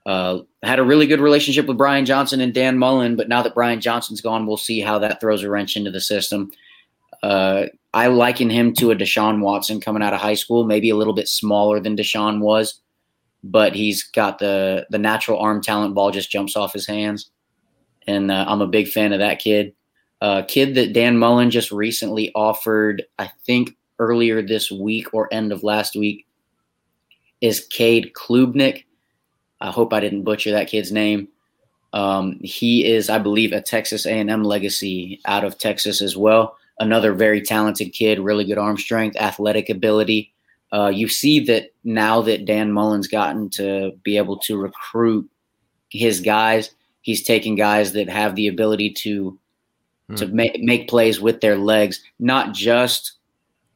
Uh, 0.05 0.39
had 0.63 0.79
a 0.79 0.83
really 0.83 1.05
good 1.05 1.19
relationship 1.19 1.67
with 1.67 1.77
Brian 1.77 2.05
Johnson 2.05 2.41
and 2.41 2.53
Dan 2.53 2.79
Mullen, 2.79 3.15
but 3.15 3.29
now 3.29 3.43
that 3.43 3.53
Brian 3.53 3.81
Johnson's 3.81 4.21
gone, 4.21 4.47
we'll 4.47 4.57
see 4.57 4.79
how 4.79 4.97
that 4.99 5.19
throws 5.19 5.43
a 5.43 5.49
wrench 5.49 5.75
into 5.75 5.91
the 5.91 6.01
system. 6.01 6.51
Uh, 7.21 7.65
I 7.93 8.07
liken 8.07 8.49
him 8.49 8.73
to 8.75 8.91
a 8.91 8.95
Deshaun 8.95 9.41
Watson 9.41 9.81
coming 9.81 10.01
out 10.01 10.13
of 10.13 10.21
high 10.21 10.35
school, 10.35 10.63
maybe 10.63 10.89
a 10.89 10.95
little 10.95 11.13
bit 11.13 11.27
smaller 11.27 11.79
than 11.79 11.97
Deshaun 11.97 12.39
was, 12.39 12.79
but 13.43 13.75
he's 13.75 14.03
got 14.03 14.39
the 14.39 14.87
the 14.89 14.97
natural 14.97 15.39
arm 15.39 15.61
talent. 15.61 15.95
Ball 15.95 16.11
just 16.11 16.31
jumps 16.31 16.55
off 16.55 16.73
his 16.73 16.87
hands 16.87 17.29
and 18.09 18.31
uh, 18.31 18.45
I'm 18.47 18.61
a 18.61 18.67
big 18.67 18.87
fan 18.87 19.13
of 19.13 19.19
that 19.19 19.39
kid. 19.39 19.73
Uh, 20.19 20.41
kid 20.47 20.75
that 20.75 20.93
Dan 20.93 21.17
Mullen 21.17 21.51
just 21.51 21.71
recently 21.71 22.31
offered, 22.33 23.03
I 23.19 23.29
think 23.45 23.77
earlier 23.99 24.41
this 24.41 24.71
week 24.71 25.13
or 25.13 25.31
end 25.31 25.51
of 25.51 25.63
last 25.63 25.95
week, 25.95 26.25
is 27.39 27.65
Cade 27.69 28.11
Klubnik. 28.13 28.85
I 29.61 29.69
hope 29.69 29.93
I 29.93 29.99
didn't 29.99 30.23
butcher 30.23 30.51
that 30.51 30.67
kid's 30.67 30.91
name. 30.91 31.27
Um, 31.93 32.39
he 32.41 32.85
is, 32.85 33.09
I 33.09 33.19
believe, 33.19 33.51
a 33.51 33.61
Texas 33.61 34.05
A&M 34.05 34.43
legacy 34.43 35.21
out 35.25 35.43
of 35.43 35.57
Texas 35.57 36.01
as 36.01 36.17
well. 36.17 36.57
Another 36.79 37.13
very 37.13 37.41
talented 37.41 37.93
kid, 37.93 38.19
really 38.19 38.45
good 38.45 38.57
arm 38.57 38.77
strength, 38.77 39.17
athletic 39.17 39.69
ability. 39.69 40.33
Uh, 40.71 40.91
you 40.93 41.07
see 41.07 41.39
that 41.45 41.73
now 41.83 42.21
that 42.21 42.45
Dan 42.45 42.71
Mullen's 42.71 43.07
gotten 43.07 43.49
to 43.51 43.91
be 44.03 44.17
able 44.17 44.37
to 44.39 44.57
recruit 44.57 45.29
his 45.89 46.19
guys, 46.19 46.71
he's 47.09 47.23
taking 47.23 47.55
guys 47.55 47.93
that 47.93 48.07
have 48.07 48.35
the 48.35 48.47
ability 48.47 48.91
to 48.91 49.35
mm. 50.11 50.15
to 50.15 50.27
make 50.27 50.61
make 50.61 50.87
plays 50.87 51.19
with 51.19 51.41
their 51.41 51.57
legs, 51.57 52.03
not 52.19 52.53
just 52.53 53.13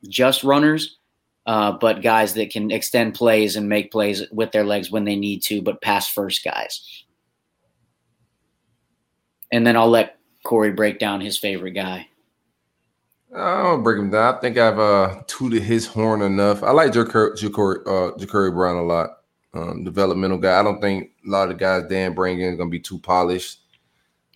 just 0.08 0.43
runners, 0.43 1.00
uh, 1.48 1.72
but 1.72 2.04
guys 2.04 2.36
that 2.36 2.52
can 2.52 2.69
extend 2.69 3.15
plays 3.15 3.56
and 3.56 3.67
make 3.67 3.91
plays 3.91 4.22
with 4.32 4.52
their 4.52 4.63
legs 4.63 4.91
when 4.91 5.04
they 5.04 5.15
need 5.15 5.41
to, 5.41 5.63
but 5.63 5.82
pass 5.82 6.08
first 6.08 6.43
guys. 6.43 7.06
And 9.52 9.65
then 9.65 9.76
I'll 9.76 9.89
let 9.89 10.19
Corey 10.43 10.74
break 10.74 11.00
down 11.00 11.19
his 11.19 11.39
favorite 11.39 11.72
guy. 11.72 12.08
I'll 13.36 13.82
break 13.82 13.98
him 13.98 14.12
down. 14.12 14.36
I 14.36 14.39
think 14.41 14.60
I've 14.60 14.78
uh, 14.78 15.24
tooted 15.26 15.63
his 15.63 15.88
horn 15.88 16.22
enough. 16.22 16.62
I 16.62 16.69
like 16.69 16.91
Jacurri, 16.91 17.36
Jacurri, 17.36 18.52
uh, 18.52 18.52
Brown 18.52 18.76
a 18.76 18.84
lot 18.84 19.22
um, 19.53 19.83
developmental 19.83 20.37
guy. 20.37 20.59
I 20.59 20.63
don't 20.63 20.81
think 20.81 21.11
a 21.25 21.29
lot 21.29 21.43
of 21.43 21.49
the 21.49 21.55
guys 21.55 21.83
Dan 21.89 22.13
bring 22.13 22.41
in 22.41 22.57
going 22.57 22.69
to 22.69 22.71
be 22.71 22.79
too 22.79 22.99
polished. 22.99 23.59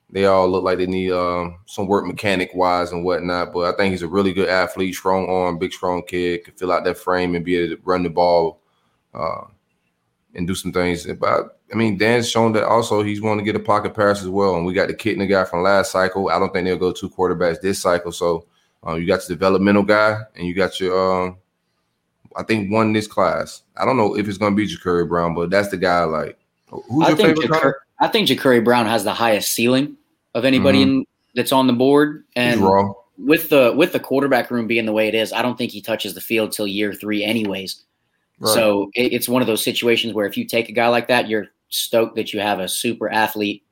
They 0.09 0.25
all 0.25 0.47
look 0.47 0.63
like 0.63 0.77
they 0.77 0.85
need 0.85 1.11
um, 1.11 1.59
some 1.65 1.87
work 1.87 2.05
mechanic 2.05 2.51
wise 2.53 2.91
and 2.91 3.03
whatnot. 3.03 3.51
But 3.51 3.73
I 3.73 3.77
think 3.77 3.91
he's 3.91 4.03
a 4.03 4.07
really 4.07 4.31
good 4.31 4.47
athlete, 4.47 4.95
strong 4.95 5.27
arm, 5.27 5.57
big, 5.57 5.73
strong 5.73 6.03
kid, 6.03 6.45
can 6.45 6.53
fill 6.53 6.71
out 6.71 6.85
that 6.85 6.97
frame 6.97 7.35
and 7.35 7.43
be 7.43 7.57
able 7.57 7.75
to 7.75 7.81
run 7.83 8.03
the 8.03 8.09
ball 8.09 8.61
uh, 9.13 9.45
and 10.33 10.47
do 10.47 10.55
some 10.55 10.71
things. 10.71 11.05
But 11.05 11.59
I 11.73 11.75
mean, 11.75 11.97
Dan's 11.97 12.29
shown 12.29 12.53
that 12.53 12.63
also 12.63 13.03
he's 13.03 13.21
want 13.21 13.39
to 13.39 13.43
get 13.43 13.57
a 13.57 13.59
pocket 13.59 13.93
pass 13.93 14.21
as 14.21 14.29
well. 14.29 14.55
And 14.55 14.65
we 14.65 14.73
got 14.73 14.87
the 14.87 14.93
kid 14.93 15.13
and 15.13 15.21
the 15.21 15.27
guy 15.27 15.43
from 15.43 15.63
last 15.63 15.91
cycle. 15.91 16.29
I 16.29 16.39
don't 16.39 16.53
think 16.53 16.65
they'll 16.65 16.77
go 16.77 16.93
two 16.93 17.09
quarterbacks 17.09 17.59
this 17.59 17.79
cycle. 17.79 18.13
So 18.13 18.45
uh, 18.85 18.93
you 18.93 19.05
got 19.05 19.27
your 19.27 19.35
developmental 19.35 19.83
guy 19.83 20.21
and 20.35 20.47
you 20.47 20.53
got 20.53 20.79
your 20.79 21.25
um, 21.27 21.37
I 22.37 22.43
think 22.43 22.71
won 22.71 22.93
this 22.93 23.07
class. 23.07 23.63
I 23.75 23.83
don't 23.83 23.97
know 23.97 24.15
if 24.15 24.27
it's 24.27 24.37
going 24.37 24.53
to 24.53 24.55
be 24.55 24.67
Jacurri 24.67 25.09
Brown, 25.09 25.33
but 25.33 25.49
that's 25.49 25.69
the 25.69 25.77
guy. 25.77 26.03
Like, 26.03 26.37
who's 26.67 27.05
I 27.05 27.09
your 27.09 27.17
favorite? 27.17 27.49
Jacur- 27.49 27.73
I 27.99 28.07
think 28.07 28.29
Jacurri 28.29 28.63
Brown 28.63 28.85
has 28.85 29.03
the 29.03 29.13
highest 29.13 29.51
ceiling 29.51 29.97
of 30.35 30.45
anybody 30.45 30.81
mm-hmm. 30.81 30.99
in, 30.99 31.05
that's 31.35 31.51
on 31.51 31.67
the 31.67 31.73
board, 31.73 32.23
and 32.35 32.61
with 33.17 33.49
the 33.49 33.73
with 33.75 33.91
the 33.91 33.99
quarterback 33.99 34.51
room 34.51 34.67
being 34.67 34.85
the 34.85 34.93
way 34.93 35.07
it 35.07 35.15
is, 35.15 35.33
I 35.33 35.41
don't 35.41 35.57
think 35.57 35.71
he 35.71 35.81
touches 35.81 36.13
the 36.13 36.21
field 36.21 36.51
till 36.51 36.67
year 36.67 36.93
three, 36.93 37.23
anyways. 37.23 37.83
Right. 38.39 38.53
So 38.53 38.91
it, 38.93 39.13
it's 39.13 39.27
one 39.27 39.41
of 39.41 39.47
those 39.47 39.63
situations 39.63 40.13
where 40.13 40.27
if 40.27 40.37
you 40.37 40.45
take 40.45 40.69
a 40.69 40.71
guy 40.71 40.87
like 40.89 41.07
that, 41.07 41.27
you're 41.27 41.47
stoked 41.69 42.15
that 42.15 42.33
you 42.33 42.39
have 42.39 42.59
a 42.59 42.67
super 42.67 43.09
athlete, 43.09 43.63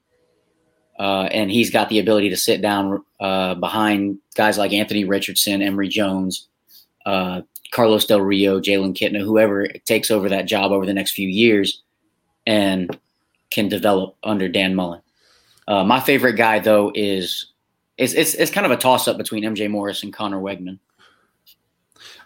uh, 1.00 1.28
and 1.32 1.52
he's 1.52 1.70
got 1.70 1.90
the 1.90 2.00
ability 2.00 2.30
to 2.30 2.38
sit 2.38 2.62
down 2.62 3.04
uh, 3.20 3.54
behind 3.56 4.18
guys 4.36 4.58
like 4.58 4.74
Anthony 4.74 5.06
Richardson, 5.06 5.62
Emory 5.62 5.88
Jones, 5.88 6.48
uh, 7.06 7.42
Carlos 7.76 8.06
Del 8.06 8.22
Rio, 8.22 8.62
Jalen 8.62 8.96
Kitna, 8.96 9.22
whoever 9.22 9.68
takes 9.86 10.10
over 10.10 10.30
that 10.30 10.46
job 10.46 10.72
over 10.72 10.86
the 10.86 10.94
next 10.94 11.12
few 11.12 11.28
years 11.28 11.84
and 12.48 12.98
can 13.52 13.68
develop 13.68 14.16
under 14.24 14.48
Dan 14.48 14.76
Mullen. 14.76 15.02
Uh, 15.68 15.84
my 15.84 16.00
favorite 16.00 16.38
guy 16.38 16.60
though 16.60 16.94
is 16.96 17.52
it's, 17.98 18.14
it's 18.14 18.34
it's 18.36 18.52
kind 18.52 18.66
of 18.66 18.72
a 18.72 18.78
toss 18.78 19.10
up 19.10 19.18
between 19.18 19.44
MJ 19.44 19.70
Morris 19.70 20.04
and 20.04 20.14
Conner 20.14 20.40
Weigman. 20.40 20.80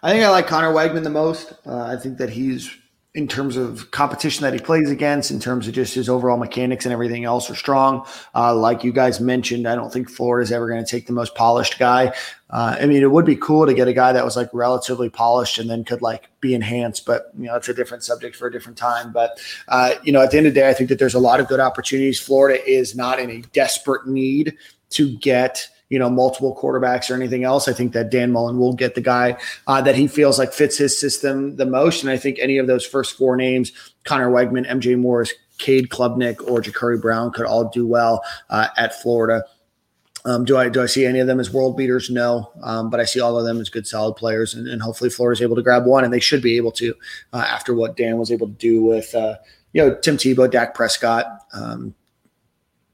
I 0.04 0.12
think 0.12 0.24
I 0.24 0.30
like 0.30 0.46
Conner 0.46 0.72
Weigman 0.72 1.02
the 1.02 1.10
most. 1.10 1.52
Uh, 1.66 1.82
I 1.82 1.96
think 1.96 2.18
that 2.18 2.30
he's 2.30 2.70
in 3.12 3.26
terms 3.26 3.56
of 3.56 3.90
competition 3.90 4.44
that 4.44 4.52
he 4.52 4.60
plays 4.60 4.88
against, 4.88 5.32
in 5.32 5.40
terms 5.40 5.66
of 5.66 5.74
just 5.74 5.94
his 5.94 6.08
overall 6.08 6.36
mechanics 6.36 6.86
and 6.86 6.92
everything 6.92 7.24
else 7.24 7.50
are 7.50 7.56
strong. 7.56 8.06
Uh, 8.36 8.54
like 8.54 8.84
you 8.84 8.92
guys 8.92 9.20
mentioned, 9.20 9.66
I 9.66 9.74
don't 9.74 9.92
think 9.92 10.08
Florida's 10.08 10.52
ever 10.52 10.68
going 10.68 10.84
to 10.84 10.88
take 10.88 11.06
the 11.08 11.12
most 11.12 11.34
polished 11.34 11.76
guy. 11.76 12.14
Uh, 12.50 12.76
I 12.80 12.86
mean, 12.86 13.02
it 13.02 13.10
would 13.10 13.24
be 13.24 13.34
cool 13.34 13.66
to 13.66 13.74
get 13.74 13.88
a 13.88 13.92
guy 13.92 14.12
that 14.12 14.24
was 14.24 14.36
like 14.36 14.48
relatively 14.52 15.08
polished 15.08 15.58
and 15.58 15.68
then 15.68 15.82
could 15.82 16.02
like 16.02 16.28
be 16.40 16.54
enhanced, 16.54 17.04
but 17.04 17.32
you 17.36 17.46
know, 17.46 17.56
it's 17.56 17.68
a 17.68 17.74
different 17.74 18.04
subject 18.04 18.36
for 18.36 18.46
a 18.46 18.52
different 18.52 18.78
time. 18.78 19.12
But 19.12 19.40
uh, 19.66 19.94
you 20.04 20.12
know, 20.12 20.22
at 20.22 20.30
the 20.30 20.38
end 20.38 20.46
of 20.46 20.54
the 20.54 20.60
day, 20.60 20.68
I 20.68 20.74
think 20.74 20.88
that 20.88 21.00
there's 21.00 21.14
a 21.14 21.20
lot 21.20 21.40
of 21.40 21.48
good 21.48 21.60
opportunities. 21.60 22.20
Florida 22.20 22.64
is 22.64 22.94
not 22.94 23.18
in 23.18 23.28
a 23.28 23.42
desperate 23.52 24.06
need 24.06 24.56
to 24.90 25.16
get 25.18 25.68
you 25.90 25.98
know, 25.98 26.08
multiple 26.08 26.56
quarterbacks 26.56 27.10
or 27.10 27.14
anything 27.14 27.44
else. 27.44 27.68
I 27.68 27.72
think 27.72 27.92
that 27.92 28.10
Dan 28.10 28.32
Mullen 28.32 28.58
will 28.58 28.72
get 28.72 28.94
the 28.94 29.00
guy 29.00 29.36
uh, 29.66 29.82
that 29.82 29.96
he 29.96 30.06
feels 30.06 30.38
like 30.38 30.52
fits 30.52 30.78
his 30.78 30.98
system 30.98 31.56
the 31.56 31.66
most. 31.66 32.02
And 32.02 32.10
I 32.10 32.16
think 32.16 32.38
any 32.38 32.58
of 32.58 32.68
those 32.68 32.86
first 32.86 33.18
four 33.18 33.36
names, 33.36 33.72
Conner 34.04 34.30
Weigman, 34.30 34.68
MJ 34.70 34.98
Morris, 34.98 35.34
Cade 35.58 35.90
Klubnik, 35.90 36.40
or 36.48 36.62
Jacurri 36.62 37.00
Brown 37.00 37.32
could 37.32 37.44
all 37.44 37.68
do 37.68 37.86
well 37.86 38.22
uh, 38.48 38.68
at 38.78 38.94
Florida. 39.02 39.44
Um, 40.24 40.44
do 40.44 40.56
I 40.56 40.68
do 40.68 40.82
I 40.82 40.86
see 40.86 41.06
any 41.06 41.18
of 41.18 41.26
them 41.26 41.40
as 41.40 41.50
world 41.50 41.76
beaters? 41.76 42.10
No, 42.10 42.52
um, 42.62 42.90
but 42.90 43.00
I 43.00 43.04
see 43.04 43.20
all 43.20 43.38
of 43.38 43.44
them 43.46 43.58
as 43.58 43.70
good, 43.70 43.86
solid 43.86 44.14
players, 44.14 44.54
and, 44.54 44.68
and 44.68 44.82
hopefully 44.82 45.08
Florida 45.08 45.38
is 45.38 45.42
able 45.42 45.56
to 45.56 45.62
grab 45.62 45.86
one, 45.86 46.04
and 46.04 46.12
they 46.12 46.20
should 46.20 46.42
be 46.42 46.58
able 46.58 46.72
to 46.72 46.94
uh, 47.32 47.38
after 47.38 47.74
what 47.74 47.96
Dan 47.96 48.18
was 48.18 48.30
able 48.30 48.46
to 48.46 48.52
do 48.54 48.82
with 48.82 49.14
uh, 49.14 49.36
you 49.72 49.82
know 49.82 49.94
Tim 49.94 50.18
Tebow, 50.18 50.50
Dak 50.50 50.74
Prescott, 50.74 51.24
um, 51.54 51.94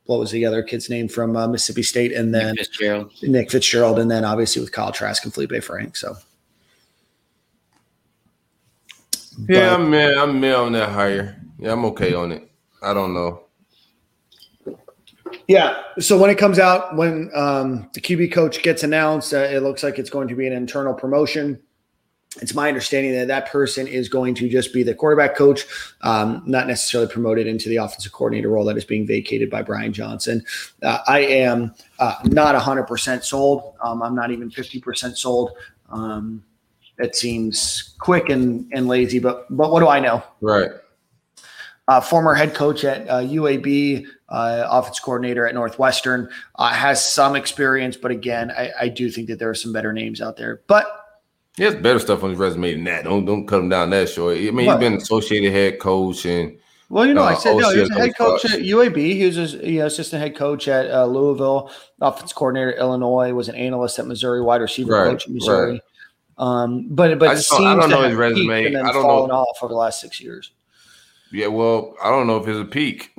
what 0.06 0.18
was 0.18 0.30
the 0.30 0.44
other 0.44 0.62
kid's 0.62 0.88
name 0.88 1.08
from 1.08 1.36
uh, 1.36 1.48
Mississippi 1.48 1.82
State, 1.82 2.12
and 2.12 2.34
then 2.34 2.54
Nick 2.54 2.66
Fitzgerald. 2.66 3.12
Nick 3.22 3.50
Fitzgerald, 3.50 3.98
and 3.98 4.10
then 4.10 4.24
obviously 4.24 4.60
with 4.60 4.72
Kyle 4.72 4.92
Trask 4.92 5.24
and 5.24 5.32
Feleipe 5.32 5.62
Frank. 5.62 5.96
So, 5.96 6.16
yeah, 9.48 9.74
I'm 9.74 9.90
mid, 9.90 10.16
I'm 10.16 10.40
mid 10.40 10.54
on 10.54 10.72
that 10.72 10.90
hire. 10.90 11.40
Yeah, 11.58 11.72
I'm 11.72 11.84
okay 11.86 12.14
on 12.14 12.32
it. 12.32 12.50
I 12.82 12.94
don't 12.94 13.14
know. 13.14 13.42
Yeah. 15.48 15.82
So 15.98 16.18
when 16.18 16.30
it 16.30 16.38
comes 16.38 16.58
out, 16.58 16.96
when 16.96 17.30
um, 17.34 17.88
the 17.94 18.00
QB 18.00 18.32
coach 18.32 18.62
gets 18.62 18.82
announced, 18.82 19.32
uh, 19.32 19.38
it 19.38 19.62
looks 19.62 19.82
like 19.82 19.98
it's 19.98 20.10
going 20.10 20.28
to 20.28 20.34
be 20.34 20.46
an 20.46 20.52
internal 20.52 20.92
promotion 20.94 21.60
it's 22.40 22.54
my 22.54 22.68
understanding 22.68 23.12
that 23.12 23.28
that 23.28 23.50
person 23.50 23.86
is 23.86 24.08
going 24.08 24.34
to 24.36 24.48
just 24.48 24.72
be 24.72 24.82
the 24.82 24.94
quarterback 24.94 25.36
coach, 25.36 25.66
um, 26.02 26.42
not 26.46 26.66
necessarily 26.66 27.10
promoted 27.10 27.46
into 27.46 27.68
the 27.68 27.76
offensive 27.76 28.12
coordinator 28.12 28.48
role 28.48 28.64
that 28.66 28.76
is 28.76 28.84
being 28.84 29.06
vacated 29.06 29.50
by 29.50 29.62
Brian 29.62 29.92
Johnson. 29.92 30.44
Uh, 30.82 30.98
I 31.06 31.20
am 31.20 31.74
uh, 31.98 32.14
not 32.24 32.54
100% 32.54 33.24
sold. 33.24 33.74
Um, 33.82 34.02
I'm 34.02 34.14
not 34.14 34.30
even 34.30 34.50
50% 34.50 35.16
sold. 35.16 35.52
Um, 35.90 36.44
it 36.98 37.14
seems 37.14 37.94
quick 37.98 38.28
and, 38.28 38.70
and 38.72 38.88
lazy, 38.88 39.18
but 39.18 39.46
but 39.54 39.70
what 39.70 39.80
do 39.80 39.88
I 39.88 40.00
know? 40.00 40.22
Right. 40.40 40.70
Uh, 41.88 42.00
former 42.00 42.34
head 42.34 42.54
coach 42.54 42.84
at 42.84 43.06
UAB, 43.06 44.06
uh, 44.28 44.66
offense 44.68 44.98
coordinator 44.98 45.46
at 45.46 45.54
Northwestern, 45.54 46.28
uh, 46.56 46.72
has 46.72 47.04
some 47.04 47.36
experience, 47.36 47.96
but 47.96 48.10
again, 48.10 48.50
I, 48.50 48.72
I 48.80 48.88
do 48.88 49.08
think 49.08 49.28
that 49.28 49.38
there 49.38 49.48
are 49.50 49.54
some 49.54 49.72
better 49.72 49.92
names 49.92 50.20
out 50.20 50.36
there. 50.36 50.62
But 50.66 51.05
he 51.56 51.64
has 51.64 51.74
better 51.74 51.98
stuff 51.98 52.22
on 52.22 52.30
his 52.30 52.38
resume 52.38 52.72
than 52.74 52.84
that. 52.84 53.04
Don't 53.04 53.24
don't 53.24 53.46
cut 53.46 53.60
him 53.60 53.68
down 53.68 53.90
that 53.90 54.08
short. 54.08 54.36
I 54.36 54.40
mean, 54.50 54.66
what? 54.66 54.80
he's 54.80 54.88
been 54.88 54.94
associated 54.98 55.52
head 55.52 55.78
coach 55.78 56.26
and. 56.26 56.58
Well, 56.88 57.04
you 57.04 57.14
know, 57.14 57.22
uh, 57.22 57.30
I 57.30 57.34
said 57.34 57.56
no. 57.56 57.70
He 57.74 57.80
was 57.80 57.90
a 57.90 57.94
head 57.94 58.16
coach 58.16 58.44
at 58.44 58.60
UAB. 58.60 58.96
He 58.96 59.24
was 59.24 59.36
a 59.54 59.68
you 59.68 59.80
know, 59.80 59.86
assistant 59.86 60.22
head 60.22 60.36
coach 60.36 60.68
at 60.68 60.88
uh, 60.88 61.04
Louisville, 61.04 61.72
offense 62.00 62.32
coordinator 62.32 62.74
at 62.74 62.78
Illinois. 62.78 63.32
Was 63.32 63.48
an 63.48 63.56
analyst 63.56 63.98
at 63.98 64.06
Missouri, 64.06 64.40
wide 64.40 64.60
receiver 64.60 64.92
right, 64.92 65.10
coach 65.10 65.26
at 65.26 65.32
Missouri. 65.32 65.72
Right. 65.72 65.80
Um, 66.38 66.86
but 66.90 67.18
but 67.18 67.30
I, 67.30 67.34
just, 67.34 67.52
I 67.52 67.74
don't 67.74 67.90
know 67.90 68.02
his 68.02 68.14
resume. 68.14 68.66
I 68.66 68.70
don't 68.70 68.92
fallen 68.92 69.30
know. 69.30 69.36
off 69.36 69.58
over 69.62 69.72
the 69.72 69.78
last 69.78 70.00
six 70.00 70.20
years. 70.20 70.52
Yeah, 71.32 71.48
well, 71.48 71.96
I 72.00 72.08
don't 72.10 72.28
know 72.28 72.36
if 72.36 72.46
it's 72.46 72.60
a 72.60 72.64
peak. 72.64 73.10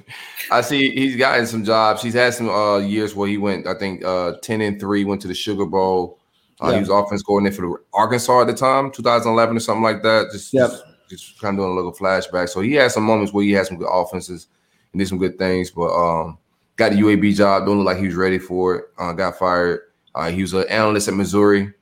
I 0.50 0.62
see 0.62 0.90
he's 0.90 1.16
gotten 1.16 1.46
some 1.46 1.64
jobs. 1.64 2.02
He's 2.02 2.14
had 2.14 2.34
some 2.34 2.48
uh, 2.48 2.78
years 2.78 3.14
where 3.14 3.28
he 3.28 3.38
went, 3.38 3.68
I 3.68 3.74
think, 3.74 4.04
uh, 4.04 4.32
ten 4.42 4.60
and 4.62 4.80
three, 4.80 5.04
went 5.04 5.22
to 5.22 5.28
the 5.28 5.34
Sugar 5.34 5.66
Bowl. 5.66 6.18
Uh, 6.62 6.68
yeah. 6.68 6.74
He 6.74 6.80
was 6.80 6.88
offense 6.88 7.22
coordinator 7.22 7.56
for 7.56 7.82
Arkansas 7.92 8.42
at 8.42 8.46
the 8.46 8.54
time, 8.54 8.90
2011 8.92 9.56
or 9.56 9.60
something 9.60 9.82
like 9.82 10.02
that. 10.02 10.28
Just, 10.32 10.52
yep. 10.54 10.70
just, 10.70 10.84
just 11.08 11.40
kind 11.40 11.58
of 11.58 11.64
doing 11.64 11.72
a 11.72 11.74
little 11.74 11.92
flashback. 11.92 12.48
So 12.48 12.60
he 12.60 12.74
had 12.74 12.92
some 12.92 13.02
moments 13.02 13.32
where 13.32 13.44
he 13.44 13.52
had 13.52 13.66
some 13.66 13.78
good 13.78 13.90
offenses 13.90 14.46
and 14.92 14.98
did 15.00 15.08
some 15.08 15.18
good 15.18 15.38
things, 15.38 15.70
but 15.70 15.90
um, 15.90 16.38
got 16.76 16.92
the 16.92 16.98
UAB 16.98 17.34
job. 17.34 17.66
Don't 17.66 17.78
look 17.78 17.86
like 17.86 17.98
he 17.98 18.06
was 18.06 18.14
ready 18.14 18.38
for 18.38 18.76
it. 18.76 18.84
Uh, 18.98 19.12
got 19.12 19.38
fired. 19.38 19.80
Uh, 20.14 20.30
he 20.30 20.42
was 20.42 20.52
an 20.52 20.68
analyst 20.68 21.08
at 21.08 21.14
Missouri. 21.14 21.72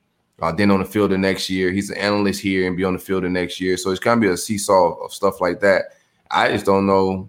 Uh, 0.41 0.53
then 0.53 0.71
on 0.71 0.79
the 0.81 0.87
field 0.87 1.11
the 1.11 1.19
next 1.19 1.51
year, 1.51 1.71
he's 1.71 1.91
an 1.91 1.99
analyst 1.99 2.41
here 2.41 2.67
and 2.67 2.77
be 2.77 2.85
on 2.85 2.95
the 2.95 2.99
field 2.99 3.25
the 3.25 3.29
next 3.29 3.61
year. 3.61 3.77
So 3.77 3.91
it's 3.91 4.01
kind 4.01 4.17
of 4.17 4.23
be 4.23 4.29
a 4.29 4.37
seesaw 4.37 4.95
of 5.05 5.13
stuff 5.13 5.41
like 5.41 5.61
that. 5.61 5.97
I 6.31 6.49
just 6.49 6.65
don't 6.65 6.87
know 6.87 7.29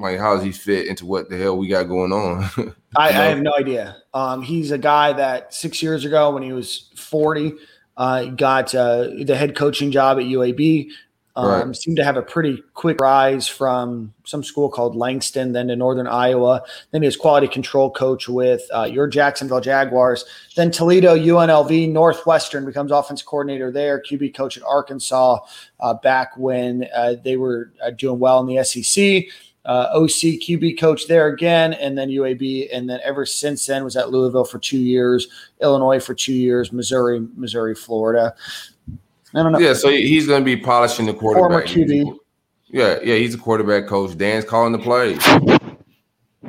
like 0.00 0.18
how 0.18 0.34
does 0.34 0.44
he 0.44 0.52
fit 0.52 0.86
into 0.86 1.06
what 1.06 1.28
the 1.28 1.36
hell 1.36 1.56
we 1.56 1.68
got 1.68 1.84
going 1.84 2.12
on? 2.12 2.44
I, 2.96 3.08
I, 3.08 3.12
have 3.12 3.40
no 3.40 3.52
idea. 3.56 3.96
Um, 4.14 4.42
he's 4.42 4.70
a 4.70 4.78
guy 4.78 5.12
that 5.12 5.54
six 5.54 5.82
years 5.82 6.04
ago, 6.04 6.32
when 6.32 6.42
he 6.42 6.52
was 6.52 6.90
forty, 6.96 7.54
uh, 7.96 8.24
got 8.24 8.74
uh, 8.74 9.08
the 9.22 9.36
head 9.36 9.56
coaching 9.56 9.90
job 9.90 10.18
at 10.18 10.24
UAB. 10.24 10.90
Um, 11.36 11.68
right. 11.68 11.76
Seemed 11.76 11.96
to 11.96 12.04
have 12.04 12.16
a 12.16 12.22
pretty 12.22 12.62
quick 12.74 13.00
rise 13.00 13.46
from 13.46 14.12
some 14.24 14.42
school 14.42 14.68
called 14.68 14.96
Langston, 14.96 15.52
then 15.52 15.68
to 15.68 15.76
Northern 15.76 16.08
Iowa. 16.08 16.62
Then 16.90 17.02
he 17.02 17.06
was 17.06 17.16
quality 17.16 17.46
control 17.46 17.90
coach 17.90 18.28
with 18.28 18.62
uh, 18.74 18.84
your 18.84 19.06
Jacksonville 19.06 19.60
Jaguars. 19.60 20.24
Then 20.56 20.72
Toledo, 20.72 21.16
UNLV, 21.16 21.90
Northwestern 21.90 22.66
becomes 22.66 22.90
offense 22.90 23.22
coordinator 23.22 23.70
there. 23.70 24.02
QB 24.02 24.34
coach 24.34 24.56
at 24.56 24.64
Arkansas 24.64 25.38
uh, 25.78 25.94
back 25.94 26.36
when 26.36 26.88
uh, 26.94 27.14
they 27.22 27.36
were 27.36 27.72
uh, 27.82 27.90
doing 27.90 28.18
well 28.18 28.40
in 28.40 28.46
the 28.46 28.64
SEC 28.64 29.26
uh, 29.64 29.88
OC 29.92 30.40
QB 30.40 30.78
coach 30.78 31.06
there 31.06 31.28
again, 31.28 31.74
and 31.74 31.96
then 31.96 32.08
UAB, 32.08 32.68
and 32.72 32.88
then 32.88 33.00
ever 33.04 33.26
since 33.26 33.66
then 33.66 33.84
was 33.84 33.96
at 33.96 34.10
Louisville 34.10 34.44
for 34.44 34.58
two 34.58 34.78
years, 34.78 35.28
Illinois 35.60 36.00
for 36.00 36.14
two 36.14 36.32
years, 36.32 36.72
Missouri, 36.72 37.26
Missouri, 37.36 37.74
Florida. 37.74 38.34
I 39.34 39.42
don't 39.42 39.52
know. 39.52 39.58
Yeah, 39.58 39.74
so 39.74 39.90
he's 39.90 40.26
going 40.26 40.40
to 40.40 40.44
be 40.44 40.56
polishing 40.56 41.06
the 41.06 41.14
quarterback. 41.14 41.68
Former 41.68 41.86
QB. 41.86 42.16
Yeah, 42.68 42.98
yeah, 43.02 43.16
he's 43.16 43.34
a 43.34 43.38
quarterback 43.38 43.86
coach. 43.86 44.16
Dan's 44.16 44.44
calling 44.44 44.72
the 44.72 44.78
plays. 44.78 45.18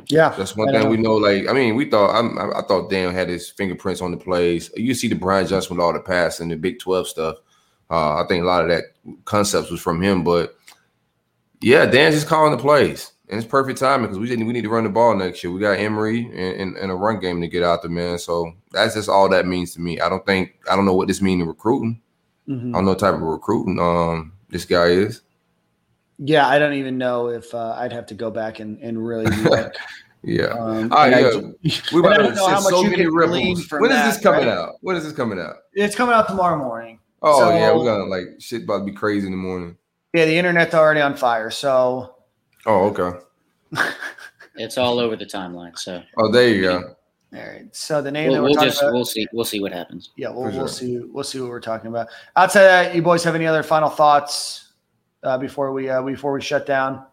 Yeah, 0.06 0.30
that's 0.30 0.56
one 0.56 0.72
thing 0.72 0.88
we 0.88 0.96
know. 0.96 1.14
Like, 1.14 1.48
I 1.48 1.52
mean, 1.52 1.76
we 1.76 1.88
thought 1.88 2.10
I, 2.10 2.58
I 2.58 2.62
thought 2.62 2.90
Dan 2.90 3.12
had 3.12 3.28
his 3.28 3.50
fingerprints 3.50 4.00
on 4.00 4.10
the 4.10 4.16
plays. 4.16 4.70
You 4.74 4.94
see 4.94 5.08
the 5.08 5.14
Brian 5.14 5.46
Johnson 5.46 5.76
with 5.76 5.84
all 5.84 5.92
the 5.92 6.00
pass 6.00 6.40
and 6.40 6.50
the 6.50 6.56
Big 6.56 6.78
Twelve 6.78 7.06
stuff. 7.06 7.36
Uh, 7.90 8.22
I 8.22 8.26
think 8.26 8.42
a 8.42 8.46
lot 8.46 8.62
of 8.62 8.70
that 8.70 8.84
concepts 9.26 9.70
was 9.70 9.80
from 9.80 10.00
him, 10.00 10.24
but 10.24 10.56
yeah, 11.62 11.86
Dan's 11.86 12.14
just 12.14 12.26
calling 12.26 12.52
the 12.52 12.58
plays. 12.58 13.12
And 13.28 13.38
it's 13.38 13.48
perfect 13.48 13.78
timing 13.78 14.06
because 14.06 14.18
we 14.18 14.26
didn't 14.26 14.46
we 14.46 14.52
need 14.52 14.64
to 14.64 14.68
run 14.68 14.84
the 14.84 14.90
ball 14.90 15.16
next 15.16 15.42
year. 15.42 15.50
We 15.50 15.60
got 15.60 15.78
Emory 15.78 16.26
and, 16.26 16.60
and, 16.60 16.76
and, 16.76 16.92
a 16.92 16.94
run 16.94 17.18
game 17.18 17.40
to 17.40 17.48
get 17.48 17.62
out 17.62 17.80
there, 17.80 17.90
man. 17.90 18.18
So 18.18 18.52
that's 18.72 18.94
just 18.94 19.08
all 19.08 19.26
that 19.30 19.46
means 19.46 19.72
to 19.72 19.80
me. 19.80 19.98
I 20.00 20.10
don't 20.10 20.26
think 20.26 20.56
I 20.70 20.76
don't 20.76 20.84
know 20.84 20.94
what 20.94 21.08
this 21.08 21.22
means 21.22 21.40
in 21.40 21.48
recruiting. 21.48 22.02
Mm-hmm. 22.46 22.74
I 22.74 22.78
don't 22.78 22.84
know 22.84 22.90
what 22.90 22.98
type 22.98 23.14
of 23.14 23.22
recruiting 23.22 23.78
um 23.80 24.32
this 24.50 24.66
guy 24.66 24.88
is. 24.88 25.22
Yeah, 26.18 26.46
I 26.46 26.58
don't 26.58 26.74
even 26.74 26.98
know 26.98 27.28
if 27.28 27.54
uh, 27.54 27.74
I'd 27.78 27.92
have 27.92 28.06
to 28.06 28.14
go 28.14 28.30
back 28.30 28.60
and, 28.60 28.78
and 28.80 29.04
really 29.04 29.34
look. 29.42 29.74
yeah. 30.22 30.48
Um, 30.48 30.92
oh, 30.92 31.04
yeah. 31.06 31.70
we 31.92 32.00
about 32.00 32.18
to 32.18 32.34
know 32.34 32.48
how 32.48 32.60
much 32.60 32.70
so 32.70 32.82
you 32.82 32.90
many 32.90 33.06
ripples. 33.06 33.70
When 33.70 33.90
is 33.90 34.14
this 34.14 34.22
coming 34.22 34.46
right? 34.46 34.58
out? 34.58 34.74
When 34.82 34.94
is 34.94 35.04
this 35.04 35.14
coming 35.14 35.40
out? 35.40 35.54
It's 35.72 35.94
coming 35.94 36.14
out 36.14 36.28
tomorrow 36.28 36.58
morning. 36.58 36.98
Oh 37.22 37.40
so, 37.40 37.50
yeah, 37.50 37.72
we're 37.72 37.84
gonna 37.84 38.04
like 38.04 38.24
shit 38.40 38.64
about 38.64 38.80
to 38.80 38.84
be 38.84 38.92
crazy 38.92 39.26
in 39.26 39.32
the 39.32 39.38
morning. 39.38 39.76
Yeah, 40.12 40.26
the 40.26 40.36
internet's 40.36 40.74
already 40.74 41.00
on 41.00 41.16
fire. 41.16 41.50
So. 41.50 42.16
Oh, 42.66 42.94
okay. 42.94 43.18
it's 44.56 44.78
all 44.78 44.98
over 44.98 45.16
the 45.16 45.26
timeline. 45.26 45.78
So. 45.78 46.02
Oh, 46.18 46.30
there 46.30 46.48
you 46.48 46.62
go. 46.62 46.94
All 47.34 47.40
right. 47.40 47.74
So 47.74 48.02
the 48.02 48.10
name 48.10 48.28
we'll, 48.28 48.34
that 48.34 48.42
we're 48.42 48.48
we'll 48.48 48.54
talking 48.54 48.68
just, 48.68 48.82
about, 48.82 48.92
we'll 48.92 49.04
see 49.06 49.26
we'll 49.32 49.44
see 49.46 49.60
what 49.60 49.72
happens. 49.72 50.10
Yeah, 50.16 50.28
we'll, 50.28 50.52
we'll 50.52 50.68
see 50.68 50.98
we'll 50.98 51.24
see 51.24 51.40
what 51.40 51.48
we're 51.48 51.60
talking 51.60 51.88
about. 51.88 52.08
Outside 52.36 52.64
that, 52.64 52.94
you 52.94 53.00
boys 53.00 53.24
have 53.24 53.34
any 53.34 53.46
other 53.46 53.62
final 53.62 53.88
thoughts 53.88 54.72
uh, 55.22 55.38
before 55.38 55.72
we 55.72 55.88
uh, 55.88 56.02
before 56.02 56.32
we 56.32 56.42
shut 56.42 56.66
down? 56.66 57.06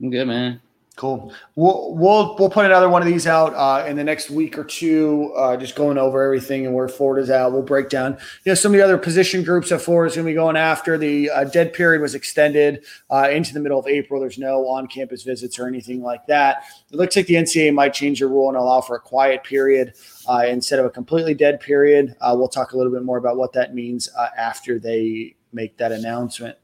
I'm 0.00 0.10
good, 0.10 0.26
man. 0.26 0.60
Cool. 0.98 1.32
We'll 1.54 1.94
we'll 1.94 2.34
we'll 2.40 2.50
put 2.50 2.66
another 2.66 2.88
one 2.88 3.02
of 3.02 3.06
these 3.06 3.28
out 3.28 3.54
uh, 3.54 3.86
in 3.86 3.94
the 3.94 4.02
next 4.02 4.30
week 4.30 4.58
or 4.58 4.64
two, 4.64 5.32
uh, 5.36 5.56
just 5.56 5.76
going 5.76 5.96
over 5.96 6.24
everything 6.24 6.66
and 6.66 6.74
where 6.74 6.88
Florida's 6.88 7.30
at. 7.30 7.52
We'll 7.52 7.62
break 7.62 7.88
down, 7.88 8.14
you 8.42 8.50
know, 8.50 8.54
some 8.54 8.72
of 8.72 8.78
the 8.78 8.82
other 8.82 8.98
position 8.98 9.44
groups 9.44 9.68
that 9.68 9.78
Florida's 9.78 10.16
going 10.16 10.26
to 10.26 10.32
be 10.32 10.34
going 10.34 10.56
after. 10.56 10.98
The 10.98 11.30
uh, 11.30 11.44
dead 11.44 11.72
period 11.72 12.02
was 12.02 12.16
extended 12.16 12.84
uh, 13.10 13.28
into 13.30 13.54
the 13.54 13.60
middle 13.60 13.78
of 13.78 13.86
April. 13.86 14.20
There's 14.20 14.38
no 14.38 14.66
on-campus 14.66 15.22
visits 15.22 15.56
or 15.56 15.68
anything 15.68 16.02
like 16.02 16.26
that. 16.26 16.64
It 16.90 16.96
looks 16.96 17.14
like 17.14 17.26
the 17.26 17.34
NCAA 17.34 17.72
might 17.72 17.94
change 17.94 18.18
the 18.18 18.26
rule 18.26 18.48
and 18.48 18.56
allow 18.56 18.80
for 18.80 18.96
a 18.96 19.00
quiet 19.00 19.44
period 19.44 19.94
uh, 20.28 20.46
instead 20.48 20.80
of 20.80 20.86
a 20.86 20.90
completely 20.90 21.32
dead 21.32 21.60
period. 21.60 22.16
Uh, 22.20 22.34
we'll 22.36 22.48
talk 22.48 22.72
a 22.72 22.76
little 22.76 22.92
bit 22.92 23.04
more 23.04 23.18
about 23.18 23.36
what 23.36 23.52
that 23.52 23.72
means 23.72 24.08
after 24.36 24.80
they 24.80 25.36
make 25.52 25.76
that 25.76 25.92
announcement. 25.92 26.58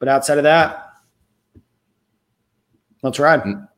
But 0.00 0.08
outside 0.08 0.38
of 0.38 0.44
that, 0.44 0.87
Let's 3.02 3.18
ride. 3.18 3.42
Mm. 3.42 3.68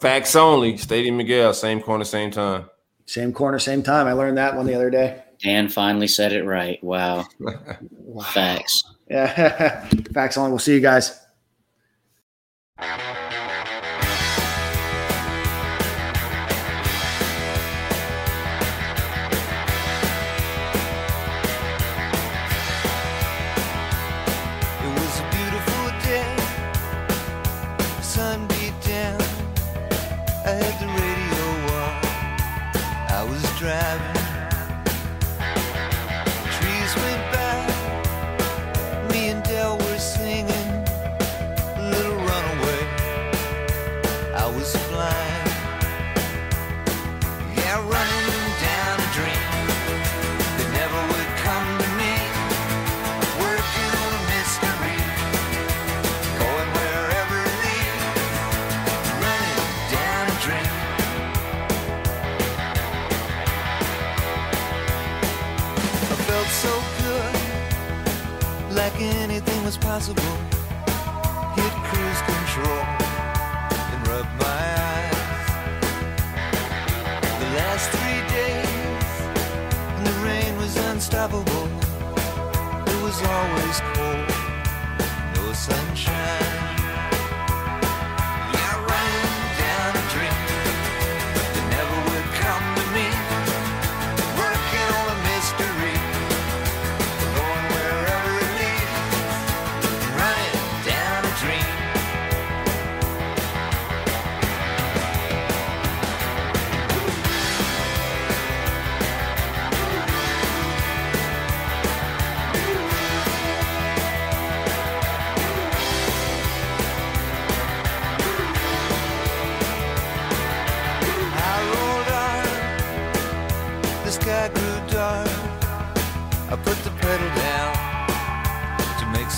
Facts 0.00 0.36
only. 0.36 0.76
Stadium 0.76 1.16
Miguel, 1.16 1.52
same 1.54 1.80
corner, 1.80 2.04
same 2.04 2.30
time. 2.30 2.70
Same 3.06 3.32
corner, 3.32 3.58
same 3.58 3.82
time. 3.82 4.06
I 4.06 4.12
learned 4.12 4.38
that 4.38 4.54
one 4.54 4.66
the 4.66 4.74
other 4.74 4.90
day. 4.90 5.22
Dan 5.42 5.68
finally 5.68 6.08
said 6.08 6.32
it 6.32 6.44
right. 6.44 6.82
Wow. 6.82 7.26
Facts. 8.32 8.84
Yeah. 9.10 9.88
Facts 10.12 10.36
only. 10.36 10.50
We'll 10.50 10.58
see 10.58 10.74
you 10.74 10.80
guys. 10.80 11.18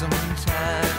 I'm 0.03 0.90